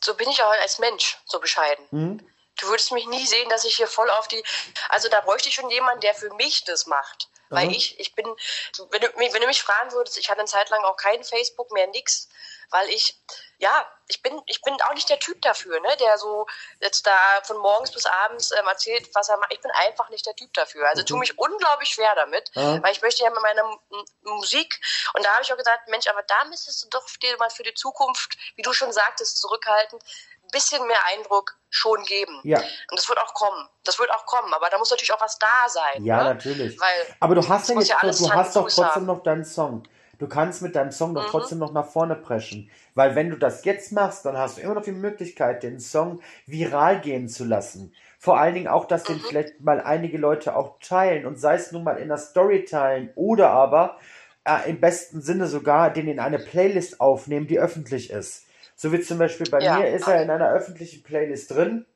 So 0.00 0.14
bin 0.14 0.28
ich 0.28 0.42
auch 0.42 0.50
als 0.62 0.78
Mensch, 0.78 1.18
so 1.26 1.40
bescheiden. 1.40 1.84
Hm? 1.90 2.20
Du 2.58 2.68
würdest 2.68 2.92
mich 2.92 3.06
nie 3.06 3.26
sehen, 3.26 3.48
dass 3.50 3.64
ich 3.64 3.76
hier 3.76 3.86
voll 3.86 4.08
auf 4.10 4.28
die. 4.28 4.42
Also 4.88 5.08
da 5.08 5.20
bräuchte 5.20 5.48
ich 5.48 5.54
schon 5.54 5.68
jemanden, 5.70 6.00
der 6.00 6.14
für 6.14 6.32
mich 6.34 6.64
das 6.64 6.86
macht. 6.86 7.28
Weil 7.50 7.66
Aha. 7.66 7.76
ich, 7.76 7.98
ich 8.00 8.14
bin, 8.14 8.26
wenn 8.26 9.00
du, 9.00 9.08
mich- 9.18 9.32
wenn 9.32 9.40
du 9.42 9.46
mich 9.46 9.62
fragen 9.62 9.92
würdest, 9.92 10.18
ich 10.18 10.28
hatte 10.30 10.40
eine 10.40 10.48
Zeit 10.48 10.70
lang 10.70 10.82
auch 10.84 10.96
kein 10.96 11.22
Facebook 11.22 11.70
mehr, 11.72 11.86
nix, 11.88 12.28
weil 12.70 12.88
ich, 12.90 13.20
ja, 13.58 13.86
ich 14.08 14.22
bin, 14.22 14.40
ich 14.46 14.60
bin 14.62 14.74
auch 14.82 14.94
nicht 14.94 15.08
der 15.08 15.18
Typ 15.18 15.40
dafür, 15.42 15.80
ne, 15.80 15.96
der 15.98 16.16
so 16.18 16.46
jetzt 16.80 17.06
da 17.06 17.16
von 17.44 17.56
morgens 17.58 17.90
bis 17.92 18.06
abends 18.06 18.52
ähm, 18.52 18.66
erzählt, 18.66 19.08
was 19.14 19.28
er 19.28 19.36
macht. 19.38 19.52
Ich 19.52 19.60
bin 19.60 19.70
einfach 19.72 20.08
nicht 20.10 20.24
der 20.26 20.36
Typ 20.36 20.52
dafür. 20.54 20.86
Also 20.88 21.00
Okay. 21.02 21.08
tue 21.08 21.18
mich 21.18 21.38
unglaublich 21.38 21.88
schwer 21.90 22.12
damit, 22.14 22.50
Ja. 22.54 22.82
weil 22.82 22.92
ich 22.92 23.02
möchte 23.02 23.24
ja 23.24 23.30
mit 23.30 23.40
meiner 23.42 23.62
M 23.62 23.78
Musik 24.22 24.80
und 25.14 25.24
da 25.24 25.32
habe 25.32 25.42
ich 25.42 25.52
auch 25.52 25.56
gesagt, 25.56 25.88
Mensch, 25.88 26.06
aber 26.08 26.22
da 26.22 26.44
müsstest 26.46 26.84
du 26.84 26.88
doch 26.90 27.06
dir 27.22 27.36
mal 27.38 27.50
für 27.50 27.62
die 27.62 27.74
Zukunft, 27.74 28.36
wie 28.56 28.62
du 28.62 28.72
schon 28.72 28.92
sagtest, 28.92 29.40
zurückhalten, 29.40 29.98
ein 29.98 30.48
bisschen 30.52 30.86
mehr 30.86 31.04
Eindruck 31.06 31.56
schon 31.70 32.04
geben. 32.04 32.40
Ja, 32.44 32.58
Und 32.60 32.98
das 32.98 33.08
wird 33.08 33.18
auch 33.18 33.34
kommen. 33.34 33.68
Das 33.84 33.98
wird 33.98 34.10
auch 34.12 34.24
kommen. 34.26 34.52
Aber 34.54 34.70
da 34.70 34.78
muss 34.78 34.90
natürlich 34.90 35.12
auch 35.12 35.20
was 35.20 35.38
da 35.38 35.68
sein. 35.68 36.04
ja, 36.04 36.18
ne? 36.22 36.34
natürlich. 36.34 36.78
Weil, 36.80 37.16
Aber 37.20 37.34
du 37.34 37.46
hast 37.48 37.68
ja 37.68 37.74
jetzt, 37.74 37.88
ja 37.88 37.98
du 38.00 38.32
hast 38.32 38.54
doch 38.54 38.62
trotzdem 38.64 38.84
haben. 38.84 39.06
noch 39.06 39.22
deinen 39.24 39.44
Song. 39.44 39.82
Du 40.18 40.28
kannst 40.28 40.62
mit 40.62 40.74
deinem 40.76 40.92
Song 40.92 41.14
doch 41.14 41.24
Mhm. 41.24 41.30
trotzdem 41.30 41.58
noch 41.58 41.72
nach 41.72 41.86
vorne 41.86 42.16
preschen. 42.16 42.70
Weil 42.94 43.14
wenn 43.14 43.30
du 43.30 43.36
das 43.36 43.64
jetzt 43.64 43.92
machst, 43.92 44.24
dann 44.24 44.36
hast 44.38 44.56
du 44.56 44.62
immer 44.62 44.74
noch 44.74 44.82
die 44.82 44.92
Möglichkeit, 44.92 45.62
den 45.62 45.78
Song 45.80 46.20
viral 46.46 47.00
gehen 47.00 47.28
zu 47.28 47.44
lassen. 47.44 47.92
Vor 48.18 48.38
allen 48.40 48.54
Dingen 48.54 48.68
auch, 48.68 48.86
dass 48.86 49.04
den 49.06 49.20
Mhm. 49.20 49.20
vielleicht 49.20 49.60
mal 49.60 49.80
einige 49.80 50.18
Leute 50.18 50.56
auch 50.56 50.78
teilen 50.80 51.26
und 51.26 51.38
sei 51.38 51.54
es 51.56 51.72
nun 51.72 51.84
mal 51.84 51.98
in 51.98 52.08
der 52.08 52.18
Story 52.18 52.64
teilen 52.64 53.10
oder 53.14 53.50
aber 53.50 53.98
äh, 54.44 54.70
im 54.70 54.80
besten 54.80 55.20
Sinne 55.20 55.46
sogar 55.48 55.92
den 55.92 56.08
in 56.08 56.20
eine 56.20 56.38
Playlist 56.38 57.00
aufnehmen, 57.00 57.46
die 57.46 57.58
öffentlich 57.58 58.10
ist. 58.10 58.46
So 58.74 58.92
wie 58.92 59.00
zum 59.00 59.18
Beispiel 59.18 59.46
bei 59.48 59.60
Ja. 59.60 59.76
mir 59.76 59.88
ist 59.88 60.08
er 60.08 60.22
in 60.22 60.30
einer 60.30 60.50
öffentlichen 60.50 61.02
Playlist 61.02 61.50
drin. 61.52 61.86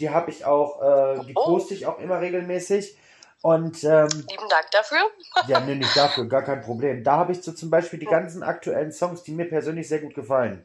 Die 0.00 0.10
habe 0.10 0.30
ich 0.30 0.44
auch, 0.44 0.82
äh, 0.82 1.24
die 1.26 1.34
Oh. 1.34 1.40
poste 1.44 1.74
ich 1.74 1.86
auch 1.86 1.98
immer 1.98 2.20
regelmäßig. 2.20 2.96
Und 3.44 3.84
ähm, 3.84 4.08
lieben 4.30 4.48
Dank 4.48 4.70
dafür. 4.70 4.98
ja, 5.46 5.60
nee, 5.60 5.74
nicht 5.74 5.94
dafür, 5.94 6.26
gar 6.26 6.42
kein 6.42 6.62
Problem. 6.62 7.04
Da 7.04 7.18
habe 7.18 7.32
ich 7.32 7.42
so 7.42 7.52
zum 7.52 7.68
Beispiel 7.68 7.98
die 7.98 8.06
ganzen 8.06 8.42
aktuellen 8.42 8.90
Songs, 8.90 9.22
die 9.22 9.32
mir 9.32 9.44
persönlich 9.44 9.86
sehr 9.86 9.98
gut 9.98 10.14
gefallen. 10.14 10.64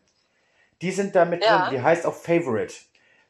Die 0.82 0.92
sind 0.92 1.14
da 1.14 1.26
mit 1.26 1.44
Ja. 1.44 1.58
drin. 1.60 1.72
Die 1.72 1.82
heißt 1.82 2.06
auch 2.06 2.14
Favorite, 2.14 2.74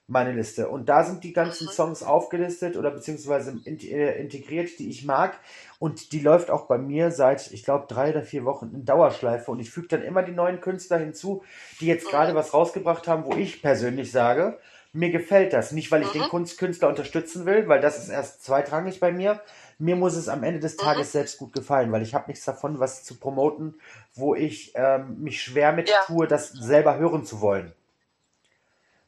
meine 0.06 0.34
Liste. 0.34 0.70
Und 0.70 0.88
da 0.88 1.04
sind 1.04 1.24
die 1.24 1.34
ganzen 1.34 1.66
Mhm. 1.66 1.72
Songs 1.72 2.04
aufgelistet 2.04 2.78
oder 2.78 2.92
beziehungsweise 2.92 3.60
äh, 3.66 4.22
integriert, 4.22 4.78
die 4.78 4.92
ich 4.92 5.04
mag. 5.04 5.40
Und 5.80 6.12
die 6.12 6.20
läuft 6.20 6.52
auch 6.52 6.68
bei 6.68 6.78
mir 6.78 7.10
seit, 7.10 7.52
ich 7.52 7.64
glaube, 7.64 7.88
drei 7.88 8.12
oder 8.12 8.22
vier 8.22 8.46
Wochen 8.46 8.70
in 8.76 8.86
Dauerschleife. 8.86 9.50
Und 9.50 9.60
ich 9.62 9.72
füge 9.72 9.88
dann 9.88 10.04
immer 10.04 10.22
die 10.22 10.32
neuen 10.32 10.62
Künstler 10.62 11.00
hinzu, 11.00 11.44
die 11.82 11.88
jetzt 11.88 12.06
Mhm. 12.06 12.12
gerade 12.12 12.36
was 12.36 12.54
rausgebracht 12.54 13.08
haben, 13.08 13.26
wo 13.26 13.36
ich 13.36 13.64
persönlich 13.64 14.12
sage, 14.12 14.60
Mir 14.92 15.12
gefällt 15.12 15.54
das. 15.54 15.72
Nicht, 15.72 15.92
weil 15.92 16.02
ich 16.02 16.10
den 16.10 16.24
Kunstkünstler 16.24 16.88
unterstützen 16.88 17.46
will, 17.46 17.68
weil 17.68 17.80
das 17.80 18.00
ist 18.00 18.10
erst 18.10 18.44
zweitrangig 18.44 19.00
bei 19.00 19.12
mir. 19.12 19.40
Mir 19.78 19.96
muss 19.96 20.16
es 20.16 20.28
am 20.28 20.44
Ende 20.44 20.60
des 20.60 20.78
Tages 20.78 21.12
selbst 21.12 21.38
gut 21.38 21.54
gefallen, 21.54 21.92
weil 21.92 22.02
ich 22.02 22.16
habe 22.16 22.28
nichts 22.28 22.44
davon, 22.44 22.80
was 22.80 23.04
zu 23.04 23.20
promoten, 23.20 23.80
wo 24.16 24.34
ich 24.34 24.74
ähm, 24.76 25.22
mich 25.22 25.44
schwer 25.44 25.74
mit 25.74 25.90
Ja. 25.90 26.00
tue, 26.08 26.28
das 26.28 26.50
selber 26.50 26.98
hören 26.98 27.24
zu 27.24 27.40
wollen. 27.40 27.74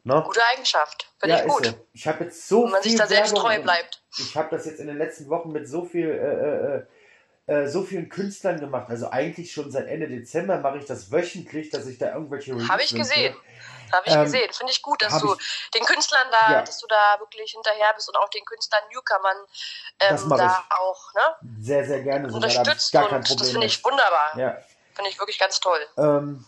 Ne? 0.04 0.22
Gute 0.26 0.41
Eigenschaft. 0.54 1.12
Finde 1.20 1.36
Ja, 1.36 1.46
ich 1.46 1.52
gut. 1.52 1.76
Ich 1.94 2.08
habe 2.08 2.24
jetzt 2.24 2.48
so 2.48 2.63
Wenn 2.63 2.72
man 2.72 2.84
sich 2.84 2.91
viel 2.91 3.00
da 3.00 3.08
selbst 3.08 3.34
Werbung 3.34 3.52
treu 3.52 3.62
bleibt. 3.62 4.04
Ich 4.17 4.36
habe 4.36 4.50
das 4.50 4.65
jetzt 4.65 4.80
in 4.80 4.88
den 4.88 4.98
letzten 4.98 5.30
Wochen 5.30 5.52
mit 5.52 5.67
so 5.67 5.86
viel, 5.86 6.10
äh, 6.10 7.54
äh, 7.54 7.63
äh, 7.63 7.67
so 7.67 7.84
vielen 7.84 8.10
Künstlern 8.10 8.60
gemacht. 8.60 8.89
Also 8.89 9.10
eigentlich 9.12 9.52
schon 9.52 9.72
seit 9.72 9.88
Ende 9.88 10.08
Dezember 10.08 10.60
mache 10.60 10.80
ich 10.80 10.86
das 10.86 11.12
wöchentlich, 11.12 11.70
dass 11.70 11.86
ich 11.86 11.98
da 11.98 12.13
irgendwelche 12.13 12.54
Habe 12.67 12.82
ich 12.84 12.96
gesehen. 12.96 13.36
Habe 13.92 14.08
ich 14.08 14.14
Ähm, 14.14 14.24
gesehen. 14.24 14.52
Finde 14.54 14.72
ich 14.72 14.82
gut, 14.82 15.02
dass 15.02 15.20
du 15.20 15.34
ich- 15.34 15.72
den 15.76 15.84
Künstlern 15.84 16.28
da, 16.32 16.52
Ja. 16.54 16.62
dass 16.62 16.78
du 16.80 16.88
da 16.88 17.20
wirklich 17.20 17.52
hinterher 17.52 17.92
bist 17.96 18.08
und 18.10 18.18
auch 18.18 18.30
den 18.30 18.46
Künstlern 18.46 18.84
Newcomern 18.92 19.38
ähm, 20.00 20.30
da 20.30 20.64
auch 20.80 21.14
ne, 21.14 21.22
Sehr, 21.62 21.86
sehr 21.86 22.02
gerne. 22.04 22.24
Da 22.24 22.30
ich 22.30 22.36
unterstützt 22.36 22.92
kein 22.92 23.04
und 23.10 23.40
das 23.42 23.52
finde 23.52 23.68
ich 23.68 23.84
wunderbar. 23.84 24.38
Ja. 24.38 24.58
Finde 24.94 25.10
ich 25.10 25.20
wirklich 25.20 25.40
ganz 25.40 25.60
toll. 25.60 25.80
Ähm, 25.98 26.46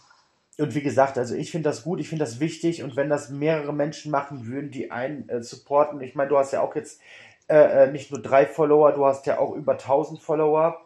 und 0.60 0.76
wie 0.76 0.82
gesagt, 0.84 1.18
also 1.18 1.34
ich 1.36 1.50
finde 1.52 1.70
das 1.70 1.84
gut, 1.84 2.00
ich 2.00 2.10
finde 2.10 2.26
das 2.26 2.40
wichtig 2.40 2.84
und 2.84 2.96
wenn 2.96 3.10
das 3.10 3.30
mehrere 3.30 3.74
Menschen 3.74 4.12
machen 4.12 4.46
würden, 4.46 4.70
die 4.72 4.92
einen 4.92 5.28
äh, 5.30 5.42
supporten, 5.42 6.02
ich 6.02 6.14
meine, 6.16 6.30
du 6.30 6.38
hast 6.38 6.52
ja 6.54 6.62
auch 6.62 6.76
jetzt 6.76 7.02
äh, 7.50 7.84
äh, 7.86 7.88
nicht 7.88 8.12
nur 8.12 8.22
drei 8.22 8.46
Follower, 8.46 8.92
du 8.94 9.06
hast 9.06 9.26
ja 9.26 9.38
auch 9.40 9.52
über 9.54 9.78
1000 9.78 10.22
Follower, 10.22 10.80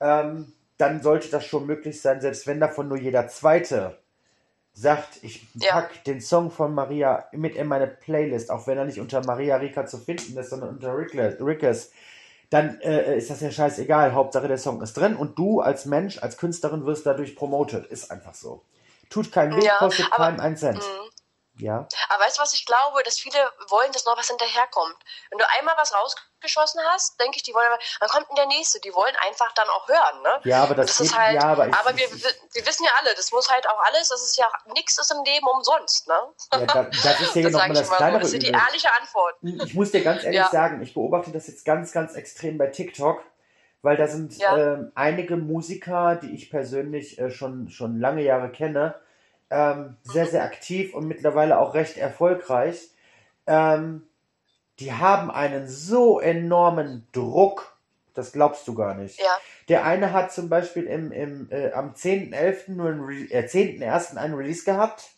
ähm, 0.00 0.52
dann 0.78 1.02
sollte 1.02 1.28
das 1.28 1.44
schon 1.44 1.66
möglich 1.66 2.00
sein, 2.00 2.20
selbst 2.22 2.46
wenn 2.46 2.58
davon 2.60 2.88
nur 2.88 2.96
jeder 2.96 3.28
Zweite 3.28 3.98
sagt, 4.72 5.18
ich 5.22 5.46
Ja. 5.54 5.72
pack 5.72 6.04
den 6.04 6.20
Song 6.20 6.50
von 6.50 6.74
Maria 6.74 7.24
mit 7.32 7.56
in 7.56 7.66
meine 7.66 7.86
Playlist, 7.86 8.50
auch 8.50 8.66
wenn 8.66 8.78
er 8.78 8.84
nicht 8.84 9.00
unter 9.00 9.24
Maria 9.24 9.56
Rika 9.56 9.86
zu 9.86 9.98
finden 9.98 10.36
ist, 10.38 10.50
sondern 10.50 10.70
unter 10.70 10.96
Rickles, 10.96 11.40
Rickes, 11.40 11.90
dann 12.50 12.80
äh, 12.80 13.16
ist 13.18 13.30
das 13.30 13.40
ja 13.40 13.50
scheißegal. 13.50 14.12
Hauptsache 14.12 14.48
der 14.48 14.58
Song 14.58 14.80
ist 14.82 14.94
drin 14.96 15.16
und 15.16 15.38
du 15.38 15.60
als 15.60 15.86
Mensch, 15.86 16.18
als 16.22 16.36
Künstlerin 16.36 16.84
wirst 16.86 17.06
dadurch 17.06 17.36
promotet. 17.36 17.86
Ist 17.86 18.10
einfach 18.10 18.34
so. 18.34 18.62
Tut 19.08 19.30
keinen 19.32 19.56
weh, 19.56 19.64
Ja, 19.64 19.76
kostet 19.78 20.06
aber- 20.12 20.24
keinen 20.24 20.40
einen 20.40 20.56
Cent. 20.56 20.78
Mhm. 20.78 21.09
Ja. 21.60 21.86
Aber 22.08 22.24
weißt 22.24 22.38
du, 22.38 22.42
was 22.42 22.52
ich 22.54 22.66
glaube? 22.66 23.02
Dass 23.02 23.18
viele 23.18 23.38
wollen, 23.68 23.92
dass 23.92 24.04
noch 24.04 24.16
was 24.16 24.28
hinterherkommt. 24.28 24.96
Wenn 25.30 25.38
du 25.38 25.44
einmal 25.58 25.76
was 25.76 25.92
rausgeschossen 25.94 26.80
hast, 26.86 27.20
denke 27.20 27.36
ich, 27.36 27.42
die 27.42 27.54
wollen, 27.54 27.68
dann 28.00 28.08
kommt 28.08 28.26
der 28.36 28.46
nächste. 28.46 28.80
Die 28.80 28.94
wollen 28.94 29.14
einfach 29.26 29.52
dann 29.52 29.68
auch 29.68 29.88
hören, 29.88 30.22
ne? 30.22 30.40
Ja, 30.44 30.62
aber 30.62 30.74
das, 30.74 30.88
das 30.88 30.98
geht, 30.98 31.06
ist 31.06 31.18
halt, 31.18 31.34
ja, 31.34 31.44
aber 31.44 31.68
ich, 31.68 31.74
aber 31.74 31.96
wir, 31.96 32.10
wir 32.10 32.66
wissen 32.66 32.84
ja 32.84 32.90
alle, 33.00 33.14
das 33.14 33.30
muss 33.32 33.48
halt 33.48 33.68
auch 33.68 33.78
alles, 33.84 34.08
das 34.08 34.22
ist 34.22 34.36
ja, 34.36 34.50
nichts 34.74 34.98
ist 34.98 35.10
im 35.10 35.22
Leben 35.24 35.46
umsonst, 35.46 36.08
ne? 36.08 36.14
ja, 36.52 36.66
da, 36.66 36.82
das 37.02 37.20
ist 37.20 37.34
ja 37.34 37.42
das 37.42 37.52
nochmal 37.52 37.68
das 37.68 37.88
so. 37.88 37.94
kleinere 37.94 38.20
Das 38.20 38.30
sind 38.30 38.42
die 38.42 38.48
ehrliche 38.50 38.92
Antwort. 38.94 39.36
Ich 39.42 39.74
muss 39.74 39.90
dir 39.90 40.02
ganz 40.02 40.24
ehrlich 40.24 40.40
Ja. 40.40 40.50
sagen, 40.50 40.82
ich 40.82 40.94
beobachte 40.94 41.30
das 41.30 41.46
jetzt 41.46 41.64
ganz, 41.64 41.92
ganz 41.92 42.14
extrem 42.14 42.58
bei 42.58 42.66
TikTok, 42.66 43.22
weil 43.82 43.96
da 43.96 44.06
sind 44.06 44.36
Ja. 44.38 44.56
ähm, 44.56 44.92
einige 44.94 45.36
Musiker, 45.36 46.16
die 46.16 46.34
ich 46.34 46.50
persönlich 46.50 47.18
äh, 47.18 47.30
schon, 47.30 47.70
schon 47.70 47.98
lange 47.98 48.22
Jahre 48.22 48.50
kenne, 48.50 49.00
ähm, 49.50 49.96
sehr, 50.04 50.26
sehr 50.26 50.44
aktiv 50.44 50.94
und 50.94 51.06
mittlerweile 51.06 51.58
auch 51.58 51.74
recht 51.74 51.96
erfolgreich. 51.96 52.90
Ähm, 53.46 54.06
die 54.78 54.92
haben 54.92 55.30
einen 55.30 55.68
so 55.68 56.20
enormen 56.20 57.06
Druck, 57.12 57.76
das 58.14 58.32
glaubst 58.32 58.66
du 58.66 58.74
gar 58.74 58.94
nicht. 58.94 59.20
Ja. 59.20 59.38
Der 59.68 59.84
eine 59.84 60.12
hat 60.12 60.32
zum 60.32 60.48
Beispiel 60.48 60.84
im, 60.84 61.12
im, 61.12 61.48
äh, 61.50 61.72
am 61.72 61.92
10.11. 61.92 62.72
nur 62.72 62.88
ein 62.88 63.00
Re 63.00 63.30
äh, 63.30 63.46
10.01. 63.46 64.16
einen 64.16 64.34
Release 64.34 64.64
gehabt. 64.64 65.10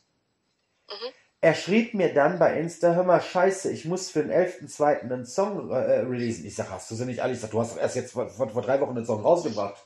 Mhm. 0.90 1.12
Er 1.40 1.55
schrieb 1.55 1.95
mir 1.95 2.14
dann 2.14 2.38
bei 2.38 2.59
Insta, 2.59 2.95
hör 2.95 3.03
mal, 3.03 3.21
scheiße, 3.21 3.73
ich 3.73 3.85
muss 3.85 4.11
für 4.11 4.23
den 4.23 4.31
11.2. 4.31 5.01
einen 5.01 5.27
Song 5.27 5.71
äh, 5.71 5.75
releasen. 5.75 6.47
Ich 6.47 6.55
sag, 6.55 6.71
hast 6.71 6.90
du 6.90 6.95
sie 6.95 7.05
nicht 7.05 7.21
alle? 7.21 7.33
Ich 7.33 7.40
sag, 7.40 7.51
du 7.51 7.61
hast 7.61 7.75
doch 7.75 7.81
erst 7.81 7.97
jetzt 7.97 8.12
vor, 8.12 8.29
vor, 8.29 8.49
vor 8.49 8.62
drei 8.62 8.81
Wochen 8.81 8.97
einen 8.97 9.07
Song 9.07 9.23
rausgebracht. 9.23 9.85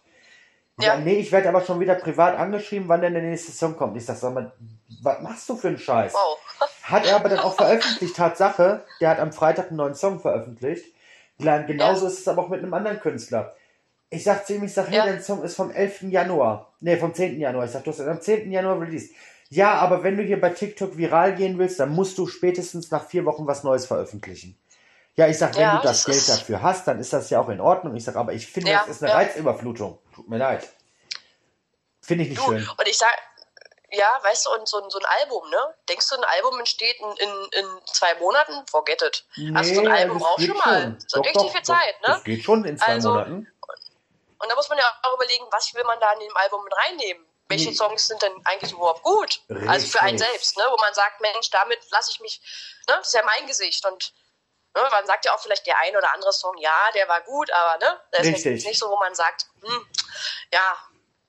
Ja, 0.78 0.94
Ja. 0.94 1.00
nee, 1.00 1.14
ich 1.16 1.32
werde 1.32 1.48
aber 1.48 1.62
schon 1.62 1.80
wieder 1.80 1.94
privat 1.94 2.36
angeschrieben, 2.38 2.88
wann 2.88 3.00
denn 3.00 3.14
der 3.14 3.22
nächste 3.22 3.52
Song 3.52 3.76
kommt. 3.76 3.96
Ich 3.96 4.04
sag, 4.04 4.16
sag 4.16 4.34
mal, 4.34 4.52
was 5.02 5.20
machst 5.22 5.48
du 5.48 5.56
für 5.56 5.68
einen 5.68 5.78
Scheiß? 5.78 6.12
Wow. 6.12 6.38
Hat 6.82 7.06
er 7.06 7.16
aber 7.16 7.28
dann 7.30 7.38
auch 7.40 7.54
veröffentlicht, 7.54 8.14
Tatsache. 8.16 8.84
Der 9.00 9.10
hat 9.10 9.18
am 9.18 9.32
Freitag 9.32 9.68
einen 9.68 9.76
neuen 9.78 9.94
Song 9.94 10.20
veröffentlicht. 10.20 10.84
Genauso 11.38 12.06
ist 12.06 12.20
es 12.20 12.28
aber 12.28 12.42
auch 12.44 12.48
mit 12.48 12.62
einem 12.62 12.72
anderen 12.74 13.00
Künstler. 13.00 13.54
Ich 14.08 14.22
sag 14.24 14.46
zu 14.46 14.54
ihm, 14.54 14.62
ich 14.64 14.72
sag, 14.72 14.86
hey, 14.88 14.98
Ja. 14.98 15.06
dein 15.06 15.20
Song 15.20 15.42
ist 15.42 15.56
vom 15.56 15.70
11. 15.72 16.02
Januar. 16.10 16.72
Nee, 16.80 16.96
vom 16.96 17.12
10. 17.12 17.40
Januar. 17.40 17.64
Ich 17.64 17.72
sag, 17.72 17.82
du 17.84 17.90
hast 17.90 18.00
am 18.00 18.20
10. 18.20 18.52
Januar 18.52 18.80
released. 18.80 19.12
Ja, 19.50 19.74
aber 19.74 20.02
wenn 20.04 20.16
du 20.16 20.22
hier 20.22 20.40
bei 20.40 20.50
TikTok 20.50 20.96
viral 20.96 21.34
gehen 21.34 21.58
willst, 21.58 21.80
dann 21.80 21.90
musst 21.90 22.16
du 22.18 22.26
spätestens 22.26 22.90
nach 22.90 23.04
vier 23.06 23.24
Wochen 23.24 23.46
was 23.46 23.64
Neues 23.64 23.86
veröffentlichen. 23.86 24.56
Ja, 25.16 25.26
ich 25.28 25.38
sag, 25.38 25.54
wenn 25.54 25.62
Ja, 25.62 25.76
du 25.78 25.82
das 25.82 26.04
Geld 26.04 26.28
dafür 26.28 26.60
hast, 26.62 26.86
dann 26.86 27.00
ist 27.00 27.12
das 27.12 27.30
ja 27.30 27.40
auch 27.40 27.48
in 27.48 27.60
Ordnung. 27.60 27.96
Ich 27.96 28.04
sag, 28.04 28.16
aber 28.16 28.32
ich 28.34 28.46
finde, 28.46 28.70
Ja, 28.70 28.80
das 28.80 28.96
ist 28.96 29.02
eine 29.02 29.12
ja. 29.12 29.16
Reizüberflutung. 29.16 29.98
Tut 30.14 30.28
mir 30.28 30.36
leid. 30.36 30.68
Finde 32.02 32.24
ich 32.24 32.30
nicht 32.30 32.38
Du, 32.40 32.44
schön. 32.50 32.68
und 32.68 32.88
ich 32.88 32.98
sag, 32.98 33.10
ja, 33.90 34.18
weißt 34.22 34.46
du, 34.46 34.50
und 34.52 34.68
so, 34.68 34.82
ein- 34.82 34.90
so 34.90 34.98
ein 34.98 35.04
Album, 35.20 35.48
ne? 35.50 35.74
Denkst 35.88 36.08
du, 36.10 36.16
ein 36.16 36.24
Album 36.24 36.58
entsteht 36.58 36.96
in, 37.00 37.10
in, 37.16 37.48
in 37.52 37.66
zwei 37.86 38.14
Monaten? 38.16 38.66
Forget 38.68 39.00
it. 39.02 39.26
also 39.54 39.74
so 39.74 39.80
ein 39.80 39.88
Album 39.90 40.18
braucht 40.18 40.40
schon 40.42 40.56
mal 40.58 40.96
so 41.06 41.20
richtig 41.20 41.42
doch, 41.42 41.50
viel 41.52 41.60
doch. 41.62 41.74
Zeit, 41.78 41.94
ne? 42.02 42.08
Das 42.08 42.24
geht 42.24 42.44
schon 42.44 42.64
in 42.64 42.76
zwei 42.78 42.86
Also, 42.86 43.10
Monaten. 43.10 43.50
Und 44.38 44.48
da 44.50 44.54
muss 44.54 44.68
man 44.68 44.76
ja 44.78 44.84
auch 45.02 45.14
überlegen, 45.14 45.46
was 45.50 45.72
will 45.74 45.84
man 45.84 45.98
da 45.98 46.12
in 46.12 46.20
dem 46.20 46.36
Album 46.36 46.62
mit 46.62 46.74
reinnehmen? 46.76 47.24
Welche 47.48 47.70
Nee. 47.70 47.76
Songs 47.76 48.06
sind 48.06 48.20
denn 48.20 48.32
eigentlich 48.44 48.72
überhaupt 48.72 49.02
gut? 49.02 49.40
Also 49.68 49.86
für 49.86 50.00
einen 50.02 50.10
Richtig. 50.18 50.28
selbst, 50.30 50.58
ne? 50.58 50.64
Wo 50.68 50.76
man 50.76 50.92
sagt, 50.92 51.20
Mensch, 51.22 51.48
damit 51.50 51.78
lasse 51.90 52.10
ich 52.12 52.20
mich, 52.20 52.40
ne? 52.88 52.94
Das 52.98 53.06
ist 53.08 53.14
ja 53.14 53.22
mein 53.24 53.46
Gesicht. 53.46 53.86
Und 53.86 54.12
ne, 54.76 54.82
man 54.90 55.06
sagt 55.06 55.24
ja 55.24 55.34
auch 55.34 55.40
vielleicht 55.40 55.66
der 55.66 55.74
ein 55.80 55.96
oder 55.96 56.12
andere 56.14 56.32
Song, 56.32 56.56
ja, 56.58 56.76
der 56.94 57.08
war 57.08 57.22
gut, 57.22 57.50
aber 57.52 57.78
ne? 57.84 58.00
Ist 58.12 58.26
Richtig. 58.26 58.44
jetzt 58.44 58.66
nicht 58.66 58.78
so, 58.78 58.86
wo 58.88 58.98
man 58.98 59.14
sagt, 59.14 59.46
hm, 59.62 59.86
ja, 60.52 60.76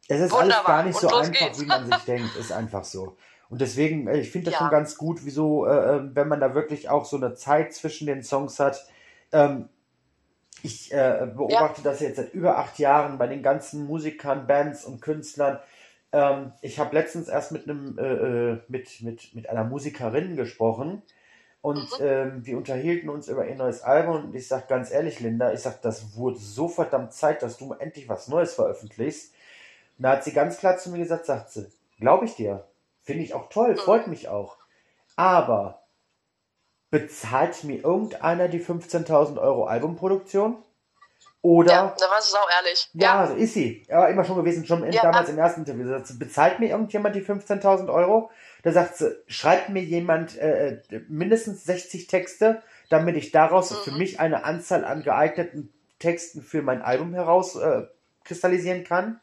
Es 0.09 0.19
ist 0.21 0.31
alles 0.33 0.33
Wunderbar. 0.33 0.65
gar 0.65 0.83
nicht 0.83 0.95
Und 0.95 1.01
so 1.01 1.15
einfach, 1.15 1.31
geht's. 1.31 1.59
wie 1.59 1.65
man 1.65 1.85
sich 1.85 2.05
denkt. 2.05 2.35
Ist 2.35 2.51
einfach 2.51 2.83
so. 2.83 3.17
Und 3.49 3.61
deswegen, 3.61 4.07
äh, 4.07 4.17
ich 4.19 4.31
finde 4.31 4.45
das 4.45 4.53
Ja. 4.55 4.59
schon 4.59 4.69
ganz 4.69 4.97
gut, 4.97 5.19
wieso, 5.23 5.65
äh, 5.65 5.97
äh, 5.97 6.01
wenn 6.15 6.27
man 6.27 6.39
da 6.39 6.53
wirklich 6.53 6.89
auch 6.89 7.05
so 7.05 7.15
eine 7.17 7.33
Zeit 7.33 7.73
zwischen 7.73 8.05
den 8.07 8.23
Songs 8.23 8.59
hat. 8.59 8.85
Ähm, 9.31 9.69
ich 10.63 10.91
äh, 10.91 11.27
beobachte 11.35 11.81
das 11.81 11.99
jetzt 11.99 12.17
seit 12.17 12.33
über 12.33 12.57
acht 12.57 12.79
Jahren 12.79 13.17
bei 13.17 13.27
den 13.27 13.43
ganzen 13.43 13.85
Musikern, 13.85 14.47
Bands 14.47 14.85
und 14.85 15.01
Künstlern. 15.01 15.59
Ähm, 16.11 16.53
ich 16.61 16.79
habe 16.79 16.95
letztens 16.95 17.27
erst 17.27 17.51
mit 17.51 17.63
einem, 17.69 17.97
äh, 17.97 18.03
äh, 18.53 18.61
mit, 18.67 19.01
mit, 19.01 19.33
mit 19.35 19.49
einer 19.49 19.63
Musikerin 19.63 20.35
gesprochen 20.35 21.03
und 21.61 21.87
ähm, 21.99 22.45
wir 22.45 22.57
unterhielten 22.57 23.09
uns 23.09 23.27
über 23.27 23.47
ihr 23.47 23.55
neues 23.55 23.81
Album 23.81 24.25
und 24.25 24.35
ich 24.35 24.47
sag 24.47 24.67
ganz 24.67 24.91
ehrlich, 24.91 25.19
Linda, 25.19 25.51
ich 25.53 25.61
sag, 25.61 25.81
das 25.81 26.15
wurde 26.15 26.37
so 26.37 26.67
verdammt 26.67 27.13
Zeit, 27.13 27.41
dass 27.41 27.57
du 27.57 27.73
endlich 27.73 28.07
was 28.07 28.27
Neues 28.27 28.53
veröffentlichst. 28.53 29.33
Und 29.97 30.03
da 30.03 30.11
hat 30.11 30.23
sie 30.23 30.31
ganz 30.33 30.57
klar 30.57 30.77
zu 30.77 30.91
mir 30.91 30.99
gesagt, 30.99 31.25
sagt 31.25 31.51
sie, 31.51 31.67
glaube 31.99 32.25
ich 32.25 32.35
dir, 32.35 32.65
finde 33.03 33.23
ich 33.23 33.33
auch 33.33 33.49
toll, 33.49 33.75
freut 33.75 34.07
mich 34.07 34.29
auch. 34.29 34.57
Aber 35.15 35.81
bezahlt 36.89 37.63
mir 37.63 37.83
irgendeiner 37.83 38.47
die 38.47 38.63
15.000 38.63 39.39
Euro 39.41 39.65
Albumproduktion? 39.65 40.63
Oder 41.41 41.71
ja, 41.71 41.95
da 41.97 42.05
war 42.09 42.19
es 42.19 42.33
auch 42.33 42.49
ehrlich. 42.61 42.89
ja, 42.93 43.27
so 43.27 43.33
ist 43.35 43.53
sie. 43.53 43.85
Aber 43.89 44.09
immer 44.09 44.23
schon 44.23 44.35
gewesen, 44.37 44.65
schon 44.65 44.83
in, 44.83 44.91
Ja. 44.91 45.03
damals 45.03 45.29
im 45.29 45.37
ersten 45.37 45.61
Interview. 45.61 45.99
Sie, 46.03 46.17
bezahlt 46.17 46.59
mir 46.59 46.69
irgendjemand 46.69 47.15
die 47.15 47.21
15.000 47.21 47.91
Euro? 47.93 48.29
Da 48.67 48.73
sagt 48.73 48.97
sie, 48.97 49.15
schreibt 49.27 49.69
mir 49.69 49.81
jemand 49.81 50.37
äh, 50.39 50.81
mindestens 51.07 51.63
60 51.63 52.07
Texte, 52.07 52.61
damit 52.89 53.15
ich 53.15 53.31
daraus 53.31 53.73
für 53.73 53.91
Mhm. 53.91 53.97
mich 53.97 54.19
eine 54.19 54.43
Anzahl 54.43 54.83
an 54.83 55.03
geeigneten 55.03 55.71
Texten 55.99 56.41
für 56.41 56.61
mein 56.61 56.81
Album 56.81 57.13
heraus 57.13 57.55
äh, 57.55 57.83
kann. 58.83 59.21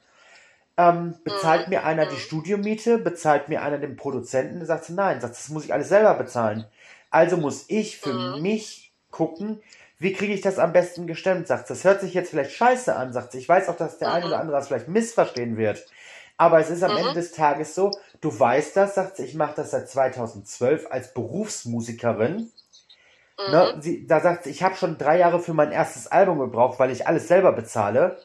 Ähm, 0.79 1.17
bezahlt 1.25 1.67
Mhm. 1.67 1.73
mir 1.73 1.85
einer 1.85 2.07
die 2.07 2.15
Mhm. 2.15 2.21
Studiomiete? 2.21 2.97
Bezahlt 2.97 3.51
mir 3.51 3.61
einer 3.61 3.77
den 3.77 3.97
Produzenten? 3.97 4.61
Da 4.61 4.65
sagt 4.65 4.87
sie, 4.87 4.95
nein, 4.95 5.21
sagt, 5.21 5.35
das 5.35 5.51
muss 5.51 5.67
ich 5.67 5.75
alles 5.75 5.91
selber 5.91 6.15
bezahlen. 6.15 6.65
Also 7.11 7.37
muss 7.37 7.67
ich 7.69 7.99
für 7.99 8.15
Mhm. 8.15 8.41
mich 8.41 8.95
gucken, 9.11 9.61
wie 9.99 10.15
kriege 10.15 10.33
ich 10.33 10.41
das 10.41 10.59
am 10.59 10.73
besten 10.73 11.07
gestemmt, 11.07 11.49
sagt 11.49 11.67
sie. 11.67 11.75
Das 11.75 11.85
hört 11.85 12.01
sich 12.01 12.15
jetzt 12.15 12.31
vielleicht 12.31 12.53
scheiße 12.53 12.97
an, 12.97 13.13
sagt 13.13 13.33
sie. 13.33 13.39
Ich 13.41 13.49
weiß 13.51 13.69
auch, 13.69 13.77
dass 13.77 13.99
der 13.99 14.11
eine 14.11 14.25
Mhm. 14.25 14.29
oder 14.29 14.41
andere 14.41 14.57
das 14.57 14.69
vielleicht 14.69 14.89
missverstehen 14.89 15.59
wird. 15.59 15.87
Aber 16.39 16.59
es 16.59 16.71
ist 16.71 16.83
am 16.83 16.91
Mhm. 16.93 16.97
Ende 16.97 17.13
des 17.13 17.33
Tages 17.33 17.75
so, 17.75 17.99
du 18.25 18.39
weißt 18.39 18.77
das, 18.77 18.95
sagt 18.95 19.17
sie, 19.17 19.25
ich 19.25 19.35
mache 19.35 19.55
das 19.57 19.71
seit 19.71 19.89
2012 19.89 20.87
als 20.91 21.13
Berufsmusikerin. 21.13 22.51
Mhm. 23.39 23.53
Ne, 23.53 23.75
sie, 23.81 24.07
da 24.07 24.21
sagt 24.21 24.45
sie, 24.45 24.51
ich 24.51 24.63
habe 24.63 24.77
schon 24.77 24.97
drei 24.97 25.19
Jahre 25.19 25.41
für 25.41 25.55
mein 25.55 25.73
erstes 25.73 26.07
Album 26.07 26.39
gebraucht, 26.39 26.79
weil 26.79 26.91
ich 26.91 27.07
alles 27.07 27.29
selber 27.29 27.53
bezahle. 27.53 28.17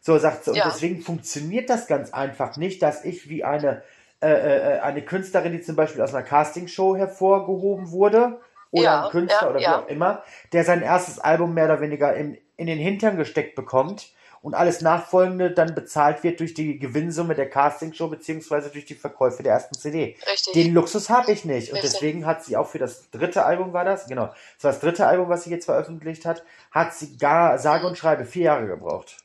So 0.00 0.18
sagt 0.18 0.44
sie, 0.44 0.50
und 0.50 0.56
Ja. 0.56 0.64
deswegen 0.64 1.00
funktioniert 1.02 1.68
das 1.68 1.86
ganz 1.86 2.12
einfach 2.12 2.56
nicht, 2.56 2.82
dass 2.82 3.04
ich 3.04 3.28
wie 3.28 3.44
eine, 3.44 3.82
äh, 4.20 4.30
äh, 4.30 4.78
eine 4.80 5.02
Künstlerin, 5.02 5.52
die 5.52 5.60
zum 5.60 5.76
Beispiel 5.76 6.00
aus 6.00 6.14
einer 6.14 6.24
Castingshow 6.24 6.96
hervorgehoben 6.96 7.90
wurde, 7.90 8.40
oder 8.70 8.84
Ja, 8.84 9.04
ein 9.04 9.10
Künstler 9.10 9.42
ja, 9.42 9.50
oder 9.50 9.60
wie 9.60 9.66
auch 9.66 9.88
immer, 9.88 10.22
der 10.52 10.64
sein 10.64 10.80
erstes 10.80 11.18
Album 11.18 11.52
mehr 11.52 11.66
oder 11.66 11.82
weniger 11.82 12.14
in, 12.16 12.38
in 12.56 12.66
den 12.66 12.78
Hintern 12.78 13.18
gesteckt 13.18 13.54
bekommt 13.54 14.12
und 14.42 14.54
alles 14.54 14.80
Nachfolgende 14.80 15.52
dann 15.52 15.74
bezahlt 15.74 16.24
wird 16.24 16.40
durch 16.40 16.52
die 16.52 16.78
Gewinnsumme 16.78 17.34
der 17.34 17.48
Castingshow 17.48 18.08
beziehungsweise 18.08 18.70
durch 18.70 18.84
die 18.84 18.96
Verkäufe 18.96 19.42
der 19.44 19.52
ersten 19.52 19.76
CD. 19.76 20.18
Richtig. 20.30 20.52
Den 20.52 20.74
Luxus 20.74 21.08
habe 21.08 21.30
ich 21.30 21.44
nicht 21.44 21.70
und 21.70 21.76
Richtig. 21.76 21.92
deswegen 21.92 22.26
hat 22.26 22.44
sie 22.44 22.56
auch 22.56 22.68
für 22.68 22.78
das 22.78 23.08
dritte 23.10 23.44
Album 23.44 23.72
war 23.72 23.84
das, 23.84 24.06
genau, 24.06 24.26
das 24.26 24.64
war 24.64 24.72
das 24.72 24.80
dritte 24.80 25.06
Album, 25.06 25.28
was 25.28 25.44
sie 25.44 25.50
jetzt 25.50 25.66
veröffentlicht 25.66 26.24
hat, 26.26 26.42
hat 26.72 26.92
sie 26.92 27.16
gar 27.16 27.58
sage 27.58 27.86
und 27.86 27.96
schreibe 27.96 28.24
vier 28.24 28.44
Jahre 28.44 28.66
gebraucht. 28.66 29.16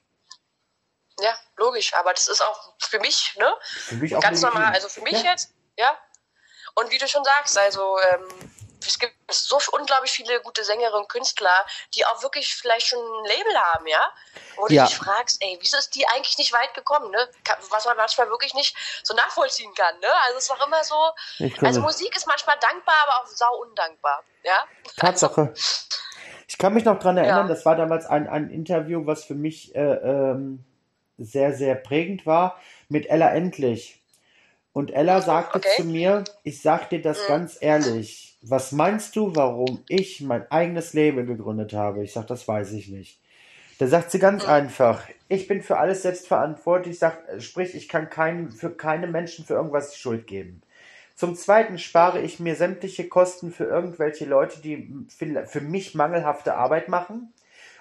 Ja, 1.20 1.34
logisch, 1.56 1.96
aber 1.96 2.14
das 2.14 2.28
ist 2.28 2.42
auch 2.44 2.74
für 2.80 3.00
mich, 3.00 3.36
ne? 3.40 3.52
Für 3.88 3.96
mich 3.96 4.16
auch 4.16 4.22
Ganz 4.22 4.42
normal, 4.44 4.72
also 4.74 4.88
für 4.88 5.02
mich 5.02 5.14
Ja. 5.24 5.32
jetzt, 5.32 5.52
ja. 5.78 5.98
Und 6.76 6.92
wie 6.92 7.00
du 7.00 7.08
schon 7.08 7.24
sagst, 7.24 7.58
also 7.58 7.98
ähm, 8.12 8.52
es 8.86 9.00
gibt 9.00 9.16
so 9.32 9.60
unglaublich 9.72 10.12
viele 10.12 10.42
gute 10.42 10.64
Sängerinnen 10.64 11.02
und 11.02 11.10
Künstler, 11.10 11.66
die 11.94 12.06
auch 12.06 12.22
wirklich 12.22 12.54
vielleicht 12.56 12.88
schon 12.88 13.00
ein 13.00 13.26
Label 13.26 13.58
haben, 13.58 13.88
ja? 13.88 14.12
Wo 14.56 14.68
du 14.68 14.74
Ja. 14.74 14.86
dich 14.86 14.96
fragst, 14.96 15.38
ey, 15.42 15.58
wieso 15.62 15.78
ist 15.78 15.94
die 15.96 16.08
eigentlich 16.08 16.38
nicht 16.38 16.52
weit 16.54 16.74
gekommen, 16.74 17.12
ne? 17.12 17.30
Was 17.70 17.86
man 17.86 17.98
manchmal 17.98 18.30
wirklich 18.30 18.54
nicht 18.54 18.76
so 19.04 19.14
nachvollziehen 19.14 19.74
kann, 19.76 20.00
ne? 20.00 20.14
Also 20.26 20.38
es 20.38 20.44
ist 20.46 20.52
auch 20.52 20.66
immer 20.66 20.84
so, 20.84 21.12
also 21.64 21.82
Musik 21.82 22.16
ist 22.16 22.28
manchmal 22.28 22.58
dankbar, 22.60 22.96
aber 23.04 23.22
auch 23.22 23.28
sau 23.28 23.62
undankbar, 23.62 24.24
ja? 24.44 24.68
Tatsache. 24.98 25.54
Ich 26.48 26.58
kann 26.58 26.74
mich 26.74 26.86
noch 26.86 26.98
dran 26.98 27.18
erinnern, 27.18 27.48
Ja. 27.48 27.54
das 27.54 27.66
war 27.66 27.76
damals 27.76 28.06
ein, 28.06 28.28
ein 28.28 28.50
Interview, 28.50 29.06
was 29.06 29.26
für 29.26 29.36
mich 29.36 29.76
äh, 29.76 29.82
ähm, 29.82 30.64
sehr, 31.18 31.54
sehr 31.54 31.76
prägend 31.76 32.26
war, 32.26 32.60
mit 32.90 33.08
Ella 33.10 33.30
Endlich. 33.34 34.02
Und 34.74 34.92
Ella 34.92 35.22
sagte 35.22 35.60
Okay. 35.60 35.76
zu 35.76 35.84
mir, 35.84 36.24
ich 36.44 36.62
sag 36.62 36.90
dir 36.90 37.02
das 37.02 37.26
ganz 37.28 37.58
ehrlich, 37.60 38.27
was 38.42 38.72
meinst 38.72 39.16
du, 39.16 39.36
warum 39.36 39.84
ich 39.88 40.22
mein 40.22 40.50
eigenes 40.52 40.94
Label 40.94 41.26
gegründet 41.26 41.74
habe? 41.74 42.04
Ich 42.04 42.14
sag, 42.14 42.28
das 42.28 42.48
weiß 42.48 42.72
ich 42.74 42.90
nicht. 42.90 43.20
Da 43.80 43.88
sagt 43.88 44.12
sie 44.12 44.20
ganz 44.20 44.46
einfach, 44.46 45.08
ich 45.28 45.48
bin 45.48 45.62
für 45.62 45.78
alles 45.78 46.02
selbst 46.02 46.28
verantwortlich, 46.28 46.98
sag, 46.98 47.28
äh, 47.30 47.42
sprich, 47.42 47.76
ich 47.76 47.88
kann 47.88 48.10
keinen, 48.10 48.52
für 48.52 48.72
keine 48.72 49.08
Menschen 49.08 49.46
für 49.46 49.54
irgendwas 49.54 49.92
die 49.92 50.00
Schuld 50.00 50.26
geben. 50.26 50.62
Zum 51.16 51.36
Zweiten 51.36 51.78
spare 51.78 52.22
ich 52.22 52.40
mir 52.40 52.56
sämtliche 52.56 53.08
Kosten 53.08 53.52
für 53.52 53.66
irgendwelche 53.66 54.26
Leute, 54.26 54.62
die 54.62 55.08
für 55.48 55.62
mich 55.62 55.96
mangelhafte 55.96 56.56
Arbeit 56.56 56.90
machen. 56.90 57.34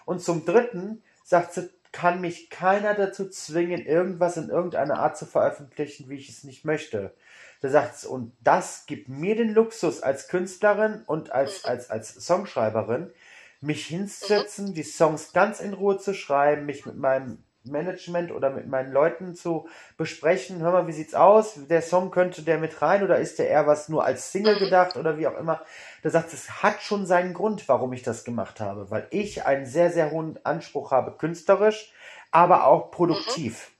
Und 0.07 0.23
zum 0.23 0.47
Dritten 0.47 1.03
sagt 1.23 1.53
sie, 1.53 1.69
kann 1.93 2.21
mich 2.21 2.51
keiner 2.51 2.95
dazu 2.95 3.29
zwingen, 3.29 3.85
irgendwas 3.85 4.37
in 4.37 4.49
irgendeiner 4.49 4.99
Art 4.99 5.17
zu 5.17 5.27
veröffentlichen, 5.27 6.09
wie 6.09 6.17
ich 6.17 6.29
es 6.29 6.45
nicht 6.45 6.65
möchte. 6.65 7.13
Da 7.61 7.69
sagt 7.69 7.97
sie, 7.99 8.09
und 8.09 8.37
das 8.41 8.87
gibt 8.87 9.09
mir 9.09 9.37
den 9.37 9.55
Luxus 9.55 10.03
als 10.03 10.29
Künstlerin 10.29 11.03
und 11.07 11.33
als, 11.33 11.65
als, 11.65 11.91
als 11.91 12.15
Songschreiberin, 12.15 13.11
mich 13.61 13.87
hinzusetzen, 13.87 14.75
die 14.75 14.83
Songs 14.83 15.33
ganz 15.33 15.61
in 15.61 15.73
Ruhe 15.73 15.99
zu 15.99 16.15
schreiben, 16.15 16.67
mich 16.67 16.85
mit 16.87 16.97
meinem 16.97 17.43
Management 17.71 18.33
oder 18.33 18.51
mit 18.51 18.67
meinen 18.67 18.93
Leuten 18.93 19.35
zu 19.35 19.69
besprechen. 19.97 20.61
Hör 20.61 20.73
mal, 20.73 20.87
wie 20.87 20.93
sieht's 20.93 21.15
aus? 21.15 21.59
Der 21.69 21.83
Song 21.83 22.11
könnte 22.11 22.43
der 22.43 22.59
mit 22.59 22.81
rein 22.83 23.03
oder 23.03 23.19
ist 23.19 23.39
der 23.39 23.49
eher 23.49 23.67
was 23.67 23.89
nur 23.89 24.05
als 24.05 24.33
Single 24.33 24.59
gedacht 24.59 24.97
oder 24.97 25.19
wie 25.19 25.27
auch 25.27 25.39
immer? 25.39 25.63
Da 26.03 26.11
sagt 26.11 26.33
es 26.33 26.63
hat 26.63 26.83
schon 26.83 27.07
seinen 27.07 27.35
Grund, 27.35 27.69
warum 27.69 27.93
ich 27.93 28.03
das 28.03 28.25
gemacht 28.25 28.61
habe, 28.61 28.91
weil 28.91 29.07
ich 29.11 29.45
einen 29.45 29.67
sehr, 29.67 29.91
sehr 29.91 30.11
hohen 30.11 30.39
Anspruch 30.45 30.91
habe, 30.91 31.13
künstlerisch, 31.13 31.93
aber 32.31 32.67
auch 32.67 32.91
produktiv. 32.91 33.73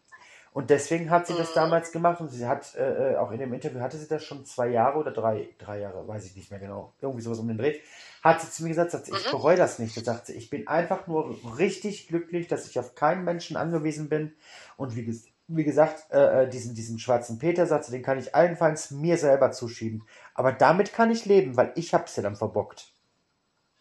Und 0.57 0.71
deswegen 0.71 1.11
hat 1.11 1.27
sie 1.27 1.35
das 1.37 1.53
damals 1.53 1.93
gemacht 1.93 2.19
und 2.19 2.31
sie 2.31 2.47
hat 2.47 2.75
äh, 2.77 3.13
äh, 3.13 3.17
auch 3.17 3.31
in 3.31 3.39
dem 3.39 3.53
Interview, 3.53 3.79
hatte 3.81 3.99
sie 3.99 4.09
das 4.09 4.25
schon 4.25 4.47
zwei 4.47 4.69
Jahre 4.69 4.99
oder 4.99 5.11
drei, 5.11 5.51
drei 5.59 5.81
Jahre, 5.81 6.09
weiß 6.09 6.25
ich 6.25 6.35
nicht 6.35 6.51
mehr 6.51 6.59
genau, 6.59 6.95
irgendwie 7.03 7.21
sowas 7.21 7.41
um 7.41 7.49
den 7.49 7.59
Dreh, 7.59 7.79
hat 8.25 8.41
sie 8.41 8.51
zu 8.51 8.63
mir 8.63 8.71
gesagt, 8.71 8.93
sagt 8.93 9.05
sie, 9.05 9.13
ich 9.13 9.31
bereue 9.31 9.59
das 9.59 9.79
nicht. 9.79 9.95
Da 9.95 10.01
sagt 10.01 10.25
sie, 10.25 10.33
ich 10.33 10.49
bin 10.49 10.67
einfach 10.67 11.07
nur 11.09 11.37
richtig 11.59 12.09
glücklich, 12.09 12.49
dass 12.49 12.67
ich 12.67 12.79
auf 12.79 12.95
keinen 12.95 13.25
Menschen 13.25 13.59
angewiesen 13.59 14.09
bin. 14.09 14.35
Und 14.79 14.97
wie, 14.97 15.23
wie 15.47 15.65
gesagt, 15.65 16.11
äh, 16.11 16.45
äh, 16.45 16.49
diesen, 16.49 16.75
diesen 16.75 16.99
schwarzen 16.99 17.39
Peter, 17.39 17.67
sagt 17.67 17.85
sie, 17.85 17.93
den 17.93 18.03
kann 18.03 18.19
ich 18.19 18.35
allenfalls 18.35 18.91
mir 18.91 19.19
selber 19.19 19.53
zuschieben. 19.53 20.09
Aber 20.33 20.53
damit 20.53 20.95
kann 20.95 21.11
ich 21.11 21.27
leben, 21.27 21.59
weil 21.59 21.73
ich 21.75 21.93
hab's 21.93 22.17
ja 22.17 22.23
dann 22.23 22.35
verbockt. 22.35 22.93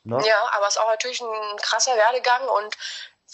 Ne? 0.03 0.19
Ja, 0.27 0.49
aber 0.51 0.67
es 0.67 0.75
ist 0.75 0.81
auch 0.81 0.89
natürlich 0.89 1.21
ein 1.21 1.57
krasser 1.57 1.95
Werdegang 1.95 2.41
und 2.49 2.75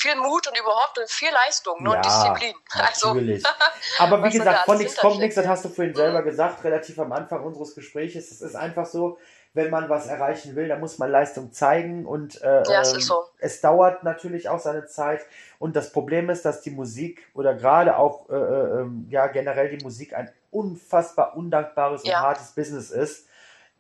viel 0.02 0.16
Mut 0.16 0.48
und 0.48 0.58
überhaupt 0.58 0.98
und 1.00 1.10
viel 1.10 1.32
Leistung 1.32 1.82
ne? 1.84 1.92
und 1.92 2.06
Disziplin. 2.06 2.56
Also, 2.74 3.14
Natürlich. 3.14 3.44
Aber 4.00 4.24
wie 4.24 4.30
gesagt, 4.32 4.66
von 4.66 4.78
nichts 4.78 4.98
kommt 4.98 5.20
nichts, 5.20 5.36
das 5.36 5.48
hast 5.48 5.66
du 5.66 5.70
vorhin 5.70 5.94
selber 5.96 6.24
gesagt, 6.24 6.64
relativ 6.64 7.00
am 7.00 7.12
Anfang 7.12 7.44
unseres 7.44 7.76
Gesprächs. 7.76 8.16
Es 8.16 8.42
ist 8.42 8.56
einfach 8.56 8.86
so, 8.86 9.18
wenn 9.54 9.70
man 9.70 9.90
was 9.90 10.08
erreichen 10.08 10.56
will, 10.56 10.68
dann 10.70 10.80
muss 10.80 10.98
man 10.98 11.12
Leistung 11.12 11.52
zeigen 11.52 12.06
und 12.06 12.42
äh, 12.42 12.64
Ja, 12.72 12.82
es 12.82 12.94
ähm, 12.94 13.02
so. 13.02 13.26
es 13.40 13.60
dauert 13.62 14.04
natürlich 14.04 14.48
auch 14.50 14.60
seine 14.60 14.86
Zeit. 14.86 15.26
Und 15.60 15.76
das 15.76 15.92
Problem 15.92 16.30
ist, 16.30 16.46
dass 16.46 16.62
die 16.62 16.72
Musik 16.72 17.30
oder 17.34 17.54
gerade 17.54 17.98
auch 17.98 18.30
äh, 18.30 18.34
äh, 18.36 18.82
ähm, 18.82 19.08
ja 19.10 19.28
generell 19.28 19.76
die 19.76 19.84
Musik 19.84 20.14
ein 20.16 20.32
unfassbar 20.52 21.36
undankbares 21.36 22.04
Ja. 22.06 22.20
und 22.20 22.28
hartes 22.28 22.52
Business 22.52 22.92
ist. 22.92 23.28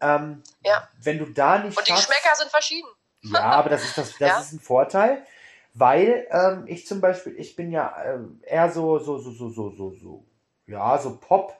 Ähm, 0.01 0.43
Ja. 0.63 0.87
Wenn 1.01 1.19
du 1.19 1.25
da 1.25 1.59
nicht 1.59 1.77
und 1.77 1.87
die 1.87 1.91
schaffst- 1.93 2.07
Geschmäcker 2.09 2.35
sind 2.35 2.51
verschieden. 2.51 2.89
ja, 3.21 3.39
aber 3.39 3.69
das 3.69 3.83
ist, 3.83 3.97
das, 3.97 4.09
das 4.17 4.19
Ja. 4.29 4.39
ist 4.39 4.51
ein 4.51 4.59
Vorteil, 4.59 5.25
weil 5.73 6.27
ähm, 6.31 6.65
ich 6.67 6.87
zum 6.87 7.01
Beispiel, 7.01 7.35
ich 7.37 7.55
bin 7.55 7.71
ja 7.71 7.95
ähm, 8.05 8.41
eher 8.43 8.69
so, 8.71 8.99
so, 8.99 9.17
so, 9.17 9.31
so, 9.31 9.49
so, 9.49 9.69
so, 9.71 9.91
so, 9.91 10.25
ja, 10.67 10.97
so 10.97 11.17
Pop 11.17 11.53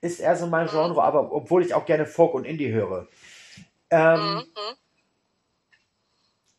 ist 0.00 0.20
eher 0.20 0.36
so 0.36 0.46
mein 0.46 0.66
Mhm. 0.66 0.70
Genre, 0.70 1.02
aber 1.02 1.32
obwohl 1.32 1.62
ich 1.64 1.74
auch 1.74 1.86
gerne 1.86 2.06
Folk 2.06 2.34
und 2.34 2.44
Indie 2.44 2.72
höre. 2.72 3.08
Ähm, 3.90 4.20
Mhm. 4.20 4.38
mhm. 4.38 4.76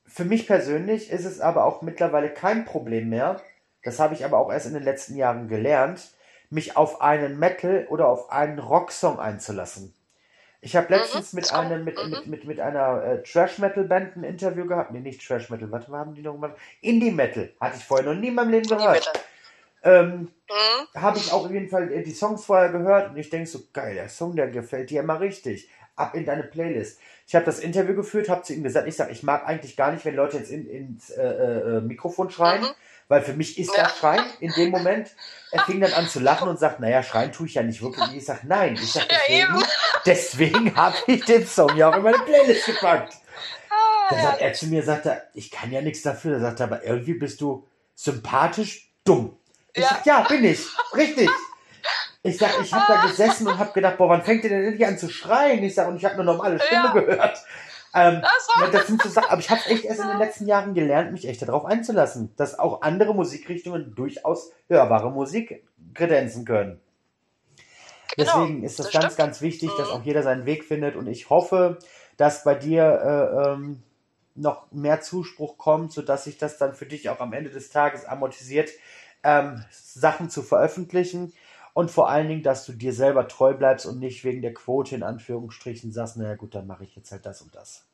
Für 0.06 0.26
mich 0.26 0.48
persönlich 0.48 1.12
ist 1.12 1.26
es 1.26 1.40
aber 1.40 1.66
auch 1.66 1.82
mittlerweile 1.82 2.30
kein 2.34 2.66
Problem 2.66 3.10
mehr, 3.10 3.42
das 3.84 4.00
habe 4.00 4.14
ich 4.14 4.26
aber 4.26 4.38
auch 4.40 4.52
erst 4.52 4.66
in 4.68 4.74
den 4.74 4.84
letzten 4.84 5.16
Jahren 5.16 5.48
gelernt, 5.48 6.14
mich 6.50 6.76
auf 6.76 7.02
einen 7.02 7.40
Metal 7.40 7.88
oder 7.90 8.08
auf 8.08 8.32
einen 8.32 8.60
Rocksong 8.60 9.20
einzulassen. 9.20 9.94
Ich 10.62 10.76
habe 10.76 10.94
letztens 10.94 11.34
mit, 11.34 11.46
Song, 11.46 11.58
einem, 11.60 11.86
mit, 11.86 12.04
mhm. 12.04 12.10
mit, 12.12 12.28
mit, 12.28 12.44
mit 12.46 12.60
einer 12.60 13.04
äh, 13.04 13.24
Trash-Metal-Band 13.24 14.18
ein 14.18 14.24
Interview 14.24 14.66
gehabt. 14.66 14.92
Nee, 14.92 15.00
nicht 15.00 15.26
Trash-Metal, 15.26 15.72
was 15.72 15.88
haben 15.88 16.14
die 16.16 16.22
noch 16.22 16.34
gemacht? 16.34 16.56
Indie-Metal. 16.82 17.54
Hatte 17.62 17.78
ich 17.78 17.86
vorher 17.86 18.14
noch 18.14 18.20
nie 18.20 18.28
in 18.28 18.36
meinem 18.36 18.52
Leben 18.52 18.68
gehört. 18.68 19.12
Ähm, 19.84 20.32
Mhm. 20.50 21.00
habe 21.02 21.18
ich 21.20 21.32
auch 21.32 21.46
auf 21.46 21.52
jeden 21.52 21.70
Fall 21.70 21.92
äh, 21.94 22.04
die 22.04 22.12
Songs 22.12 22.44
vorher 22.44 22.70
gehört 22.70 23.12
und 23.12 23.18
ich 23.18 23.30
denke 23.30 23.48
so, 23.48 23.60
geil, 23.72 23.94
der 23.94 24.10
Song, 24.10 24.36
der 24.36 24.48
gefällt 24.50 24.90
dir 24.90 25.02
immer 25.02 25.20
richtig. 25.20 25.70
Ab 25.96 26.16
in 26.16 26.26
deine 26.26 26.44
Playlist. 26.44 27.00
Ich 27.28 27.36
habe 27.36 27.46
das 27.46 27.60
Interview 27.60 27.94
geführt, 27.94 28.30
habe 28.30 28.42
zu 28.42 28.54
ihm 28.54 28.64
gesagt, 28.64 28.88
ich 28.88 28.96
sage, 28.96 29.12
ich 29.12 29.22
mag 29.22 29.46
eigentlich 29.46 29.76
gar 29.78 29.92
nicht, 29.92 30.04
wenn 30.06 30.16
Leute 30.16 30.38
jetzt 30.38 30.50
in, 30.50 30.68
ins 30.68 31.10
äh, 31.12 31.22
äh, 31.24 31.82
Mikrofon 31.82 32.30
schreien, 32.30 32.64
Mhm. 32.64 32.68
Weil 33.10 33.22
für 33.22 33.34
mich 33.34 33.58
ist 33.60 33.76
Ja. 33.76 33.84
das 33.84 33.98
Schreien 33.98 34.24
in 34.40 34.54
dem 34.54 34.70
Moment. 34.70 35.10
Er 35.52 35.64
fing 35.66 35.82
dann 35.82 35.92
an 35.94 36.08
zu 36.08 36.20
lachen 36.20 36.48
und 36.48 36.60
sagt, 36.60 36.80
naja, 36.80 37.02
schreien 37.04 37.32
tue 37.32 37.48
ich 37.48 37.56
ja 37.56 37.64
nicht 37.64 37.82
wirklich. 37.82 38.16
Ich 38.16 38.26
sage, 38.26 38.42
nein, 38.44 38.76
ich 38.76 38.94
sage, 38.94 39.08
Ja, 39.10 39.18
deswegen, 39.28 39.54
eben. 39.56 39.64
deswegen 40.06 40.76
habe 40.76 40.96
ich 41.08 41.26
den 41.26 41.46
Song 41.46 41.76
ja 41.76 41.90
auch 41.90 41.96
in 41.98 42.04
meine 42.04 42.20
Playlist 42.20 42.68
gepackt. 42.68 43.16
Ah, 43.72 43.76
Da 44.12 44.16
ja. 44.16 44.22
sagt 44.22 44.42
er 44.42 44.54
zu 44.54 44.68
mir, 44.68 44.84
sagt 44.84 45.08
er, 45.08 45.24
ich 45.34 45.50
kann 45.52 45.72
ja 45.72 45.82
nichts 45.82 46.04
dafür. 46.04 46.34
Da 46.36 46.40
sagt 46.40 46.60
er, 46.60 46.68
aber 46.68 46.84
irgendwie 46.84 47.16
bist 47.16 47.42
du 47.42 47.68
sympathisch 47.96 48.92
dumm. 49.04 49.36
Ich 49.74 49.82
Ja. 49.84 49.90
sag, 49.90 50.06
ja, 50.06 50.22
bin 50.22 50.44
ich. 50.46 50.60
Richtig. 50.96 51.30
Ich 52.22 52.38
sag, 52.38 52.60
ich 52.62 52.72
habe 52.74 52.86
da 52.88 53.02
gesessen 53.08 53.48
und 53.48 53.58
habe 53.58 53.72
gedacht, 53.72 53.98
boah, 53.98 54.10
wann 54.10 54.24
fängt 54.24 54.44
ihr 54.44 54.50
denn 54.50 54.66
endlich 54.66 54.86
an 54.86 54.98
zu 54.98 55.10
schreien? 55.10 55.64
Ich 55.64 55.74
sag, 55.74 55.88
und 55.88 55.96
ich 55.98 56.04
habe 56.06 56.16
eine 56.16 56.26
normale 56.26 56.60
Stimme 56.60 56.84
Ja. 56.86 56.92
gehört. 56.92 57.40
Ähm, 57.94 58.22
ja, 58.60 58.68
das 58.72 58.88
sind 58.88 59.02
so 59.02 59.10
Sachen, 59.10 59.30
aber 59.30 59.40
ich 59.40 59.50
habe 59.50 59.62
echt 59.66 59.84
erst 59.84 60.02
in 60.02 60.08
den 60.08 60.18
letzten 60.20 60.46
Jahren 60.48 60.74
gelernt, 60.74 61.12
mich 61.12 61.28
echt 61.28 61.42
darauf 61.42 61.66
einzulassen, 61.66 62.34
dass 62.36 62.58
auch 62.60 62.82
andere 62.82 63.16
Musikrichtungen 63.16 63.96
durchaus 63.96 64.52
hörbare 64.68 65.12
Musik 65.12 65.66
kredenzen 65.96 66.46
können. 66.46 66.80
Genau, 68.16 68.32
Deswegen 68.34 68.64
ist 68.64 68.80
das, 68.80 68.88
das 68.88 68.94
ganz, 68.94 69.14
stimmt. 69.14 69.18
ganz 69.28 69.42
wichtig, 69.42 69.72
dass 69.78 69.90
Mhm. 69.90 69.94
auch 69.94 70.04
jeder 70.04 70.24
seinen 70.24 70.46
Weg 70.46 70.66
findet. 70.66 70.96
Und 70.96 71.08
ich 71.08 71.30
hoffe, 71.30 71.80
dass 72.18 72.44
bei 72.44 72.56
dir 72.56 72.84
äh, 72.84 73.50
ähm, 73.52 73.84
noch 74.36 74.72
mehr 74.72 75.02
Zuspruch 75.02 75.58
kommt, 75.58 75.92
sodass 75.92 76.26
sich 76.26 76.38
das 76.38 76.58
dann 76.58 76.74
für 76.74 76.86
dich 76.86 77.10
auch 77.10 77.20
am 77.20 77.34
Ende 77.34 77.50
des 77.50 77.70
Tages 77.70 78.06
amortisiert, 78.06 78.70
ähm, 79.24 79.64
Sachen 79.72 80.30
zu 80.30 80.44
veröffentlichen. 80.44 81.34
Und 81.74 81.92
vor 81.92 82.10
allen 82.10 82.28
Dingen, 82.28 82.44
dass 82.44 82.66
du 82.66 82.74
dir 82.74 82.94
selber 82.94 83.28
treu 83.28 83.54
bleibst 83.54 83.86
und 83.86 84.00
nicht 84.00 84.24
wegen 84.24 84.42
der 84.42 84.54
Quote 84.54 84.96
in 84.96 85.04
Anführungsstrichen 85.04 85.92
sagst, 85.92 86.18
naja 86.18 86.36
gut, 86.36 86.56
dann 86.56 86.68
mache 86.68 86.84
ich 86.84 86.96
jetzt 86.96 87.12
halt 87.12 87.26
das 87.26 87.42
und 87.42 87.56
das. 87.56 87.86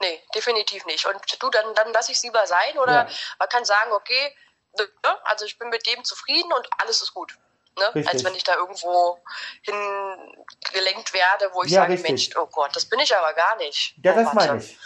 Nee, 0.00 0.20
definitiv 0.34 0.84
nicht. 0.86 1.06
Und 1.06 1.20
du, 1.42 1.50
dann, 1.50 1.74
dann 1.74 1.92
lasse 1.92 2.10
ich 2.12 2.18
es 2.18 2.24
lieber 2.24 2.46
sein 2.46 2.78
oder 2.78 2.92
Ja. 2.92 3.08
man 3.38 3.48
kann 3.48 3.64
sagen, 3.64 3.92
okay, 3.92 4.34
ne, 4.78 4.88
also 5.24 5.44
ich 5.44 5.58
bin 5.58 5.68
mit 5.68 5.86
dem 5.86 6.02
zufrieden 6.04 6.52
und 6.52 6.68
alles 6.78 7.02
ist 7.02 7.12
gut. 7.12 7.38
Ne? 7.78 8.06
Als 8.06 8.24
wenn 8.24 8.34
ich 8.34 8.42
da 8.44 8.56
irgendwo 8.56 9.22
hingelenkt 9.62 11.12
werde, 11.14 11.50
wo 11.52 11.62
ich 11.62 11.70
Ja, 11.70 11.82
sage, 11.82 11.92
richtig. 11.92 12.10
Mensch, 12.10 12.36
oh 12.36 12.46
Gott, 12.46 12.74
das 12.74 12.86
bin 12.86 12.98
ich 12.98 13.16
aber 13.16 13.32
gar 13.34 13.56
nicht. 13.56 13.94
Ja, 14.02 14.12
oh, 14.12 14.16
das 14.16 14.34
meine 14.34 14.58
ich. 14.58 14.78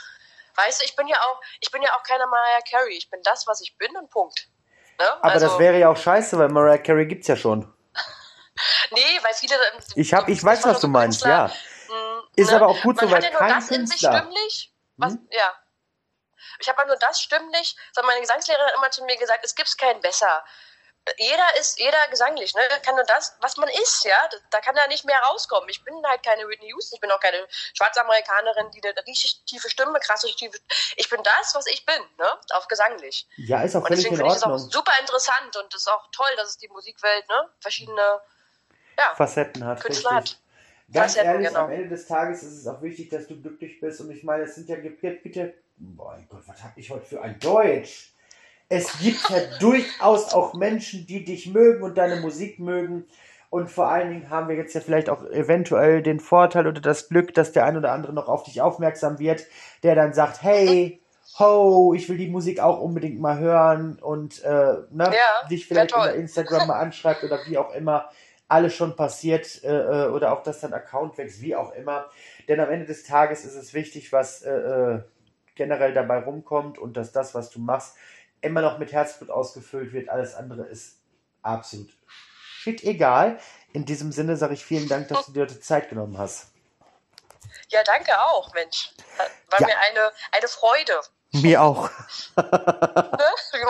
Weißt 0.57 0.81
du, 0.81 0.85
ich 0.85 0.95
bin 0.95 1.09
ja 1.09 1.17
auch, 1.17 1.41
ich 1.61 1.71
bin 1.71 1.83
ja 1.83 1.97
auch 1.97 2.03
keine 2.03 2.27
Mariah 2.27 2.61
Carey. 2.71 2.97
Ich 2.97 3.11
bin 3.11 3.21
das, 3.23 3.47
was 3.47 3.61
ich 3.61 3.77
bin 3.79 3.97
und 3.97 4.11
Punkt. 4.11 4.49
Ne? 4.99 5.09
Aber 5.23 5.25
also, 5.33 5.47
das 5.49 5.59
wäre 5.59 5.79
ja 5.79 5.89
auch 5.89 5.97
scheiße, 5.97 6.39
weil 6.39 6.49
Mariah 6.49 6.79
Carey 6.79 7.07
gibt's 7.07 7.29
ja 7.29 7.37
schon. 7.37 7.71
Nee, 8.93 9.01
weil 9.23 9.35
viele. 9.35 9.55
ähm, 9.57 9.81
Ich 9.97 10.15
hab, 10.15 10.29
ich 10.29 10.43
weiß, 10.43 10.65
was 10.65 10.81
du 10.81 10.87
meinst, 10.89 11.25
ja. 11.25 11.47
Mh, 11.89 12.23
Ist 12.37 12.51
ne? 12.51 12.57
aber 12.57 12.69
auch 12.69 12.81
gut 12.83 12.99
so, 13.01 13.07
Man 13.07 13.13
weil 13.15 13.19
hat 13.19 13.25
ja 13.25 13.31
nur 13.31 13.39
kein 13.41 13.55
das 13.61 13.71
in 13.71 13.87
sich 13.87 14.01
Künstler- 14.01 14.19
stimmlich. 14.19 14.73
Was, 14.97 15.13
Hm? 15.15 15.29
Ja. 15.33 15.55
Ich 16.61 16.69
habe 16.69 16.87
nur 16.87 16.97
das 16.97 17.21
stimmlich, 17.21 17.77
so 17.93 18.03
meine 18.05 18.21
Gesangslehrerin 18.21 18.67
hat 18.69 18.75
immer 18.77 18.91
zu 18.93 19.05
mir 19.05 19.17
gesagt, 19.17 19.45
es 19.45 19.57
gibt 19.57 19.77
kein 19.77 20.01
besser 20.01 20.45
jeder 21.19 21.61
ist, 21.61 21.79
jeder 21.79 22.09
gesanglich, 22.09 22.55
ne, 22.55 22.63
kann 22.83 22.95
nur 22.95 23.05
das, 23.05 23.37
was 23.41 23.57
man 23.57 23.69
ist, 23.69 24.05
ja, 24.05 24.17
da 24.51 24.61
kann 24.61 24.75
da 24.75 24.87
nicht 24.87 25.05
mehr 25.05 25.19
rauskommen. 25.31 25.69
Ich 25.69 25.85
bin 25.85 25.95
halt 26.07 26.23
keine 26.23 26.49
Whitney 26.49 26.69
Houston, 26.69 26.97
ich 26.97 27.01
bin 27.01 27.11
auch 27.11 27.21
keine 27.21 27.47
Schwarzamerikanerin, 27.75 28.71
die 28.71 28.83
eine 28.83 29.07
richtig 29.07 29.43
tiefe 29.45 29.69
Stimme, 29.69 29.99
krasse 30.01 30.29
tiefe, 30.35 30.59
ich 30.97 31.09
bin 31.11 31.23
das, 31.23 31.55
was 31.55 31.67
ich 31.67 31.85
bin, 31.85 32.01
ne, 32.19 32.31
auch 32.55 32.69
gesanglich. 32.69 33.29
Ja, 33.37 33.63
ist 33.63 33.77
auch 33.77 33.81
und 33.83 33.89
völlig 33.89 34.05
deswegen 34.05 34.15
in 34.15 34.21
finde 34.21 34.37
ich 34.37 34.43
Ordnung. 34.43 34.67
auch 34.67 34.73
super 34.73 34.93
interessant 35.01 35.57
und 35.57 35.75
es 35.75 35.83
ist 35.83 35.89
auch 35.89 36.07
toll, 36.11 36.37
dass 36.37 36.49
es 36.51 36.59
die 36.59 36.69
Musikwelt, 36.69 37.29
ne, 37.29 37.51
verschiedene, 37.61 38.21
ja, 38.99 39.15
Facetten 39.15 39.65
hat. 39.65 39.81
Künstler 39.81 40.19
richtig. 40.19 40.37
hat. 40.37 40.41
Ganz 40.93 41.13
Facetten, 41.13 41.33
ehrlich, 41.33 41.49
genau. 41.49 41.61
am 41.61 41.73
Ende 41.73 41.89
des 41.89 42.07
Tages 42.07 42.43
ist 42.43 42.61
es 42.61 42.67
auch 42.67 42.81
wichtig, 42.83 43.11
dass 43.11 43.27
du 43.27 43.41
glücklich 43.41 43.81
bist. 43.81 44.01
Und 44.01 44.11
ich 44.11 44.23
meine, 44.23 44.45
es 44.45 44.55
sind 44.55 44.69
ja 44.69 44.77
bitte, 44.77 45.11
bitte 45.23 45.55
mein 45.77 46.27
Gott, 46.29 46.43
was 46.47 46.63
habe 46.63 46.79
ich 46.79 46.91
heute 46.91 47.05
für 47.05 47.23
ein 47.23 47.39
Deutsch? 47.41 48.14
Es 48.75 48.99
gibt 48.99 49.31
ja 49.31 49.39
durchaus 49.61 50.33
auch 50.35 50.55
Menschen, 50.55 51.07
die 51.07 51.25
dich 51.25 51.47
mögen 51.53 51.83
und 51.83 51.97
deine 51.97 52.21
Musik 52.21 52.59
mögen. 52.59 53.05
Und 53.51 53.71
vor 53.71 53.89
allen 53.89 54.11
Dingen 54.11 54.31
haben 54.31 54.49
wir 54.49 54.57
jetzt 54.57 54.75
ja 54.75 54.81
vielleicht 54.81 55.09
auch 55.09 55.25
eventuell 55.27 56.03
den 56.03 56.19
Vorteil 56.19 56.67
oder 56.67 56.81
das 56.81 57.09
Glück, 57.09 57.33
dass 57.35 57.53
der 57.53 57.65
ein 57.65 57.77
oder 57.77 57.93
andere 57.93 58.13
noch 58.13 58.29
auf 58.29 58.43
dich 58.43 58.61
aufmerksam 58.61 59.21
wird, 59.21 59.47
der 59.85 59.95
dann 59.95 60.13
sagt, 60.13 60.43
hey, 60.43 61.01
ho, 61.39 61.95
ich 61.95 62.09
will 62.09 62.17
die 62.17 62.29
Musik 62.29 62.59
auch 62.59 62.81
unbedingt 62.81 63.21
mal 63.21 63.39
hören 63.39 63.99
und 64.01 64.43
äh, 64.43 64.75
ne, 64.91 65.05
Ja, 65.05 65.49
dich 65.49 65.67
vielleicht 65.69 65.91
toll. 65.91 66.09
über 66.09 66.15
Instagram 66.15 66.67
mal 66.67 66.81
anschreibt 66.81 67.23
oder 67.23 67.39
wie 67.47 67.57
auch 67.59 67.73
immer. 67.75 68.11
Alles 68.49 68.75
schon 68.75 68.97
passiert 68.97 69.63
äh, 69.63 69.69
äh, 69.69 70.09
oder 70.09 70.33
auch, 70.33 70.43
dass 70.43 70.61
dein 70.61 70.75
Account 70.75 71.17
wächst, 71.17 71.41
wie 71.41 71.55
auch 71.57 71.73
immer. 71.75 72.07
Denn 72.49 72.59
am 72.61 72.71
Ende 72.71 72.87
des 72.87 73.05
Tages 73.05 73.45
ist 73.45 73.55
es 73.55 73.73
wichtig, 73.73 74.13
was 74.13 74.43
äh, 74.43 74.51
äh, 74.51 74.99
generell 75.55 75.95
dabei 75.95 76.19
rumkommt 76.19 76.79
und 76.79 76.97
dass 76.97 77.13
das, 77.13 77.35
was 77.35 77.51
du 77.51 77.61
machst, 77.61 77.97
immer 78.45 78.63
noch 78.63 78.79
mit 78.79 78.93
Herzblut 78.93 79.31
ausgefüllt 79.31 79.93
wird. 79.93 80.09
Alles 80.09 80.35
andere 80.35 80.63
ist 80.65 80.99
absolut 81.43 81.91
shit 82.65 82.83
egal. 82.85 83.39
In 83.73 83.85
diesem 83.85 84.13
Sinne 84.13 84.37
sage 84.37 84.55
ich 84.55 84.65
vielen 84.65 84.89
Dank, 84.89 85.09
dass 85.09 85.27
du 85.27 85.33
dir 85.33 85.43
heute 85.43 85.61
Zeit 85.61 85.89
genommen 85.89 86.17
hast. 86.19 86.49
Ja, 87.69 87.83
danke 87.85 88.19
auch, 88.19 88.53
Mensch. 88.55 88.93
War 89.51 89.61
Ja. 89.61 89.67
mir 89.67 89.79
eine, 89.79 90.13
eine 90.33 90.49
Freude. 90.49 91.01
Mir 91.33 91.63
auch. 91.63 91.91
Ne? 92.37 92.45